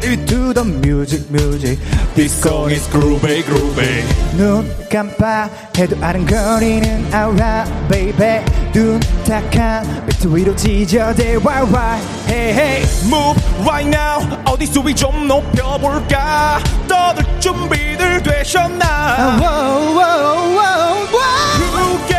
To 0.00 0.54
the 0.54 0.64
music 0.64 1.30
music 1.30 1.78
This 2.14 2.32
song 2.32 2.70
is 2.70 2.88
groovy 2.88 3.42
groovy 3.44 4.02
눈 4.34 4.66
깜빡 4.88 5.50
해도 5.76 5.94
아른거리는 6.00 7.12
아우라 7.12 7.64
baby 7.90 8.42
눈 8.72 8.98
탁한 9.26 10.06
비트 10.06 10.26
위로 10.34 10.56
지저대 10.56 11.36
why 11.36 11.62
why 11.64 12.00
hey 12.26 12.52
hey 12.52 12.82
Move 13.04 13.38
right 13.68 13.86
now 13.88 14.26
어디 14.46 14.64
수위 14.66 14.94
좀 14.94 15.28
높여볼까 15.28 16.60
떠들 16.88 17.24
준비들 17.38 18.22
되셨나 18.22 19.38
Whoa, 19.38 19.92
whoa, 19.92 20.56
whoa, 20.56 21.06
whoa. 21.12 22.06
그게 22.08 22.16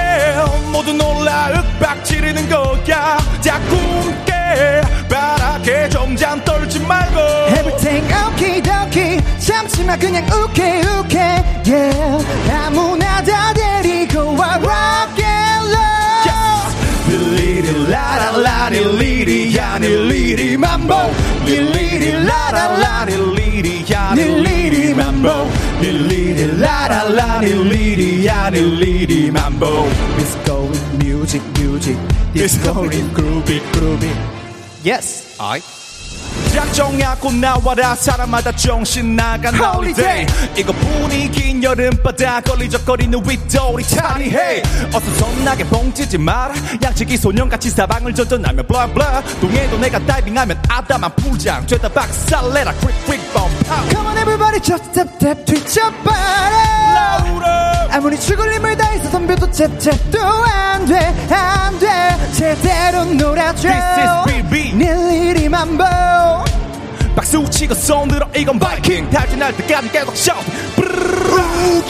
모두 0.71 0.93
놀라 0.93 1.49
윽박 1.51 2.05
지르는 2.05 2.47
거야 2.47 3.17
자 3.41 3.59
꿈깨 3.67 4.81
바라게 5.11 5.89
점잠 5.89 6.41
떨지 6.45 6.79
말고 6.79 7.19
Everything 7.49 8.13
okay 8.27 8.61
dokie 8.61 9.19
잠시만 9.39 9.99
그냥 9.99 10.25
okay 10.31 10.81
okay 10.99 11.43
yeah 11.67 12.25
아무나 12.49 13.21
다 13.21 13.53
데리고 13.53 14.37
와 14.37 14.55
rock 14.55 15.21
and 15.21 15.67
roll 15.67 17.35
릴리리 17.35 17.91
라라라 17.91 18.69
릴리리 18.69 19.57
야 19.57 19.77
릴리리 19.79 20.55
맘보 20.55 20.95
릴리리 21.45 22.25
라라라 22.25 23.03
릴리리 23.05 23.85
야 23.91 24.13
릴리리 24.15 24.93
맘보 24.93 25.29
릴리리 25.81 26.57
라라라 26.61 27.41
릴리리 27.41 28.25
야 28.27 28.49
릴리리 28.49 29.29
맘보 29.29 29.89
Disco 30.17 30.71
music 31.03 31.43
music 31.59 31.99
Disco 32.33 32.85
is 32.85 33.03
groovy 33.13 33.59
groovy 33.73 34.40
Yes. 34.83 35.37
I 35.39 35.59
작정하고 36.53 37.31
나와라. 37.31 37.95
사람마다 37.95 38.51
정신 38.53 39.15
나간 39.15 39.55
holiday 39.55 40.25
이거 40.55 40.71
분위긴 40.73 41.63
여름바다. 41.63 42.41
걸리적거리는 42.41 43.21
윗도리 43.25 43.83
타리해 43.85 44.61
어서 44.93 45.11
선나게 45.15 45.63
뻥치지 45.67 46.17
마라. 46.17 46.53
양치기 46.83 47.17
소년같이 47.17 47.69
사방을 47.69 48.13
blah 48.13 48.93
blah. 48.93 49.23
동해도 49.39 49.77
내가 49.77 49.99
다이빙하면 49.99 50.61
아담한 50.67 51.15
풀장. 51.15 51.65
죄다 51.67 51.87
박살내라. 51.89 52.73
quick 52.73 53.05
quick 53.05 53.33
bomb 53.33 53.51
Come 53.89 54.07
on 54.07 54.17
everybody 54.17 54.59
just 54.61 54.83
step 54.91 55.09
step 55.15 55.45
뒤쳐봐라 55.45 57.21
아무리 57.91 58.17
죽을림을 58.19 58.77
다해서 58.77 59.09
덤벼도 59.11 59.51
잽잽도 59.51 60.19
안돼 60.21 60.95
안돼. 61.29 62.31
제대로 62.33 63.03
놀아줘. 63.05 63.67
This 63.67 63.99
is 63.99 64.49
BB. 64.49 64.73
닐리리만 64.75 65.77
보 65.77 65.83
박수 67.15 67.49
치고 67.49 67.73
손 67.73 68.07
들어 68.07 68.27
이건 68.35 68.57
바이킹. 68.59 69.09
탈진할 69.09 69.55
때까지 69.57 69.91
계속 69.91 70.15
shout 70.15 70.45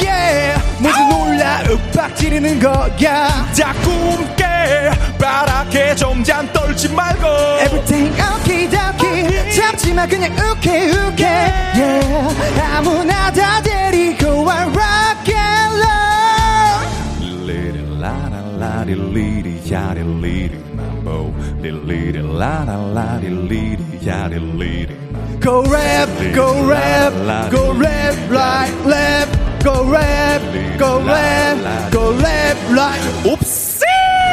yeah. 0.01 0.59
모두 0.79 0.97
놀라 1.09 1.63
윽박 1.63 2.15
지르는 2.15 2.59
거야. 2.59 3.51
자 3.53 3.73
꿈깨 3.83 4.91
바라게 5.19 5.95
좀잠 5.95 6.51
떨지 6.51 6.89
말고. 6.89 7.27
Everything 7.65 8.13
okay 8.35 8.69
dokie 8.69 9.55
참지마 9.55 10.07
그냥 10.07 10.31
오케이 10.51 10.89
오케이 10.89 11.27
yeah. 11.27 12.61
아무나 12.75 13.31
다 13.31 13.61
데리고 13.61 14.43
와 14.43 14.63
rock 14.63 15.33
and 15.33 15.75
roll. 15.83 17.47
리리 17.47 18.01
라라 18.01 18.41
라리 18.59 18.93
리리 18.95 19.61
야리 19.71 20.01
리리 20.01 20.55
mambo 20.73 21.33
리리 21.61 22.11
라라 22.37 22.91
라리 22.93 23.27
리리 23.29 24.07
야리 24.07 24.35
리리 24.57 25.00
Go 25.41 25.63
rap 25.63 26.07
go 26.35 26.63
rap 26.67 27.13
go 27.51 27.73
rap 27.73 28.15
right 28.29 28.71
left 28.85 29.63
go 29.63 29.83
rap 29.89 30.41
go 30.77 31.01
rap 31.01 31.91
go 31.91 32.13
rap 32.13 32.57
right 32.69 33.01
옵시 33.25 33.81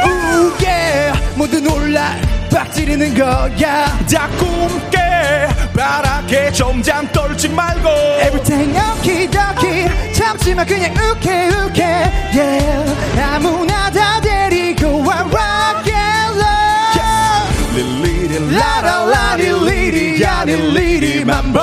Ooh 0.04 0.52
yeah 0.60 1.18
모두 1.34 1.60
놀라 1.60 2.14
빡지르는 2.52 3.14
거야 3.14 3.98
다 4.06 4.28
꿈깨 4.38 5.48
바라게 5.74 6.52
좀잠 6.52 7.10
떨지 7.10 7.48
말고 7.48 7.88
Everything 8.20 8.76
okay 8.76 9.26
dokie 9.30 10.12
참지마 10.12 10.66
그냥 10.66 10.92
오케이 10.92 11.48
오케이 11.48 12.04
yeah 12.36 13.34
아무나 13.34 13.90
다 13.90 14.20
데리고 14.20 15.02
와 15.04 15.20
rock 15.22 15.90
and 15.90 16.38
roll 16.38 18.07
리리 18.28 18.54
라라 18.54 19.06
라리 19.06 19.48
리리 19.64 20.22
야리 20.22 20.54
리리 20.54 21.24
맘보 21.24 21.58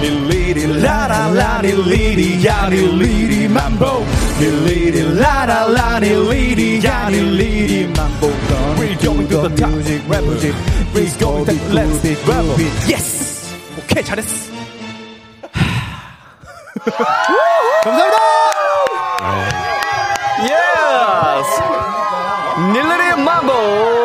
리리 0.00 0.82
라라 0.82 1.28
라리 1.32 1.70
리리 1.72 2.44
야리 2.44 2.76
리리 2.98 3.46
mambo 3.46 4.04
리리 4.40 5.16
라라 5.16 5.68
라리 5.68 6.08
리리 6.08 6.84
야리 6.84 7.20
리리 7.20 7.86
mambo 7.96 8.28
We're 8.78 8.96
going 9.00 9.28
to 9.28 9.48
the 9.48 9.56
top 9.56 10.10
rap 10.10 10.24
music 10.24 10.54
We're 10.92 11.18
going 11.20 11.44
to 11.46 11.52
the 11.52 11.74
let's 11.74 12.02
be 12.02 12.16
rap 12.26 12.44
Yes 12.88 13.54
오케이 13.78 14.02
잘했어 14.02 14.52
예스! 20.42 21.60
닐레리의 22.72 23.12
mambo 23.18 23.52
업 23.52 23.97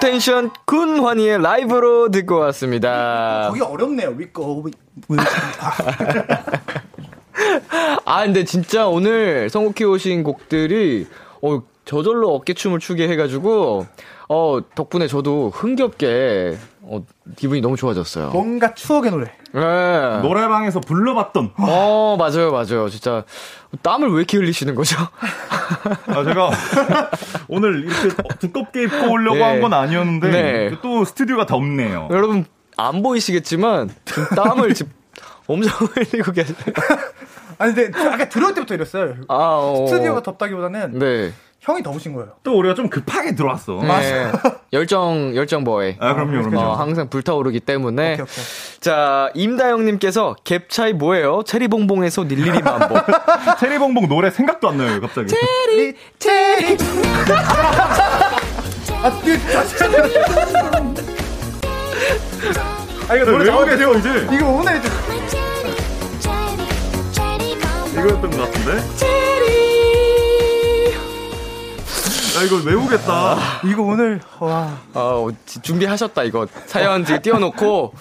텐션 0.00 0.50
군환희의 0.64 1.42
라이브로 1.42 2.10
듣고 2.10 2.38
왔습니다. 2.38 3.46
거기 3.48 3.60
어렵네요. 3.60 4.10
위거 4.16 4.64
아, 8.04 8.24
근데 8.24 8.44
진짜 8.44 8.86
오늘 8.86 9.48
선곡해 9.48 9.84
오신 9.84 10.22
곡들이, 10.24 11.06
어, 11.42 11.62
저절로 11.84 12.34
어깨춤을 12.34 12.78
추게 12.80 13.08
해가지고, 13.08 13.86
어, 14.28 14.58
덕분에 14.74 15.06
저도 15.06 15.50
흥겹게, 15.50 16.56
어, 16.92 17.04
기분이 17.36 17.60
너무 17.60 17.76
좋아졌어요. 17.76 18.30
뭔가 18.30 18.74
추억의 18.74 19.12
노래. 19.12 19.26
네. 19.52 19.60
노래방에서 20.22 20.80
불러봤던 20.80 21.52
어, 21.56 22.16
맞아요, 22.18 22.50
맞아요. 22.50 22.88
진짜, 22.88 23.22
땀을 23.82 24.08
왜 24.10 24.16
이렇게 24.16 24.36
흘리시는 24.38 24.74
거죠? 24.74 24.96
아, 26.08 26.24
제가 26.24 26.50
오늘 27.46 27.84
이렇게 27.84 28.08
두껍게 28.40 28.82
입고 28.84 29.08
오려고 29.08 29.36
네. 29.36 29.42
한건 29.44 29.72
아니었는데 29.72 30.30
네. 30.30 30.76
또 30.82 31.04
스튜디오가 31.04 31.46
덥네요. 31.46 32.08
여러분, 32.10 32.44
안 32.76 33.02
보이시겠지만, 33.02 33.90
땀을 34.34 34.74
지금 34.74 34.92
엄청 35.46 35.86
흘리고 35.94 36.32
계세요. 36.32 36.56
아니 37.58 37.72
근데 37.72 37.96
아까 38.08 38.28
들어올 38.28 38.52
때부터 38.54 38.74
이랬어요. 38.74 39.14
아, 39.28 39.34
어. 39.36 39.86
스튜디오가 39.86 40.24
덥다기보다는 40.24 40.98
네. 40.98 41.32
형이 41.60 41.82
더우신 41.82 42.14
거예요. 42.14 42.30
또 42.42 42.56
우리가 42.58 42.74
좀 42.74 42.88
급하게 42.88 43.34
들어왔어. 43.34 43.80
네. 43.82 44.32
열정, 44.72 45.36
열정 45.36 45.62
버에. 45.62 45.96
아, 46.00 46.14
그럼요, 46.14 46.42
그럼요. 46.48 46.58
어, 46.58 46.74
항상 46.74 47.10
불타오르기 47.10 47.60
때문에. 47.60 48.14
오케이, 48.14 48.22
오케이. 48.22 48.44
자, 48.80 49.30
임다영님께서 49.34 50.36
갭 50.42 50.70
차이 50.70 50.94
뭐예요? 50.94 51.42
체리봉봉에서 51.44 52.24
닐리리 52.24 52.62
만보. 52.62 52.94
체리봉봉 53.60 54.08
노래 54.08 54.30
생각도 54.30 54.70
안 54.70 54.78
나요, 54.78 55.00
갑자기. 55.02 55.28
체리 55.28 55.94
체리. 56.18 56.78
아, 59.02 59.08
해야 59.24 60.02
돼. 60.02 61.10
아 63.08 63.16
이거 63.16 63.24
노래 63.24 63.38
왜 63.38 63.44
잘못 63.50 63.64
계세요, 63.66 63.92
이제? 63.94 64.28
이거 64.32 64.48
오늘 64.48 64.78
이제 64.78 64.88
이거였던 67.92 68.30
것 68.30 68.36
같은데? 68.38 69.49
야, 72.40 72.44
이거 72.44 72.56
외우겠다. 72.64 73.36
이거 73.66 73.82
오늘 73.82 74.20
와 74.38 74.70
어, 74.94 75.28
지- 75.44 75.60
준비하셨다, 75.60 76.22
이거. 76.24 76.46
사연 76.66 77.04
지금 77.04 77.20
띄워놓고, 77.20 77.92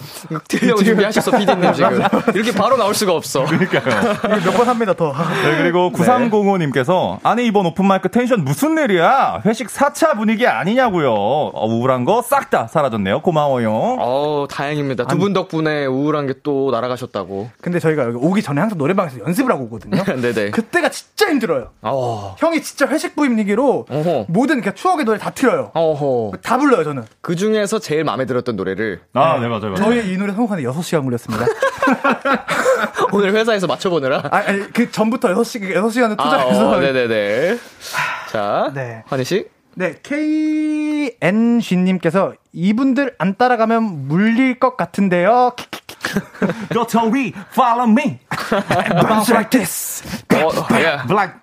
들려고 0.47 0.81
준비하셨어, 0.83 1.31
피디님 1.37 1.73
지금. 1.73 2.01
이렇게 2.33 2.51
바로 2.53 2.77
나올 2.77 2.93
수가 2.95 3.13
없어. 3.13 3.43
그러니까요. 3.45 4.17
몇 4.45 4.53
번 4.59 4.67
합니다 4.69 4.93
더. 4.93 5.11
네, 5.43 5.57
그리고 5.57 5.91
9305님께서 5.91 7.19
아니 7.23 7.45
이번 7.45 7.65
오픈마이크 7.65 8.09
텐션 8.09 8.43
무슨 8.43 8.77
일이야? 8.77 9.41
회식 9.45 9.67
4차 9.67 10.15
분위기 10.15 10.47
아니냐고요. 10.47 11.11
어, 11.13 11.65
우울한 11.67 12.05
거 12.05 12.21
싹 12.21 12.49
다 12.49 12.67
사라졌네요. 12.67 13.21
고마워요. 13.21 13.71
어 13.99 14.47
다행입니다. 14.49 15.05
두 15.05 15.17
분 15.19 15.33
덕분에 15.33 15.85
우울한 15.85 16.25
게 16.27 16.33
또 16.41 16.71
날아가셨다고. 16.71 17.49
근데 17.61 17.79
저희가 17.79 18.03
여기 18.05 18.15
오기 18.17 18.41
전에 18.41 18.61
항상 18.61 18.77
노래방에서 18.77 19.19
연습을 19.19 19.51
하고 19.51 19.65
오거든요. 19.65 20.01
네네. 20.21 20.51
그때가 20.51 20.87
진짜 20.89 21.27
힘들어요. 21.29 21.71
어, 21.81 22.35
형이 22.39 22.61
진짜 22.61 22.87
회식 22.87 23.15
분위기로 23.15 23.85
어허. 23.89 24.25
모든 24.29 24.61
그 24.61 24.73
추억의 24.75 25.05
노래 25.05 25.17
다 25.17 25.31
틀어요. 25.31 25.71
어허. 25.73 26.33
다 26.43 26.57
불러요 26.57 26.83
저는. 26.83 27.03
그 27.21 27.35
중에서 27.35 27.79
제일 27.79 28.03
마음에 28.03 28.25
들었던 28.25 28.55
노래를 28.55 29.01
아, 29.13 29.39
네, 29.39 29.47
맞아요. 29.47 29.71
맞아요. 29.71 29.75
저희 29.75 30.13
이 30.13 30.17
노래 30.17 30.33
선곡하는데 30.33 30.69
6시간 30.69 31.03
걸렸습니다. 31.03 31.45
오늘 33.11 33.33
회사에서 33.33 33.65
맞춰보느라. 33.65 34.23
아, 34.31 34.37
아니, 34.37 34.71
그 34.71 34.91
전부터 34.91 35.29
6시, 35.29 35.73
6 35.73 35.91
시간을 35.91 36.15
아, 36.19 36.23
투자해서. 36.23 36.69
어, 36.69 36.79
네네네. 36.79 37.57
자, 38.31 38.71
네. 38.73 39.03
환희 39.07 39.23
씨. 39.23 39.47
네, 39.75 39.95
KNG님께서 41.21 42.33
이분들 42.53 43.15
안 43.17 43.35
따라가면 43.35 44.07
물릴 44.07 44.59
것 44.59 44.77
같은데요. 44.77 45.53
To 46.89 47.11
we, 47.11 47.33
follow 47.51 47.87
me. 47.87 48.19
Bounce 49.07 49.31
like 49.31 49.49
this. 49.51 50.03
어, 50.33 50.81
야. 50.81 51.05
Black. 51.07 51.35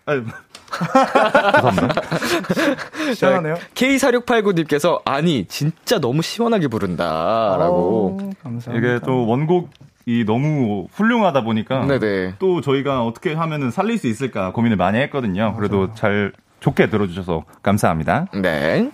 아, 0.92 1.72
시원하네요. 3.14 3.56
K4689님께서 3.74 5.00
아니 5.04 5.44
진짜 5.46 5.98
너무 5.98 6.22
시원하게 6.22 6.68
부른다라고. 6.68 8.18
어, 8.20 8.30
감사합니다. 8.42 8.88
이게 8.88 9.00
또 9.04 9.26
원곡 9.26 9.70
이 10.08 10.24
너무 10.24 10.86
훌륭하다 10.92 11.42
보니까 11.42 11.84
네네. 11.84 12.34
또 12.38 12.60
저희가 12.60 13.02
어떻게 13.04 13.34
하면은 13.34 13.72
살릴 13.72 13.98
수 13.98 14.06
있을까 14.06 14.52
고민을 14.52 14.76
많이 14.76 15.00
했거든요. 15.00 15.56
그래도 15.56 15.92
잘 15.94 16.32
좋게 16.60 16.90
들어주셔서 16.90 17.42
감사합니다. 17.62 18.26
네. 18.34 18.92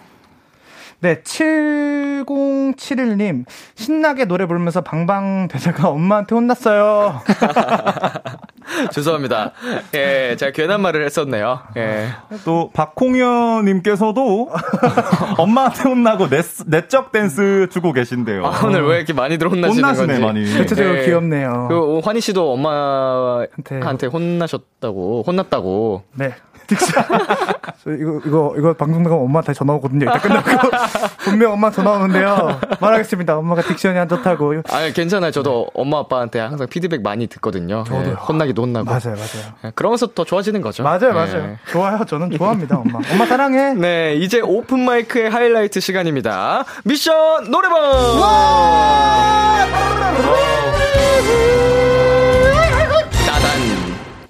네, 1.00 1.20
7071님. 1.22 3.44
신나게 3.74 4.24
노래 4.24 4.46
부르면서 4.46 4.80
방방 4.82 5.48
되다가 5.48 5.88
엄마한테 5.88 6.34
혼났어요. 6.36 7.20
죄송합니다. 8.92 9.52
예, 9.94 10.36
제가 10.38 10.52
괜한 10.52 10.80
말을 10.80 11.04
했었네요. 11.04 11.60
예. 11.76 12.08
또 12.44 12.70
박홍현님께서도 12.72 14.50
엄마한테 15.38 15.82
혼나고 15.88 16.28
내, 16.28 16.42
내적 16.66 17.12
댄스 17.12 17.68
주고 17.70 17.92
계신데요. 17.92 18.44
아, 18.46 18.66
오늘 18.66 18.84
왜 18.86 18.96
이렇게 18.96 19.12
많이 19.12 19.36
혼나시는 19.36 19.84
혼나시네, 19.84 20.20
건지. 20.20 20.20
많이. 20.20 20.58
대체적으로 20.58 20.94
네. 20.94 21.04
귀엽네요. 21.04 21.66
그 21.68 22.00
환희 22.00 22.20
씨도 22.20 22.52
엄마한테 22.52 24.06
혼나셨다고 24.06 25.24
혼났다고. 25.26 26.02
네. 26.14 26.34
Diction. 26.66 27.04
저 27.84 27.92
이거, 27.92 28.20
이거, 28.24 28.54
이거 28.56 28.72
방송 28.74 29.02
나가면 29.02 29.24
엄마한테 29.24 29.52
전화 29.52 29.74
오거든요. 29.74 30.06
이따 30.06 30.20
끝나고. 30.20 30.50
분명 31.18 31.52
엄마 31.52 31.70
전화 31.70 31.92
오는데요. 31.92 32.60
말하겠습니다. 32.80 33.36
엄마가 33.38 33.62
diction이 33.62 33.96
안 33.96 34.08
좋다고. 34.08 34.54
아니 34.70 34.92
괜찮아요. 34.92 35.30
저도 35.30 35.68
엄마 35.74 35.98
아빠한테 35.98 36.40
항상 36.40 36.66
피드백 36.68 37.02
많이 37.02 37.26
듣거든요. 37.26 37.84
예, 37.90 38.10
혼나기도 38.12 38.62
혼나고. 38.62 38.86
맞아요, 38.86 39.16
맞아요. 39.16 39.54
예, 39.64 39.72
그러면서 39.74 40.08
더 40.08 40.24
좋아지는 40.24 40.60
거죠. 40.60 40.82
맞아요, 40.82 41.08
예. 41.08 41.12
맞아요. 41.12 41.56
좋아요. 41.70 42.04
저는 42.04 42.30
좋아합니다, 42.30 42.78
엄마. 42.78 43.00
엄마 43.12 43.26
사랑해. 43.26 43.74
네, 43.78 44.14
이제 44.14 44.40
open 44.40 44.80
mic의 44.80 45.30
하이라이트 45.30 45.80
시간입니다. 45.80 46.64
미션 46.84 47.50
노래방! 47.50 47.82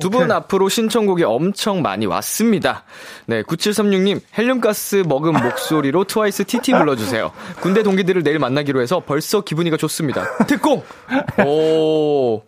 따단. 0.03 0.11
두분 0.11 0.33
앞으로 0.33 0.69
신청곡이 0.69 1.25
엄청 1.25 1.83
많이 1.83 2.07
왔습니다. 2.07 2.85
네, 3.27 3.43
9736님, 3.43 4.21
헬륨가스 4.37 5.05
먹은 5.07 5.33
목소리로 5.33 6.05
트와이스 6.13 6.45
TT 6.45 6.73
불러주세요. 6.73 7.33
군대 7.61 7.83
동기들을 7.83 8.23
내일 8.23 8.39
만나기로 8.39 8.81
해서 8.81 9.03
벌써 9.05 9.41
기분이가 9.43 9.77
좋습니다. 9.77 10.25
특공! 10.47 10.83
오, 11.47 12.43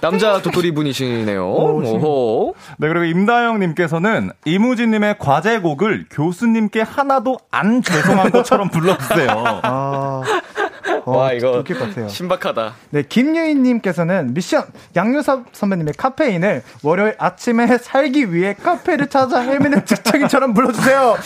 남자 0.00 0.40
도토리 0.42 0.72
분이시네요. 0.72 1.46
오호. 1.46 2.54
네, 2.78 2.88
그리고 2.88 3.04
임다영님께서는 3.04 4.30
이무진님의 4.44 5.18
과제곡을 5.18 6.06
교수님께 6.10 6.82
하나도 6.82 7.38
안 7.50 7.82
죄송한 7.82 8.30
것처럼 8.30 8.68
불러주세요. 8.70 9.28
아, 9.62 10.22
어, 11.04 11.16
와, 11.18 11.32
이거 11.32 11.52
웃길 11.58 11.78
것 11.78 11.88
같아요. 11.88 12.08
신박하다. 12.08 12.74
네, 12.90 13.02
김유인님께서는 13.02 14.34
미션 14.34 14.64
양요섭 14.96 15.46
선배님의 15.52 15.94
카페인을 15.96 16.62
월요일 16.82 17.14
아침에 17.18 17.78
살기 17.78 18.32
위해 18.32 18.54
카페를 18.54 19.08
찾아 19.08 19.40
헤매는 19.40 19.84
직장인처럼 19.86 20.54
불러주세요. 20.54 21.16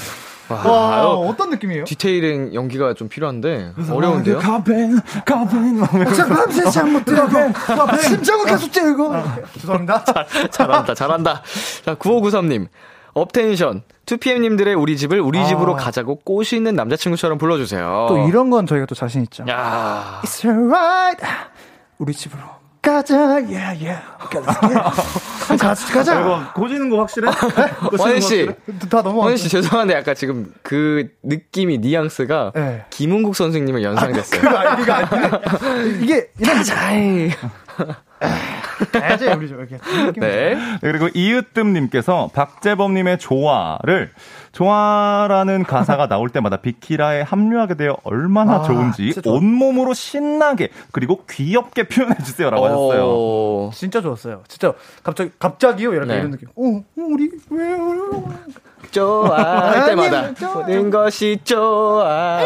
와, 0.49 0.97
아유. 0.97 1.07
어떤 1.27 1.49
느낌이에요? 1.51 1.85
디테일한 1.85 2.53
연기가 2.53 2.93
좀 2.93 3.09
필요한데 3.09 3.73
어려운데요? 3.91 4.39
카페인, 4.41 5.01
카페인. 5.25 5.81
밤새 5.81 6.71
잠못 6.71 7.05
들고 7.07 7.99
심장은 8.03 8.45
계속 8.47 8.71
뛰고 8.71 9.15
죄송합니다. 9.55 10.05
잘 10.53 10.71
한다, 10.71 10.95
잘한다. 10.95 11.43
자, 11.85 11.95
9593님. 11.95 12.67
업텐션. 13.15 13.83
2PM님들의 14.07 14.79
우리 14.81 14.97
집을 14.97 15.21
우리 15.21 15.39
아. 15.39 15.45
집으로 15.45 15.75
가자고 15.77 16.17
꼬시는 16.17 16.75
남자친구처럼 16.75 17.39
불러주세요. 17.39 18.07
또 18.09 18.29
이런 18.29 18.51
건 18.51 18.67
저희가 18.67 18.87
또 18.87 18.95
자신 18.95 19.23
있죠. 19.23 19.45
야 19.49 20.21
It's 20.23 20.45
alright. 20.45 21.25
우리 21.99 22.13
집으로 22.13 22.43
가자. 22.83 23.17
Yeah, 23.17 23.83
yeah. 23.87 24.03
같이 25.59 25.91
가자. 25.91 26.21
이거 26.21 26.41
고지는 26.55 26.91
거 26.91 26.99
확실해? 26.99 27.31
원혜씨. 27.99 28.47
다 28.91 28.99
넘어왔어. 29.01 29.19
원혜씨, 29.21 29.49
죄송한데 29.49 29.95
약간 29.95 30.15
지금 30.15 30.53
그 30.63 31.09
느낌이, 31.23 31.79
뉘앙스가 31.79 32.53
네. 32.55 32.85
김은국 32.91 33.37
선생님을 33.37 33.83
연상됐어요. 33.83 34.41
그거 34.41 34.57
아니, 34.59 34.83
이거 34.83 34.93
아니. 34.93 36.03
이게 36.03 36.29
이런 36.39 36.63
자이. 36.63 37.31
가야지 38.93 39.27
우리 39.29 39.49
집 39.49 39.55
이렇게. 39.57 39.79
네. 40.21 40.55
네, 40.55 40.79
그리고 40.81 41.09
이으뜸님께서 41.15 42.31
박재범님의 42.35 43.19
좋아를 43.19 44.13
좋아라는 44.53 45.65
가사가 45.65 46.07
나올 46.09 46.29
때마다 46.31 46.59
비키라에 46.59 47.23
합류하게 47.23 47.75
되어 47.75 47.97
얼마나 48.05 48.57
아, 48.57 48.63
좋은지. 48.63 49.13
온몸으로 49.25 49.95
신나게 49.95 50.69
그리고 50.93 51.25
귀엽게 51.29 51.85
표현해주세요라고 51.89 52.65
하셨어요. 52.65 53.03
어, 53.07 53.71
진짜 53.75 54.01
좋았어요. 54.01 54.43
진짜 54.49 54.73
갑자기 55.03 55.31
갑자기요 55.39 55.93
이렇게 55.93 56.13
네. 56.13 56.19
이런 56.21 56.31
느낌. 56.31 56.49
어, 56.57 56.85
우리 56.97 57.31
왜 57.51 57.65
왜- 57.65 57.79
좋아. 58.93 59.71
할 59.71 59.87
때마다. 59.87 60.33
모든 60.55 60.91
것이 60.91 61.39
좋아. 61.43 62.41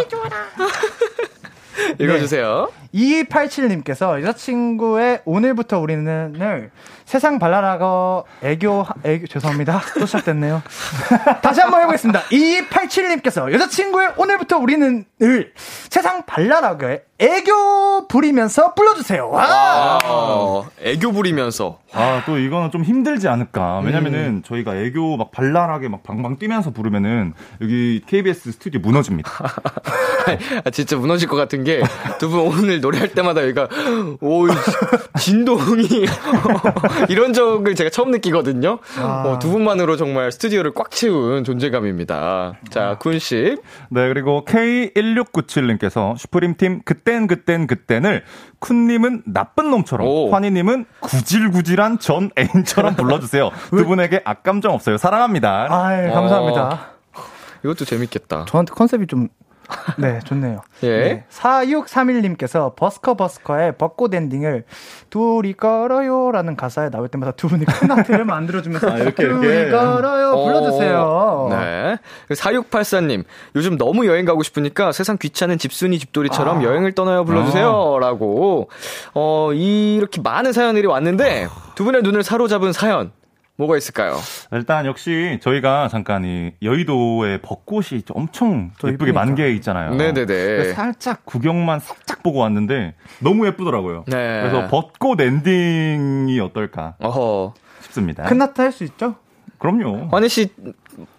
읽어주세요. 1.99 2.69
2287님께서 2.95 4.21
여자친구의 4.23 5.21
오늘부터 5.25 5.79
우리는을 5.81 6.71
세상 7.05 7.39
발랄하고 7.39 8.27
애교, 8.43 8.87
애교, 9.05 9.27
죄송합니다. 9.29 9.81
또 9.99 10.07
시작됐네요. 10.07 10.63
다시 11.43 11.61
한번 11.61 11.81
해보겠습니다. 11.83 12.23
2287님께서 12.25 13.53
여자친구의 13.53 14.13
오늘부터 14.17 14.59
우리는을 14.59 15.53
세상 15.89 16.25
발랄하게 16.27 17.05
애교 17.21 18.07
부리면서 18.09 18.75
불러주세요. 18.75 19.29
와! 19.31 19.99
어, 20.05 20.69
애교 20.83 21.13
부리면서. 21.13 21.81
아, 21.93 22.23
또 22.27 22.39
이거는 22.39 22.71
좀 22.71 22.85
힘들지 22.85 23.27
않을까. 23.27 23.81
왜냐면은 23.81 24.43
저희가 24.47 24.77
애교 24.77 25.17
막 25.17 25.33
발랄하게 25.33 25.89
막 25.89 26.03
방방 26.05 26.39
뛰면서 26.39 26.71
부르면은 26.71 27.33
여기 27.61 28.03
KBS 28.07 28.53
스튜디오 28.53 28.81
무너집니다. 28.83 29.31
아, 30.65 30.71
진짜 30.71 30.97
무너질 30.97 31.27
것 31.29 31.37
같은 31.37 31.65
게 31.65 31.81
두 32.21 32.29
분 32.29 32.41
오늘 32.41 32.81
노래할 32.89 33.09
때마다 33.13 33.43
여기가 33.43 33.69
오 34.21 34.47
진동이 35.19 35.87
이런 37.09 37.33
적을 37.33 37.75
제가 37.75 37.91
처음 37.91 38.11
느끼거든요. 38.11 38.79
어, 39.01 39.39
두 39.41 39.51
분만으로 39.51 39.97
정말 39.97 40.33
스튜디오를 40.33 40.73
꽉 40.75 40.91
채운 40.91 41.45
존재감입니다. 41.45 42.55
자, 42.71 42.97
군 42.99 43.19
씨. 43.19 43.57
네, 43.91 44.09
그리고 44.09 44.45
K1697님께서 44.47 46.17
슈프림 46.17 46.57
팀 46.57 46.81
그땐 46.83 47.27
그땐 47.27 47.67
그땐을 47.67 48.25
쿤님은 48.61 49.23
나쁜 49.27 49.71
놈처럼, 49.71 50.07
오. 50.07 50.31
환희님은 50.33 50.87
구질구질한 51.01 51.99
전 51.99 52.31
애인처럼 52.39 52.97
불러주세요. 52.97 53.51
두 53.71 53.85
분에게 53.85 54.23
악감정 54.25 54.73
없어요. 54.73 54.97
사랑합니다. 54.97 55.67
아이, 55.71 56.11
감사합니다. 56.11 56.93
이것도 57.65 57.85
재밌겠다. 57.85 58.47
저한테 58.47 58.73
컨셉이 58.73 59.07
좀, 59.07 59.29
네, 59.99 60.19
좋네요. 60.25 60.63
예. 60.83 60.89
네. 60.89 61.25
4631님께서 61.31 62.75
버스커 62.75 63.15
버스커의 63.15 63.75
벚꽃 63.77 64.15
엔딩을 64.15 64.65
둘이 65.11 65.53
걸어요 65.55 66.33
라는 66.33 66.57
가사에 66.57 66.91
나올 66.91 67.09
때마다 67.09 67.33
두 67.33 67.49
분이 67.49 67.65
큰 67.65 67.91
하트를 67.91 68.25
만들어주면서 68.27 68.99
이렇게, 68.99 69.27
둘이 69.27 69.47
이렇게. 69.47 69.71
걸어요 69.71 70.43
불러주세요. 70.43 71.49
네. 71.51 71.99
4684님, 72.35 73.25
요즘 73.57 73.77
너무 73.77 74.07
여행 74.07 74.25
가고 74.25 74.43
싶으니까 74.43 74.93
세상 74.93 75.19
귀찮은 75.19 75.59
집순이 75.59 75.99
집돌이처럼 75.99 76.63
여행을 76.63 76.93
떠나요 76.93 77.25
불러주세요. 77.25 77.99
라고, 78.01 78.71
어, 79.15 79.51
이렇게 79.53 80.21
많은 80.21 80.53
사연들이 80.53 80.87
왔는데, 80.87 81.49
두 81.75 81.85
분의 81.85 82.03
눈을 82.03 82.23
사로잡은 82.23 82.73
사연, 82.73 83.13
뭐가 83.59 83.77
있을까요? 83.77 84.17
일단 84.53 84.87
역시 84.87 85.41
저희가 85.43 85.89
잠깐 85.89 86.25
이 86.25 86.53
여의도에 86.63 87.41
벚꽃이 87.43 88.03
엄청 88.11 88.71
또 88.79 88.87
예쁘게 88.89 89.11
이쁘니까. 89.11 89.25
만개 89.25 89.51
있잖아요. 89.55 89.95
네네네. 89.97 90.75
살짝 90.75 91.27
구경만 91.27 91.81
살짝 91.81 92.23
보고 92.23 92.39
왔는데 92.39 92.95
너무 93.19 93.47
예쁘더라고요. 93.49 94.05
네. 94.07 94.43
그래서 94.43 94.69
벚꽃 94.69 95.21
엔딩이 95.21 96.39
어떨까 96.39 96.95
어허. 97.01 97.55
싶습니다. 97.81 98.23
큰 98.25 98.41
하트 98.41 98.61
할수 98.61 98.85
있죠? 98.85 99.17
그럼요. 99.59 100.07
환희 100.13 100.29
씨, 100.29 100.51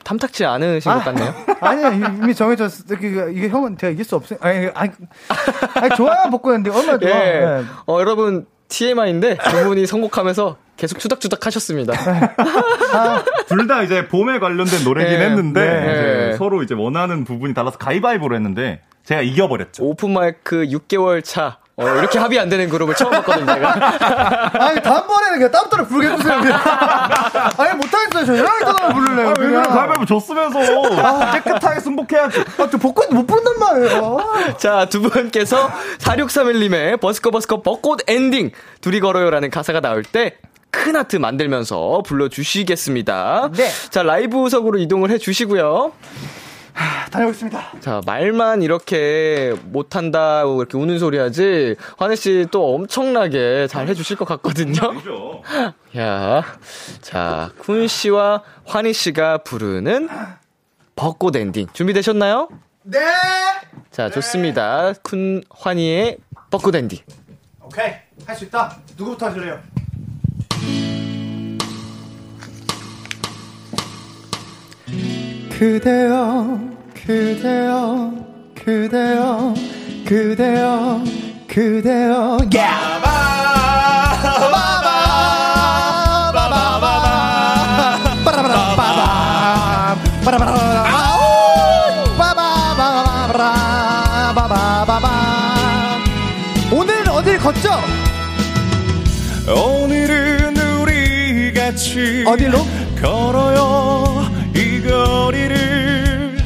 탐탁치 0.06 0.46
않으신 0.46 0.94
것 0.94 1.00
같네요. 1.04 1.34
아니요 1.60 1.92
이미 2.22 2.34
정해졌어. 2.34 2.86
이게, 2.96 3.32
이게 3.34 3.50
형은 3.50 3.78
제가 3.78 3.92
이길 3.92 4.06
수 4.06 4.16
없어요. 4.16 4.40
아니, 4.42 4.70
아니, 4.76 4.92
아니 5.76 5.96
좋아요 5.98 6.30
벚꽃 6.32 6.56
엔딩 6.56 6.72
얼마나 6.74 6.98
좋아. 6.98 7.10
예. 7.10 7.14
네. 7.16 7.64
어, 7.86 8.00
여러분, 8.00 8.46
TMI인데, 8.70 9.40
두 9.50 9.64
분이 9.66 9.86
선곡하면서 9.88 10.56
계속 10.80 10.98
투닥투닥 10.98 11.46
하셨습니다. 11.46 11.94
둘다 13.48 13.84
이제 13.84 14.08
봄에 14.08 14.40
관련된 14.40 14.84
노래긴 14.86 15.20
네. 15.20 15.26
했는데 15.26 15.62
네. 15.62 15.92
이제 15.92 16.38
서로 16.38 16.64
이제 16.64 16.74
원하는 16.74 17.26
부분이 17.26 17.54
달라서 17.54 17.78
가위바위보로 17.78 18.34
했는데 18.36 18.82
제가 19.04 19.22
이겨버렸죠. 19.22 19.84
Open 19.84 20.31
mic 20.31 20.66
6개월 20.66 21.24
차. 21.24 21.58
어, 21.76 21.88
이렇게 21.96 22.20
합의 22.20 22.38
안 22.38 22.50
되는 22.50 22.68
그룹을 22.68 22.94
처음 22.94 23.12
봤거든요, 23.12 23.46
제가. 23.54 24.52
아니 24.54 24.82
다음번에는 24.82 25.40
그냥 25.40 25.52
따로 25.52 25.86
부르게 25.86 26.10
해주세요. 26.10 26.42
그냥. 26.42 26.60
아니 27.58 27.78
못하겠어요. 27.78 28.26
저 28.26 28.36
형이 28.36 28.60
따로 28.60 28.94
부를래요. 28.94 29.28
왜 29.28 29.34
그냥. 29.34 29.64
그래 29.64 29.74
가위바위보 29.74 30.06
졌으면서 30.06 30.60
아, 31.02 31.32
깨끗하게 31.32 31.80
승복해야지. 31.80 32.40
아, 32.58 32.70
저 32.70 32.78
벚꽃 32.78 33.14
못 33.14 33.26
부른단 33.26 33.60
말이에요. 33.60 34.18
자, 34.58 34.88
두 34.90 35.02
분께서 35.02 35.72
4631님의 36.00 37.00
버스커 37.00 37.32
버스커 37.32 37.62
벚꽃 37.62 38.02
엔딩 38.08 38.52
둘이 38.82 39.00
걸어요라는 39.00 39.50
가사가 39.50 39.80
나올 39.80 40.04
때 40.04 40.36
큰 40.72 40.96
하트 40.96 41.16
만들면서 41.18 42.04
불러주시겠습니다. 42.06 43.50
네. 43.56 43.70
자, 43.90 44.04
라이브석으로 44.04 44.78
이동을 44.80 45.10
해주시고요. 45.12 45.92
다녀오겠습니다. 47.12 47.74
자, 47.82 48.02
말만 48.06 48.62
이렇게 48.62 49.54
못한다, 49.66 50.44
이렇게 50.44 50.78
우는 50.78 51.00
소리 51.00 51.18
하지, 51.18 51.76
환희 51.98 52.16
씨 52.16 52.46
또 52.52 52.76
엄청나게 52.76 53.68
잘 53.68 53.88
해주실 53.88 54.16
것 54.16 54.26
같거든요. 54.26 54.74
야, 55.98 56.44
자, 57.02 57.52
쿤 57.60 57.88
씨와 57.88 58.44
환희 58.66 58.94
씨가 58.94 59.40
부르는 59.40 60.08
벚꽃 60.96 61.36
엔딩 61.36 61.68
준비되셨나요? 61.74 62.48
네. 62.84 63.00
자, 63.92 64.10
좋습니다. 64.10 64.94
쿤 65.04 65.44
환희의 65.50 66.18
벚꽃 66.52 66.76
엔딩. 66.76 67.00
오케이 67.62 67.92
할 68.26 68.36
수 68.36 68.46
있다. 68.46 68.78
누구부터 68.98 69.28
하실래요? 69.28 69.60
그대여 75.60 76.58
그대여 76.94 78.14
그대여 78.56 79.54
그대여 80.06 81.04
그대여 81.50 82.38
오늘 96.72 97.10
어딜 97.10 97.38
걷죠? 97.38 97.70
오늘은 99.54 100.56
우리가 100.56 101.66
같이 101.66 102.24
어디로? 102.26 102.60
걸어요 103.02 104.06
이 104.06 104.09
거리를 105.30 106.38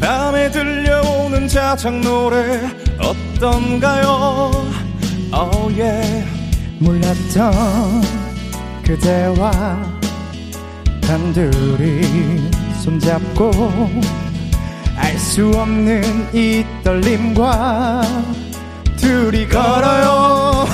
밤에 0.00 0.50
들려오는 0.50 1.46
자작 1.46 2.00
노래 2.00 2.60
어떤가요? 2.98 4.50
Oh 5.30 5.78
yeah. 5.78 6.26
몰랐던 6.78 8.02
그대와 8.82 9.50
단둘이 11.02 12.50
손잡고 12.82 13.50
알 14.96 15.18
수 15.18 15.50
없는 15.50 16.30
이 16.34 16.64
떨림과 16.82 18.02
둘이 18.96 19.46
걸어요. 19.48 20.66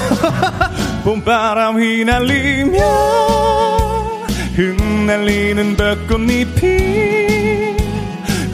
봄바람 1.03 1.81
휘날리며 1.81 3.22
흩날리는 4.63 5.77
벚꽃잎이 5.77 7.77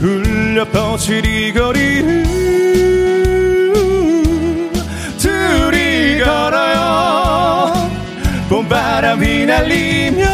울려 0.00 0.64
퍼질 0.64 1.26
이 1.26 1.52
거리를 1.52 2.24
둘이 5.18 6.18
걸어요. 6.20 7.90
봄바람 8.48 9.22
휘날리며 9.22 10.24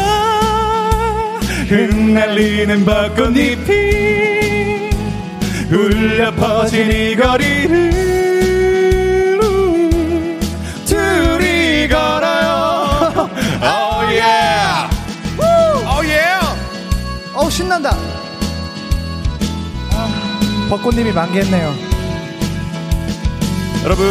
흩날리는 1.67 2.85
벚꽃잎이 2.85 3.95
울려 5.71 6.31
퍼진 6.35 6.89
이 6.91 7.15
거리를 7.15 7.91
둘이 10.85 11.87
걸어요. 11.89 12.45
Oh 13.67 14.05
yeah 14.11 14.44
신난다. 17.55 17.95
아, 19.93 20.39
벚꽃님이 20.69 21.13
만개했네요. 21.13 21.73
여러분 23.85 24.05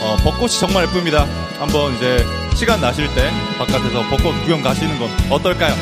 어, 0.00 0.16
벚꽃이 0.24 0.48
정말 0.58 0.88
예쁩니다 0.88 1.26
한번 1.60 1.94
이제 1.94 2.24
시간 2.56 2.80
나실 2.80 3.06
때 3.14 3.30
바깥에서 3.56 4.02
벚꽃 4.10 4.34
구경 4.42 4.62
가시는 4.62 4.98
건 4.98 5.08
어떨까요? 5.30 5.74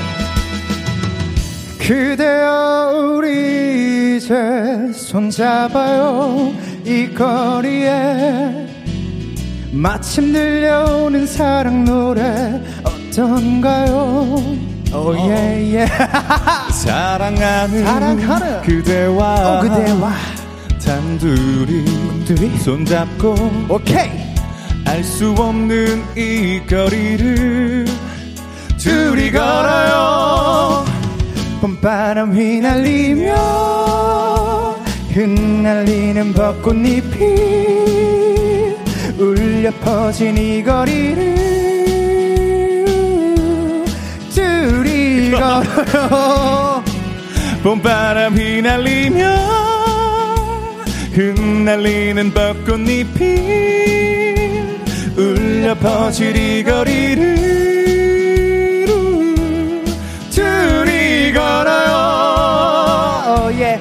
그대여 1.78 3.14
우리 3.16 4.16
이제 4.18 4.92
손잡아요 4.92 6.52
이 6.84 7.14
거리에 7.14 8.66
마침 9.72 10.32
들려오는 10.32 11.26
사랑 11.26 11.84
노래 11.86 12.60
어떤가요 12.82 14.36
오예예 14.92 15.86
사랑하는, 16.80 17.84
사랑하는 17.84 18.62
그대와, 18.62 19.34
어, 19.34 19.60
그대와 19.60 20.12
단둘이 20.82 21.84
둘이? 22.24 22.58
손잡고 22.58 23.34
오케이. 23.68 24.10
알 24.86 25.04
수 25.04 25.30
없는 25.32 26.02
이 26.16 26.60
거리를 26.66 27.84
둘이 28.78 29.30
걸어요. 29.30 30.84
봄바람 31.60 32.32
휘날리며 32.34 33.34
흩날리는 35.12 36.32
벚꽃잎이 36.32 37.20
울려 39.18 39.70
퍼진 39.82 40.36
이 40.38 40.62
거리를 40.64 41.59
봄바람 47.62 48.36
휘날리며 48.36 49.60
흩날리는 51.12 52.32
벚꽃잎이 52.32 53.60
울려 55.16 55.74
이 55.74 56.64
거리를 56.64 57.50
둘이 60.30 61.32
걸어요 61.32 62.70
예. 63.60 63.80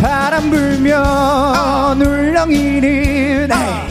바람 0.00 0.48
불면 0.48 2.00
울렁이는 2.00 3.48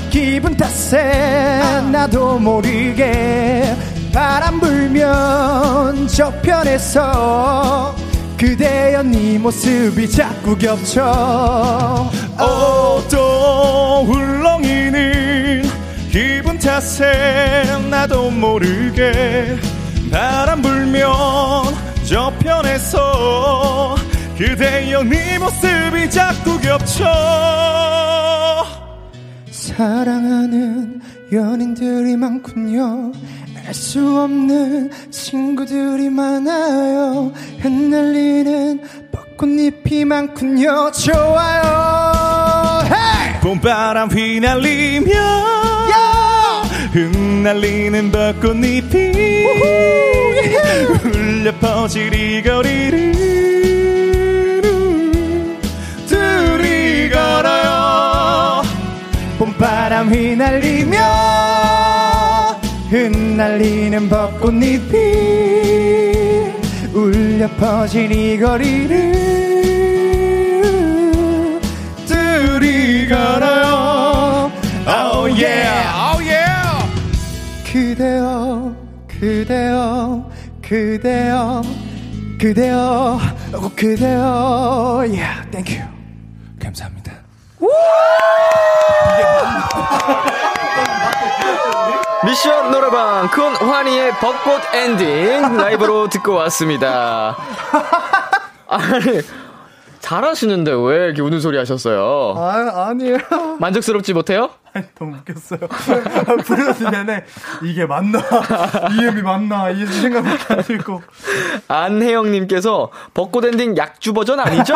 기분 0.09 0.57
탓에 0.57 1.81
나도 1.91 2.39
모르게 2.39 3.75
바람 4.17 4.59
불면 4.59 6.07
저편에서 6.07 7.95
그대여 8.35 9.03
네 9.03 9.37
모습이 9.37 10.09
자꾸 10.09 10.57
겹쳐 10.57 12.09
어, 12.39 13.03
또 13.11 14.01
울렁이는 14.09 15.61
기분 16.09 16.57
탓에 16.57 17.65
나도 17.91 18.31
모르게 18.31 19.55
바람 20.09 20.63
불면 20.63 21.13
저편에서 22.03 23.97
그대여 24.35 25.03
네 25.03 25.37
모습이 25.37 26.09
자꾸 26.09 26.59
겹쳐 26.59 27.05
사랑하는 29.51 31.01
연인들이 31.31 32.15
많군요. 32.15 33.11
알수 33.67 34.21
없는 34.21 34.89
친구들이 35.11 36.09
많아요. 36.09 37.33
흩날리는 37.59 38.79
벚꽃잎이 39.11 40.05
많군요. 40.05 40.91
좋아요. 40.91 42.83
헤이! 42.85 43.41
봄바람 43.41 44.09
휘날리며 44.09 45.09
흩날리는 46.93 48.09
벚꽃잎이 48.09 49.45
울려 51.03 51.51
퍼질 51.59 52.13
이 52.13 52.41
거리를 52.41 53.11
둘이 56.07 57.09
걸어요 57.09 58.61
봄바람 59.37 60.13
휘날리며 60.13 61.46
흩날리는 62.89 64.09
벚꽃잎이 64.09 64.93
울려 66.93 67.47
퍼진 67.57 68.11
이 68.11 68.37
거리를 68.39 69.13
둘이 72.07 73.07
걸어요. 73.07 74.51
Oh 74.87 75.27
yeah. 75.27 75.89
Oh 75.97 76.19
yeah 76.23 76.87
그대여 77.69 78.73
그대여 79.07 80.31
그대여 80.61 81.61
그대여 82.39 83.19
어, 83.53 83.71
그대여. 83.75 85.03
Yeah, 85.09 85.45
thank 85.51 85.75
you. 85.77 85.85
감사합니다 86.59 87.11
미션 92.25 92.71
노래방 92.71 93.27
큰 93.29 93.55
환희의 93.55 94.11
벚꽃 94.19 94.61
엔딩 94.73 95.55
라이브로 95.57 96.09
듣고 96.09 96.33
왔습니다. 96.33 97.37
아니 98.67 99.21
잘하시는데 99.99 100.71
왜 100.71 101.05
이렇게 101.05 101.21
우는 101.21 101.39
소리 101.39 101.57
하셨어요? 101.57 102.33
아 102.37 102.87
아니에요. 102.89 103.17
만족스럽지 103.59 104.13
못해요? 104.13 104.49
너무 104.97 105.15
웃겼어요. 105.17 105.59
부르는 106.45 106.91
내내 106.91 107.23
이게 107.63 107.85
맞나? 107.85 108.19
이음이 108.99 109.21
맞나? 109.21 109.69
이 109.69 109.85
생각밖에 109.85 110.53
안 110.53 110.63
들고. 110.63 111.01
안혜영님께서 111.67 112.89
벚꽃 113.13 113.45
엔딩 113.45 113.75
약주 113.77 114.13
버전 114.13 114.39
아니죠? 114.39 114.75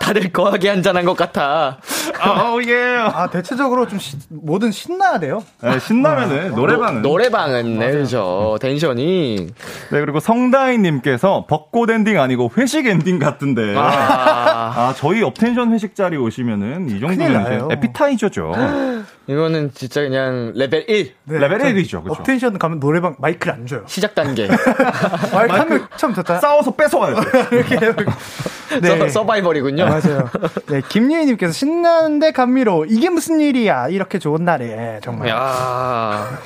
다들 0.00 0.32
거하게 0.32 0.68
한잔한 0.70 1.04
것 1.04 1.16
같아. 1.16 1.78
Oh 2.24 2.68
yeah 2.70 3.12
아 3.14 3.28
대체적으로 3.28 3.86
좀 3.86 3.98
시- 3.98 4.16
뭐든 4.30 4.70
신나야 4.72 5.18
돼요. 5.20 5.42
네, 5.62 5.78
신나면은 5.78 6.54
노래방은. 6.54 7.02
노, 7.02 7.16
래방은 7.18 7.78
그죠. 7.78 8.56
텐션이. 8.60 9.48
네 9.90 10.00
그리고 10.00 10.18
성다희님께서 10.20 11.46
벚꽃 11.48 11.90
엔딩 11.90 12.18
아니고 12.20 12.50
회식 12.56 12.86
엔딩 12.86 13.18
같은데. 13.18 13.76
아, 13.76 14.72
아 14.76 14.94
저희 14.96 15.22
업텐션 15.22 15.72
회식 15.72 15.94
자리 15.94 16.16
오시면은 16.16 16.88
이 16.90 17.00
정도면 17.00 17.70
에피타이저죠 17.72 18.52
이거는 19.28 19.72
진짜 19.74 20.00
그냥 20.00 20.52
레벨 20.54 20.88
1 20.88 21.12
네, 21.24 21.38
레벨 21.38 21.58
저 21.58 21.66
1이죠, 21.66 22.02
그죠? 22.02 22.12
업텐션 22.12 22.58
가면 22.58 22.80
노래방 22.80 23.14
마이크를 23.18 23.52
안 23.52 23.66
줘요. 23.66 23.82
시작 23.86 24.14
단계. 24.14 24.48
마이크 25.32 25.54
하면 25.54 25.86
참 25.96 26.14
좋다. 26.14 26.40
싸워서 26.40 26.74
뺏어가야 26.74 27.14
돼 27.14 27.20
이렇게. 27.56 27.76
네. 28.80 29.08
서, 29.08 29.24
바이벌이군요 29.26 29.84
맞아요. 29.84 30.30
네, 30.68 30.80
김예희 30.88 31.26
님께서 31.26 31.52
신나는데 31.52 32.32
감미로 32.32 32.86
이게 32.86 33.10
무슨 33.10 33.40
일이야? 33.40 33.88
이렇게 33.88 34.18
좋은 34.18 34.44
날에 34.44 35.00
정말 35.02 35.28
야. 35.28 36.38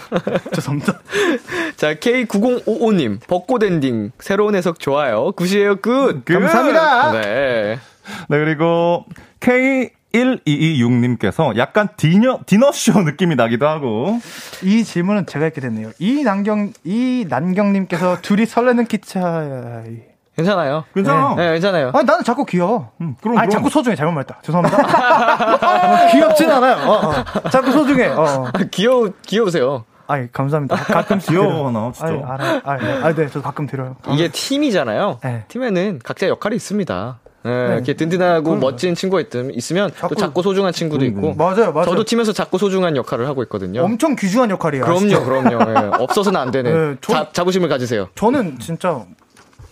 죄송합니다. 0.53 1.01
자, 1.77 1.95
K9055 1.95 2.95
님, 2.95 3.21
벚꽃 3.27 3.63
엔딩, 3.65 4.13
새로운 4.19 4.55
해석 4.55 4.79
좋아요. 4.81 5.33
굿이에요, 5.33 5.77
굿. 5.77 6.25
감사합니다. 6.25 7.13
네. 7.13 7.79
네, 8.29 8.39
그리고 8.39 9.05
K1226님께서 10.13 11.57
약간 11.57 11.89
디너, 11.97 12.41
디너쇼 12.47 13.01
느낌이 13.03 13.35
나기도 13.37 13.67
하고. 13.67 14.21
이 14.63 14.85
질문은 14.85 15.27
제가 15.27 15.47
했게 15.47 15.61
됐네요. 15.61 15.91
이 15.99 16.23
난경 16.23 16.73
이 16.85 17.27
난경님께서 17.29 18.21
둘이 18.23 18.47
설레는 18.47 18.87
기차. 18.87 19.83
괜찮아요. 20.37 20.85
괜찮아. 20.95 21.35
네, 21.37 21.53
괜찮아요. 21.53 21.91
아 21.95 22.03
나는 22.03 22.25
자꾸 22.25 22.45
귀여워. 22.47 22.91
음, 23.03 23.17
그럼, 23.21 23.37
아니 23.37 23.49
그럼. 23.49 23.63
자꾸 23.63 23.71
소중해 23.71 23.97
잘못 23.97 24.13
말했다. 24.13 24.39
죄송합니다. 24.43 24.79
어, 24.79 26.09
귀엽진 26.13 26.51
않아요. 26.51 26.91
어, 26.91 27.11
어. 27.11 27.51
자꾸 27.51 27.71
소중해. 27.73 28.09
어, 28.09 28.23
어. 28.23 28.53
귀여우, 28.71 29.13
귀여우세요. 29.27 29.85
아이 30.07 30.29
감사합니다. 30.33 30.77
가끔씩 30.77 31.31
귀여워, 31.31 31.49
드려요. 31.49 31.71
나 31.71 31.93
진짜. 31.93 32.13
아이, 32.13 32.23
알아. 32.23 32.61
아, 32.65 32.77
네. 32.77 32.93
아, 33.03 33.15
네, 33.15 33.29
저 33.29 33.41
가끔 33.41 33.67
드려요. 33.67 33.97
이게 34.11 34.29
팀이잖아요. 34.29 35.21
네. 35.23 35.45
팀에는 35.49 36.01
각자 36.03 36.29
역할이 36.29 36.57
있습니다. 36.57 37.19
네, 37.45 37.51
이렇게 37.75 37.95
든든하고 37.95 38.57
멋진 38.57 38.95
친구가 38.95 39.21
있, 39.23 39.27
있으면 39.55 39.91
또 39.91 39.97
자꾸- 40.09 40.15
작고 40.17 40.43
소중한 40.43 40.73
친구도 40.73 41.05
있고. 41.07 41.35
맞아요, 41.35 41.73
맞아요. 41.73 41.87
저도 41.87 42.05
팀에서 42.05 42.33
작고 42.33 42.57
소중한 42.59 42.97
역할을 42.97 43.27
하고 43.27 43.43
있거든요. 43.45 43.83
엄청 43.83 44.15
귀중한 44.15 44.51
역할이에요. 44.51 44.85
그럼요, 44.85 44.99
아시죠? 45.07 45.25
그럼요. 45.25 45.51
예, 45.71 45.91
없어서는 46.03 46.41
안 46.41 46.51
되는 46.51 46.93
네, 46.93 46.97
저- 47.01 47.13
자, 47.13 47.29
자부심을 47.33 47.69
가지세요. 47.69 48.09
저는 48.15 48.59
진짜 48.61 49.05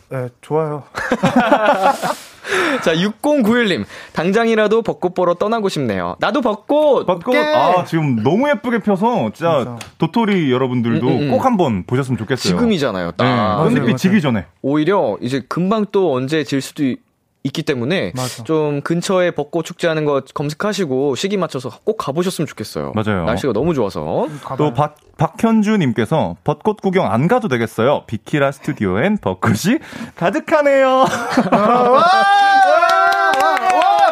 네, 0.09 0.29
좋아요. 0.41 0.83
자, 2.83 2.95
6091님. 2.95 3.85
당장이라도 4.13 4.83
벚꽃 4.83 5.15
보러 5.15 5.35
떠나고 5.35 5.69
싶네요. 5.69 6.17
나도 6.19 6.41
벚꽃! 6.41 7.07
벚꽃, 7.07 7.29
오케이. 7.29 7.43
아, 7.55 7.85
지금 7.85 8.23
너무 8.23 8.49
예쁘게 8.49 8.81
펴서, 8.81 9.31
진짜, 9.35 9.59
진짜. 9.65 9.79
도토리 9.99 10.51
여러분들도 10.51 11.07
음, 11.07 11.13
음, 11.13 11.23
음. 11.23 11.31
꼭 11.31 11.45
한번 11.45 11.85
보셨으면 11.87 12.19
좋겠어요. 12.19 12.55
지금이잖아요, 12.55 13.13
딱. 13.13 13.25
네. 13.25 13.31
맞아요, 13.31 13.65
근데 13.67 13.81
맞아요. 13.81 13.97
지기 13.97 14.21
전에. 14.21 14.47
오히려 14.63 15.17
이제 15.21 15.43
금방 15.49 15.87
또 15.93 16.13
언제 16.13 16.43
질 16.43 16.61
수도 16.61 16.85
있- 16.85 16.99
있기 17.43 17.63
때문에 17.63 18.13
맞아. 18.15 18.45
좀 18.45 18.83
근처에 18.83 19.31
벚꽃 19.31 19.65
축제하는 19.65 20.05
거 20.05 20.21
검색하시고 20.35 21.15
시기 21.17 21.39
맞춰서 21.39 21.71
꼭 21.85 21.97
가보셨으면 21.97 22.47
좋겠어요. 22.47 22.93
맞아요. 22.95 23.25
날씨가 23.25 23.55
너무 23.55 23.73
좋아서. 23.75 24.27
또 24.59 24.75
박, 24.75 24.97
박현주님께서 25.17 26.37
벚꽃 26.45 26.83
구경 26.83 27.11
안 27.11 27.29
가도 27.29 27.49
되겠어요. 27.49 28.03
비키라 28.07 28.53
스튜디오엔 28.53 29.19
벚꽃이 29.23 29.79
가득하네요. 30.17 31.07
와, 31.51 32.05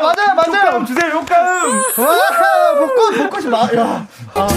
맞아요, 0.01 0.35
맞아요. 0.35 0.57
효과음 0.57 0.87
주세요, 0.87 1.11
효과음! 1.13 1.83
와, 1.99 2.17
벚꽃, 2.79 3.19
벚꽃이 3.19 3.47
나, 3.51 3.59
야. 3.79 4.07
아, 4.35 4.49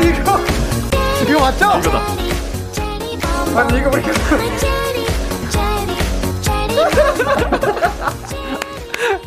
이거, 0.00 0.38
이거 1.28 1.40
맞죠? 1.40 1.78
이거다. 1.80 2.27
아니, 3.56 3.78
이거 3.78 3.90
왜 3.94 4.00
이렇게. 4.02 4.12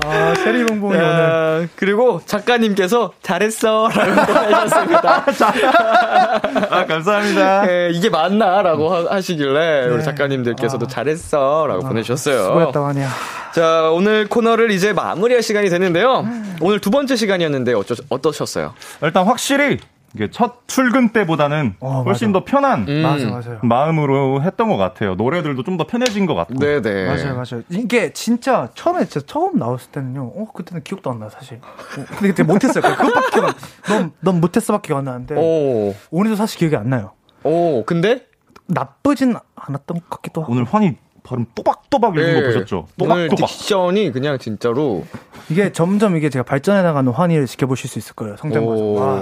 아, 0.03 0.33
체리봉봉이 0.33 0.95
오늘. 0.97 1.03
야, 1.63 1.67
그리고 1.75 2.21
작가님께서 2.25 3.13
잘했어 3.21 3.89
라고 3.93 4.33
보내셨습니다. 4.33 5.25
아, 6.69 6.85
감사합니다. 6.85 7.71
예, 7.71 7.89
이게 7.93 8.09
맞나? 8.09 8.61
라고 8.61 8.93
하- 8.93 9.15
하시길래 9.15 9.87
우리 9.89 10.03
작가님들께서도 10.03 10.87
잘했어 10.87 11.65
라고 11.67 11.81
보내주셨어요. 11.87 12.43
수고했다, 12.45 12.85
아니야. 12.87 13.09
자, 13.53 13.89
오늘 13.91 14.27
코너를 14.27 14.71
이제 14.71 14.91
마무리할 14.93 15.43
시간이 15.43 15.69
됐는데요. 15.69 16.25
오늘 16.61 16.79
두 16.79 16.89
번째 16.91 17.15
시간이었는데 17.15 17.73
어쩌, 17.73 17.95
어떠셨어요? 18.09 18.73
일단 19.03 19.25
확실히, 19.25 19.77
이게 20.13 20.29
첫 20.29 20.67
출근 20.67 21.09
때보다는 21.09 21.75
어, 21.79 22.03
훨씬 22.05 22.31
더 22.33 22.43
편한 22.43 22.85
음. 22.87 23.01
맞아, 23.01 23.27
맞아요. 23.29 23.59
마음으로 23.63 24.41
했던 24.41 24.67
것 24.69 24.75
같아요. 24.77 25.15
노래들도 25.15 25.63
좀 25.63 25.77
더 25.77 25.87
편해진 25.87 26.25
것 26.25 26.35
같고. 26.35 26.55
네네. 26.55 27.07
맞아요, 27.07 27.35
맞아요. 27.35 27.63
이게 27.69 28.11
진짜 28.11 28.69
처음에 28.75 29.05
진짜 29.05 29.25
처음 29.25 29.57
나왔을 29.57 29.89
때는요. 29.91 30.33
어, 30.35 30.51
그때는 30.53 30.83
기억도 30.83 31.09
안 31.11 31.19
나요, 31.19 31.29
사실. 31.29 31.57
어, 31.57 32.05
근데 32.09 32.27
그때 32.27 32.43
못했어요. 32.43 32.81
그것밖에 32.83 33.39
안, 33.39 33.53
넌, 33.87 34.11
넌 34.19 34.41
못했어밖에 34.41 34.93
안 34.93 35.05
나는데. 35.05 35.35
오, 35.37 35.95
오늘도 36.11 36.35
사실 36.35 36.59
기억이 36.59 36.75
안 36.75 36.89
나요. 36.89 37.11
오, 37.43 37.83
근데? 37.85 38.25
나쁘진 38.67 39.35
않았던 39.55 39.97
것 40.01 40.09
같기도 40.09 40.41
하고. 40.43 40.51
오늘 40.51 40.65
환희 40.65 40.97
발음 41.23 41.45
또박또박 41.55 42.15
읽은 42.17 42.33
거 42.33 42.39
예, 42.39 42.43
보셨죠? 42.45 42.87
오늘 42.99 43.27
또박또박. 43.29 43.49
딕션이 43.49 44.11
그냥 44.13 44.37
진짜로. 44.39 45.05
이게 45.49 45.71
점점 45.71 46.15
이게 46.17 46.29
제가 46.29 46.43
발전해 46.43 46.81
나가는 46.81 47.11
환희를 47.11 47.47
지켜보실 47.47 47.89
수 47.89 47.99
있을 47.99 48.15
거예요. 48.15 48.37
성장 48.37 48.65
오. 48.65 48.95
과정. 48.95 49.21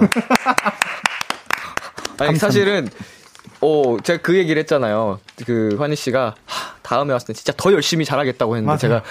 아니, 2.18 2.38
사실은, 2.38 2.88
오, 3.60 3.98
제가 4.00 4.20
그 4.22 4.36
얘기를 4.36 4.60
했잖아요. 4.60 5.20
그, 5.46 5.76
환희 5.78 5.96
씨가, 5.96 6.34
하, 6.44 6.74
다음에 6.82 7.12
왔을 7.12 7.28
때 7.28 7.32
진짜 7.32 7.52
더 7.56 7.72
열심히 7.72 8.04
잘하겠다고 8.04 8.56
했는데, 8.56 8.66
맞아요. 8.66 8.78
제가, 8.78 9.02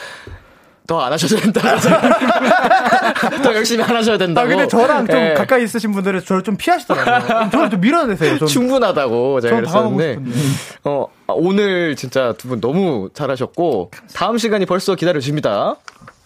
더 0.89 0.99
안 0.99 1.13
하셔도 1.13 1.37
된다. 1.37 1.61
더 3.43 3.53
열심히 3.55 3.83
안 3.83 3.95
하셔야 3.95 4.17
된다고. 4.17 4.45
아, 4.45 4.49
근데 4.49 4.67
저랑 4.67 5.05
좀 5.07 5.15
예, 5.17 5.33
가까이 5.35 5.63
있으신 5.63 5.91
분들은 5.91 6.25
저를 6.25 6.41
좀 6.43 6.57
피하시더라고요. 6.57 7.49
저를 7.51 7.69
좀 7.69 7.79
밀어내세요. 7.81 8.37
좀. 8.39 8.47
충분하다고 8.47 9.39
제가 9.41 9.55
그랬었는데. 9.57 10.19
어, 10.83 11.05
아, 11.27 11.33
오늘 11.35 11.95
진짜 11.95 12.33
두 12.37 12.49
분 12.49 12.59
너무 12.59 13.09
잘하셨고, 13.13 13.91
다음 14.13 14.39
시간이 14.39 14.65
벌써 14.65 14.95
기다려집니다. 14.95 15.75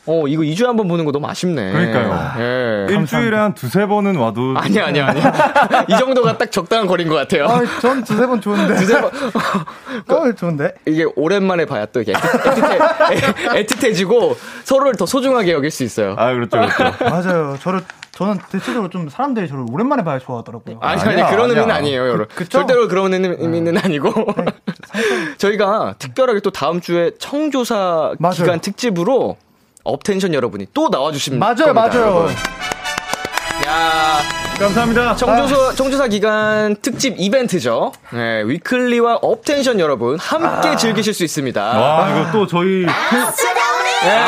어, 0.06 0.28
이거 0.28 0.42
2주에 0.44 0.66
한 0.66 0.76
번 0.76 0.88
보는 0.90 1.06
거 1.06 1.12
너무 1.14 1.28
아쉽네. 1.28 1.72
그러니까요. 1.72 2.34
예. 2.40 2.94
일주일에 2.94 3.38
한 3.38 3.54
두세 3.54 3.86
번은 3.86 4.18
와도. 4.18 4.54
아니야, 4.58 4.88
아니야, 4.88 5.08
아니야. 5.08 5.34
이 5.88 5.98
정도가 5.98 6.38
딱 6.38 6.52
적당한 6.52 6.88
거리인 6.88 7.08
것 7.08 7.16
같아요. 7.16 7.46
아, 7.46 7.62
전 7.80 8.04
두세 8.04 8.26
번 8.28 8.42
좋은데. 8.42 8.76
두세 8.76 9.00
번. 9.00 9.12
어, 10.10 10.34
좋은데. 10.34 10.74
이게 10.88 11.06
오랜만에 11.16 11.66
봐야 11.66 11.86
또 11.86 12.02
이게 12.02 12.12
애틋해, 12.12 13.66
애틋해지고 13.66 14.36
서로를 14.66 14.96
더 14.96 15.06
소중하게 15.06 15.54
여길 15.54 15.72
수 15.72 15.84
있어요. 15.84 16.16
아, 16.18 16.34
그렇죠, 16.34 16.50
그렇죠. 16.60 17.04
맞아요. 17.06 17.58
저를, 17.62 17.82
저는 18.12 18.40
대체적으로 18.52 18.90
좀 18.90 19.08
사람들이 19.10 19.48
저를 19.48 19.66
오랜만에 19.72 20.04
봐야 20.04 20.20
좋아하더라고요. 20.20 20.80
아니, 20.82 21.00
아니, 21.02 21.12
아니야, 21.12 21.30
그런 21.30 21.46
의미는 21.50 21.64
아니야. 21.64 21.76
아니에요, 21.78 22.02
여러분. 22.08 22.28
그-? 22.36 22.48
절대로 22.50 22.88
그런 22.90 23.14
의미- 23.14 23.36
의미는 23.40 23.78
아니고. 23.78 24.12
저희가 25.38 25.96
특별하게 25.98 26.42
또 26.42 26.52
다음 26.52 26.82
주에 26.82 27.12
청조사 27.20 28.14
맞아요. 28.20 28.34
기간 28.36 28.60
특집으로 28.60 29.38
업텐션 29.84 30.34
여러분이 30.34 30.68
또 30.74 30.90
나와주십니다. 30.90 31.46
맞아요, 31.46 31.74
맞아요. 31.74 32.28
야 33.68 34.20
감사합니다. 34.58 35.16
청조사, 35.16 35.74
청조사 35.74 36.08
기간 36.08 36.76
특집 36.82 37.16
이벤트죠. 37.18 37.92
네, 38.12 38.44
위클리와 38.46 39.20
업텐션 39.22 39.80
여러분 39.80 40.18
함께 40.18 40.76
즐기실 40.76 41.14
수 41.14 41.24
있습니다. 41.24 41.62
와, 41.62 42.10
이거 42.10 42.32
또 42.32 42.48
저희. 42.48 42.86
네. 42.86 44.24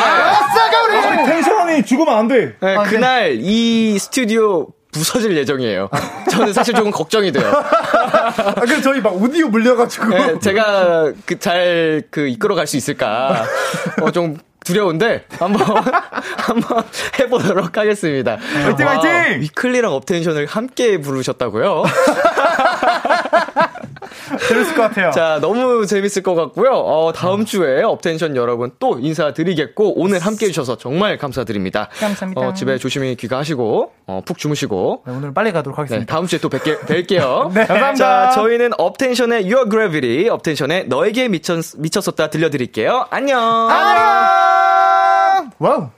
우리 0.88 1.24
텐션이 1.26 1.84
죽으면 1.84 2.14
안 2.14 2.28
돼. 2.28 2.54
네, 2.60 2.76
그날 2.86 3.38
이 3.40 3.98
스튜디오 3.98 4.68
부서질 4.92 5.36
예정이에요. 5.36 5.90
저는 6.30 6.52
사실 6.52 6.74
조금 6.74 6.90
걱정이 6.90 7.32
돼요. 7.32 7.52
아, 7.52 8.54
그럼 8.54 8.80
저희 8.82 9.00
막 9.00 9.14
오디오 9.20 9.48
물려가지고. 9.48 10.08
네, 10.08 10.38
제가 10.38 11.12
그 11.26 11.38
잘그 11.38 12.28
이끌어갈 12.28 12.66
수 12.66 12.76
있을까 12.76 13.44
어, 14.00 14.10
좀 14.10 14.38
두려운데 14.66 15.24
한번 15.38 15.62
한번 16.36 16.84
해보도록 17.18 17.76
하겠습니다. 17.78 18.36
화이팅, 18.36 18.86
화이팅! 18.86 19.40
위클리랑 19.42 19.92
업텐션을 19.92 20.46
함께 20.46 21.00
부르셨다고요? 21.00 21.84
재밌을 24.48 24.74
것 24.74 24.82
같아요. 24.82 25.10
자, 25.12 25.38
너무 25.40 25.86
재밌을 25.86 26.22
것 26.22 26.34
같고요. 26.34 26.72
어, 26.72 27.12
다음 27.14 27.44
주에 27.44 27.82
업텐션 27.82 28.34
여러분 28.36 28.72
또 28.78 28.98
인사드리겠고 28.98 30.00
오늘 30.00 30.18
함께 30.18 30.46
해주셔서 30.46 30.78
정말 30.78 31.16
감사드립니다. 31.16 31.88
감사합니다. 31.98 32.40
어, 32.40 32.52
집에 32.54 32.78
조심히 32.78 33.14
귀가하시고 33.14 33.92
어, 34.06 34.22
푹 34.24 34.38
주무시고 34.38 35.04
네, 35.06 35.12
오늘 35.12 35.32
빨리 35.32 35.52
가도록 35.52 35.76
네, 35.76 35.82
하겠습니다. 35.82 36.12
다음 36.12 36.26
주에 36.26 36.38
또 36.40 36.48
뵐게, 36.48 36.80
뵐게요. 36.80 37.52
네, 37.54 37.66
자, 37.66 37.74
감사합니다. 37.74 38.30
저희는 38.30 38.72
업텐션의 38.78 39.52
Your 39.52 39.68
Gravity, 39.70 40.28
업텐션의 40.28 40.88
너에게 40.88 41.28
미쳤, 41.28 41.60
미쳤었다 41.78 42.28
들려드릴게요. 42.28 43.06
안녕! 43.10 43.40
안녕! 43.70 44.55
와 45.58 45.90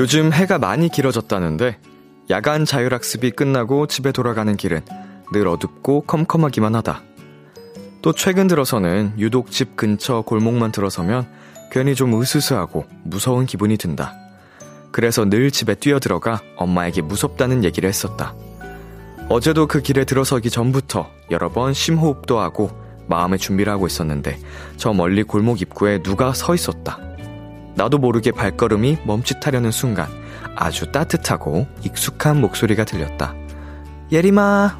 요즘 0.00 0.32
해가 0.32 0.58
많이 0.58 0.88
길어졌다는데 0.88 1.76
야간 2.30 2.64
자율학습이 2.64 3.32
끝나고 3.32 3.86
집에 3.86 4.12
돌아가는 4.12 4.56
길은 4.56 4.80
늘 5.30 5.46
어둡고 5.46 6.04
컴컴하기만 6.06 6.74
하다. 6.76 7.02
또 8.00 8.14
최근 8.14 8.46
들어서는 8.46 9.12
유독 9.18 9.50
집 9.50 9.76
근처 9.76 10.22
골목만 10.22 10.72
들어서면 10.72 11.28
괜히 11.70 11.94
좀 11.94 12.18
으스스하고 12.18 12.86
무서운 13.04 13.44
기분이 13.44 13.76
든다. 13.76 14.14
그래서 14.90 15.26
늘 15.26 15.50
집에 15.50 15.74
뛰어들어가 15.74 16.40
엄마에게 16.56 17.02
무섭다는 17.02 17.62
얘기를 17.62 17.86
했었다. 17.86 18.34
어제도 19.28 19.66
그 19.66 19.82
길에 19.82 20.06
들어서기 20.06 20.48
전부터 20.48 21.10
여러 21.30 21.50
번 21.50 21.74
심호흡도 21.74 22.40
하고 22.40 22.70
마음의 23.06 23.38
준비를 23.38 23.70
하고 23.70 23.86
있었는데 23.86 24.38
저 24.78 24.94
멀리 24.94 25.24
골목 25.24 25.60
입구에 25.60 26.02
누가 26.02 26.32
서 26.32 26.54
있었다. 26.54 27.09
나도 27.80 27.96
모르게 27.96 28.30
발걸음이 28.30 28.98
멈칫하려는 29.06 29.70
순간 29.70 30.06
아주 30.54 30.92
따뜻하고 30.92 31.66
익숙한 31.82 32.38
목소리가 32.38 32.84
들렸다. 32.84 33.34
예림아. 34.12 34.78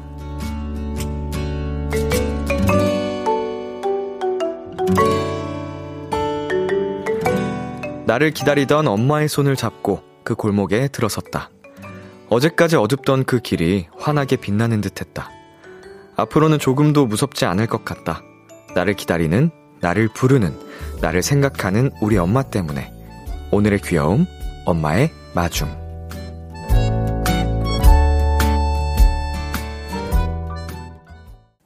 나를 8.05 8.29
기다리던 8.29 8.87
엄마의 8.87 9.27
손을 9.27 9.55
잡고 9.55 10.03
그 10.23 10.35
골목에 10.35 10.87
들어섰다. 10.89 11.49
어제까지 12.29 12.75
어둡던 12.75 13.23
그 13.23 13.39
길이 13.39 13.87
환하게 13.97 14.35
빛나는 14.35 14.79
듯 14.81 15.01
했다. 15.01 15.31
앞으로는 16.17 16.59
조금도 16.59 17.07
무섭지 17.07 17.45
않을 17.45 17.65
것 17.65 17.83
같다. 17.83 18.21
나를 18.75 18.93
기다리는, 18.93 19.49
나를 19.81 20.07
부르는, 20.07 20.57
나를 21.01 21.21
생각하는 21.21 21.91
우리 22.01 22.17
엄마 22.17 22.43
때문에. 22.43 22.93
오늘의 23.51 23.79
귀여움, 23.83 24.25
엄마의 24.65 25.11
마중. 25.33 25.81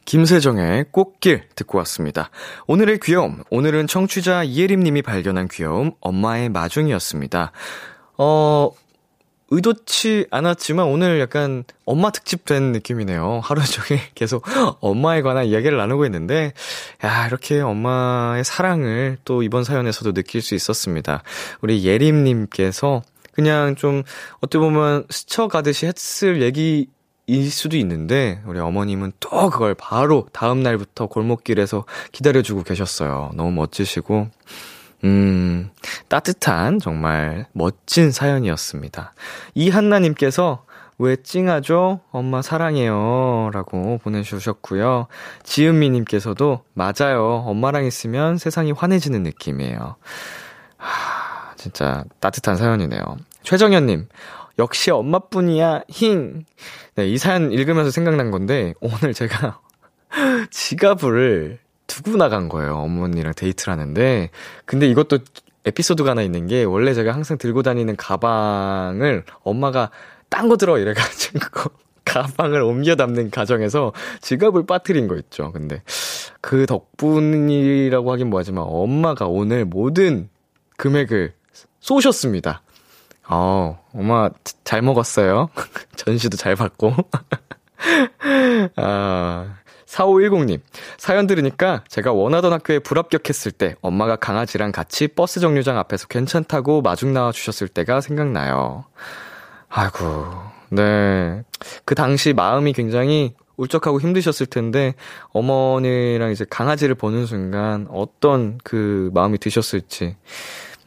김세정의 0.06 0.86
꽃길 0.92 1.50
듣고 1.56 1.78
왔습니다. 1.80 2.30
오늘의 2.68 3.00
귀여움, 3.02 3.44
오늘은 3.50 3.88
청취자 3.88 4.44
이예림님이 4.44 5.02
발견한 5.02 5.48
귀여움, 5.50 5.92
엄마의 6.00 6.50
마중이었습니다. 6.50 7.52
어, 8.18 8.72
의도치 9.56 10.28
않았지만 10.32 10.86
오늘 10.86 11.20
약간 11.22 11.64
엄마 11.86 12.12
특집 12.12 12.46
된 12.46 12.74
느낌이네요. 12.74 13.40
하루 13.42 13.64
종일 13.64 14.02
계속 14.14 14.44
엄마에 14.82 15.22
관한 15.22 15.46
이야기를 15.46 15.78
나누고 15.78 16.06
있는데, 16.06 16.54
야, 17.04 17.28
이렇게 17.28 17.62
엄마의 17.62 18.44
사랑을 18.44 19.18
또 19.24 19.44
이번 19.44 19.64
사연에서도 19.64 20.12
느낄 20.14 20.42
수 20.42 20.56
있었습니다. 20.56 21.24
우리 21.62 21.86
예림님께서 21.86 23.02
그냥 23.32 23.76
좀 23.76 24.04
어떻게 24.42 24.60
보면 24.60 25.06
스쳐가듯이 25.10 25.86
했을 25.86 26.42
얘기 26.42 26.88
일 27.28 27.50
수도 27.50 27.76
있는데 27.78 28.42
우리 28.46 28.60
어머님은 28.60 29.14
또 29.20 29.50
그걸 29.50 29.74
바로 29.74 30.28
다음 30.32 30.62
날부터 30.62 31.08
골목길에서 31.08 31.86
기다려주고 32.12 32.64
계셨어요. 32.64 33.32
너무 33.34 33.52
멋지시고 33.52 34.30
음 35.06 35.70
따뜻한 36.10 36.80
정말 36.80 37.46
멋진 37.54 38.12
사연이었습니다. 38.12 39.14
이한나님께서 39.54 40.66
왜 40.98 41.16
찡하죠? 41.18 42.00
엄마 42.12 42.42
사랑해요. 42.42 43.52
라고 43.54 44.00
보내주셨고요. 44.00 45.08
지은미님께서도 45.44 46.64
맞아요. 46.74 47.44
엄마랑 47.46 47.86
있으면 47.86 48.38
세상이 48.38 48.72
환해지는 48.72 49.24
느낌이에요. 49.24 49.96
하, 50.78 51.56
진짜 51.56 52.06
따뜻한 52.20 52.56
사연이네요. 52.56 53.02
최정현님, 53.44 54.08
역시 54.58 54.92
엄마뿐이야, 54.92 55.82
힝. 55.90 56.46
네, 56.96 57.08
이 57.08 57.18
사연 57.18 57.52
읽으면서 57.52 57.92
생각난 57.92 58.32
건데, 58.32 58.74
오늘 58.80 59.14
제가 59.14 59.60
지갑을 60.50 61.60
두고 62.04 62.18
나간 62.18 62.50
거예요. 62.50 62.76
어머니랑 62.76 63.34
데이트를 63.36 63.72
하는데. 63.72 64.30
근데 64.66 64.88
이것도 64.88 65.20
에피소드가 65.66 66.12
하나 66.12 66.22
있는 66.22 66.48
게, 66.48 66.64
원래 66.64 66.94
제가 66.94 67.14
항상 67.14 67.38
들고 67.38 67.64
다니는 67.64 67.96
가방을 67.96 69.24
엄마가 69.44 69.92
딴 70.30 70.50
거 70.50 70.58
들어 70.58 70.78
이래가지고, 70.78 71.40
가방을 72.06 72.62
옮겨 72.62 72.96
담는 72.96 73.32
과정에서 73.32 73.94
지갑을 74.22 74.66
빠뜨린 74.66 75.08
거 75.08 75.16
있죠. 75.18 75.52
근데 75.52 75.82
그 76.40 76.66
덕분이라고 76.68 78.12
하긴 78.12 78.30
뭐하지만 78.30 78.64
엄마가 78.68 79.26
오늘 79.28 79.66
모든 79.66 80.30
금액을 80.78 81.34
쏘셨습니다. 81.80 82.62
어, 83.28 83.84
엄마 83.92 84.30
잘 84.64 84.82
먹었어요. 84.84 85.50
전시도 85.96 86.38
잘 86.38 86.56
받고. 86.56 86.94
아, 88.78 89.56
4510님, 89.86 90.60
사연 90.98 91.28
들으니까 91.28 91.84
제가 91.88 92.12
원하던 92.12 92.54
학교에 92.54 92.80
불합격했을 92.80 93.52
때 93.52 93.76
엄마가 93.82 94.16
강아지랑 94.16 94.72
같이 94.72 95.08
버스 95.08 95.40
정류장 95.40 95.78
앞에서 95.78 96.08
괜찮다고 96.08 96.82
마중 96.82 97.14
나와 97.14 97.32
주셨을 97.32 97.68
때가 97.68 98.02
생각나요. 98.02 98.86
아이고, 99.70 100.06
네. 100.70 101.44
그 101.86 101.96
당시 101.96 102.34
마음이 102.34 102.74
굉장히 102.74 103.34
울적하고 103.58 104.02
힘드셨을 104.02 104.48
텐데, 104.48 104.96
어머니랑 105.32 106.32
이제 106.32 106.46
강아지를 106.50 106.96
보는 106.96 107.26
순간 107.26 107.88
어떤 107.90 108.58
그 108.64 109.10
마음이 109.14 109.38
드셨을지. 109.38 110.18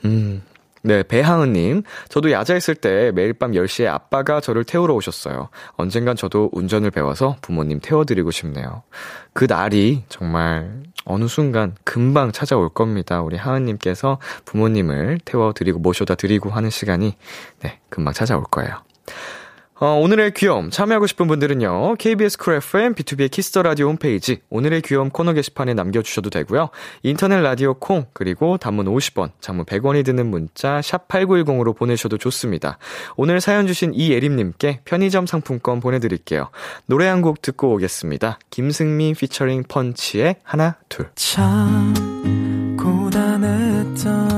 음, 0.05 0.43
네, 0.89 1.03
배하은님. 1.03 1.83
저도 2.09 2.33
야자 2.33 2.57
있을 2.57 2.75
때 2.75 3.13
매일 3.15 3.35
밤 3.35 3.53
10시에 3.53 3.89
아빠가 3.89 4.41
저를 4.41 4.65
태우러 4.65 4.95
오셨어요. 4.95 5.51
언젠간 5.73 6.17
저도 6.17 6.49
운전을 6.53 6.91
배워서 6.91 7.37
부모님 7.43 7.79
태워드리고 7.79 8.31
싶네요. 8.31 8.85
그 9.35 9.45
날이 9.47 10.05
정말 10.09 10.83
어느 11.05 11.29
순간 11.29 11.75
금방 11.85 12.33
찾아올 12.33 12.71
겁니다. 12.71 13.21
우리 13.21 13.37
하은님께서 13.37 14.19
부모님을 14.47 15.21
태워드리고 15.27 15.79
모셔다 15.79 16.15
드리고 16.15 16.49
하는 16.49 16.71
시간이, 16.71 17.19
네, 17.61 17.81
금방 17.91 18.15
찾아올 18.15 18.45
거예요. 18.45 18.81
어, 19.81 19.95
오늘의 20.01 20.33
귀여움 20.35 20.71
참여하고 20.71 21.07
싶은 21.07 21.29
분들은요. 21.29 21.95
KBS 22.01 22.39
쿨 22.39 22.55
FM 22.55 22.95
B2B의 22.95 23.31
키스터 23.31 23.63
라디오 23.63 23.87
홈페이지 23.89 24.41
오늘의 24.51 24.83
귀여움 24.83 25.09
코너 25.11 25.33
게시판에 25.35 25.73
남겨 25.75 26.03
주셔도 26.03 26.31
되고요. 26.31 26.71
인터넷 27.05 27.41
라디오 27.41 27.75
콩 27.75 28.07
그리고 28.13 28.57
단문 28.59 28.87
50원, 28.87 29.31
장문 29.41 29.67
100원이 29.67 30.05
드는 30.05 30.27
문자 30.27 30.83
샵 30.83 31.07
8910으로 31.07 31.77
보내셔도 31.77 32.19
좋습니다. 32.19 32.79
오늘 33.17 33.41
사연 33.41 33.69
주신 33.69 33.95
이예림 33.95 34.35
님께 34.35 34.81
편의점 34.85 35.27
상품권 35.27 35.79
보내 35.79 36.01
드릴게요. 36.01 36.51
노래 36.87 37.07
한 37.07 37.19
곡 37.23 37.43
듣고 37.43 37.73
오겠습니다. 37.75 38.39
김승민 38.51 39.15
피처링 39.15 39.65
펀치의 39.69 40.37
하나 40.45 40.77
둘. 40.89 41.11
참 41.17 42.77
고단했던 42.81 44.38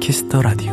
Kiss 0.00 0.24
the 0.24 0.42
Radio 0.42 0.72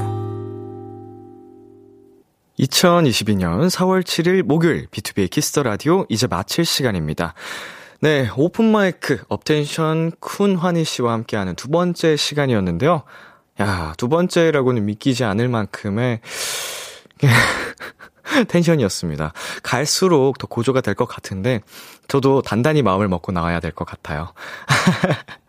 2022년 2.60 3.70
4월 3.70 4.04
7일 4.04 4.44
목요일 4.44 4.88
B2B의 4.88 5.30
키스터 5.30 5.64
라디오 5.64 6.06
이제 6.10 6.28
마칠 6.28 6.66
시간입니다. 6.66 7.34
네, 8.02 8.30
오픈 8.36 8.72
마이크 8.72 9.24
업텐션 9.30 10.12
쿤 10.22 10.58
환희 10.58 10.84
씨와 10.84 11.14
함께하는 11.14 11.56
두 11.56 11.70
번째 11.70 12.16
시간이었는데요. 12.16 13.04
야, 13.62 13.94
두 13.98 14.10
번째라고는 14.10 14.86
믿기지 14.86 15.24
않을 15.24 15.48
만큼의 15.48 16.22
텐션이었습니다. 18.48 19.34
갈수록 19.64 20.38
더 20.38 20.48
고조가 20.48 20.82
될 20.82 20.96
것 20.96 21.06
같은데, 21.06 21.62
저도 22.08 22.42
단단히 22.42 22.82
마음을 22.82 23.08
먹고 23.08 23.32
나와야 23.32 23.60
될 23.60 23.72
것 23.72 23.86
같아요. 23.86 24.34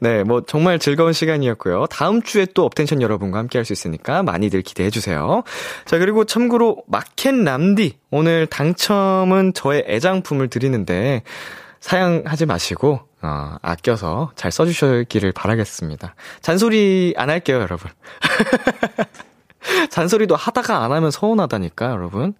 네, 0.00 0.22
뭐 0.24 0.42
정말 0.46 0.78
즐거운 0.78 1.12
시간이었고요. 1.12 1.86
다음 1.86 2.22
주에 2.22 2.46
또 2.54 2.64
업텐션 2.64 3.02
여러분과 3.02 3.38
함께 3.38 3.58
할 3.58 3.64
수 3.64 3.72
있으니까 3.72 4.22
많이들 4.24 4.62
기대해 4.62 4.90
주세요. 4.90 5.44
자, 5.84 5.98
그리고 5.98 6.24
참고로 6.24 6.82
마켓 6.88 7.32
람디 7.32 7.98
오늘 8.10 8.46
당첨은 8.48 9.54
저의 9.54 9.84
애장품을 9.86 10.48
드리는데 10.48 11.22
사양하지 11.80 12.46
마시고 12.46 13.00
어, 13.22 13.56
아껴서 13.62 14.32
잘 14.34 14.50
써주시기를 14.50 15.32
바라겠습니다. 15.32 16.14
잔소리 16.40 17.14
안 17.16 17.30
할게요, 17.30 17.60
여러분. 17.60 17.90
잔소리도 19.90 20.36
하다가 20.36 20.84
안 20.84 20.92
하면 20.92 21.10
서운하다니까, 21.10 21.90
여러분. 21.90 22.34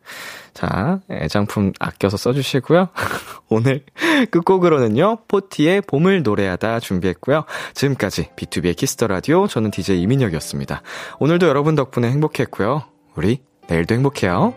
자, 0.55 1.01
애장품 1.11 1.73
아껴서 1.79 2.17
써주시고요. 2.17 2.89
오늘 3.49 3.85
끝곡으로는요, 4.31 5.25
포티의 5.29 5.83
봄을 5.83 6.23
노래하다 6.23 6.81
준비했고요. 6.81 7.45
지금까지 7.75 8.31
B2B의 8.37 8.77
키스터 8.77 9.07
라디오, 9.07 9.47
저는 9.47 9.71
DJ 9.71 10.03
이민혁이었습니다. 10.03 10.83
오늘도 11.19 11.49
여러분 11.49 11.75
덕분에 11.75 12.11
행복했고요. 12.11 12.85
우리 13.17 13.43
내일도 13.69 13.95
행복해요. 13.95 14.55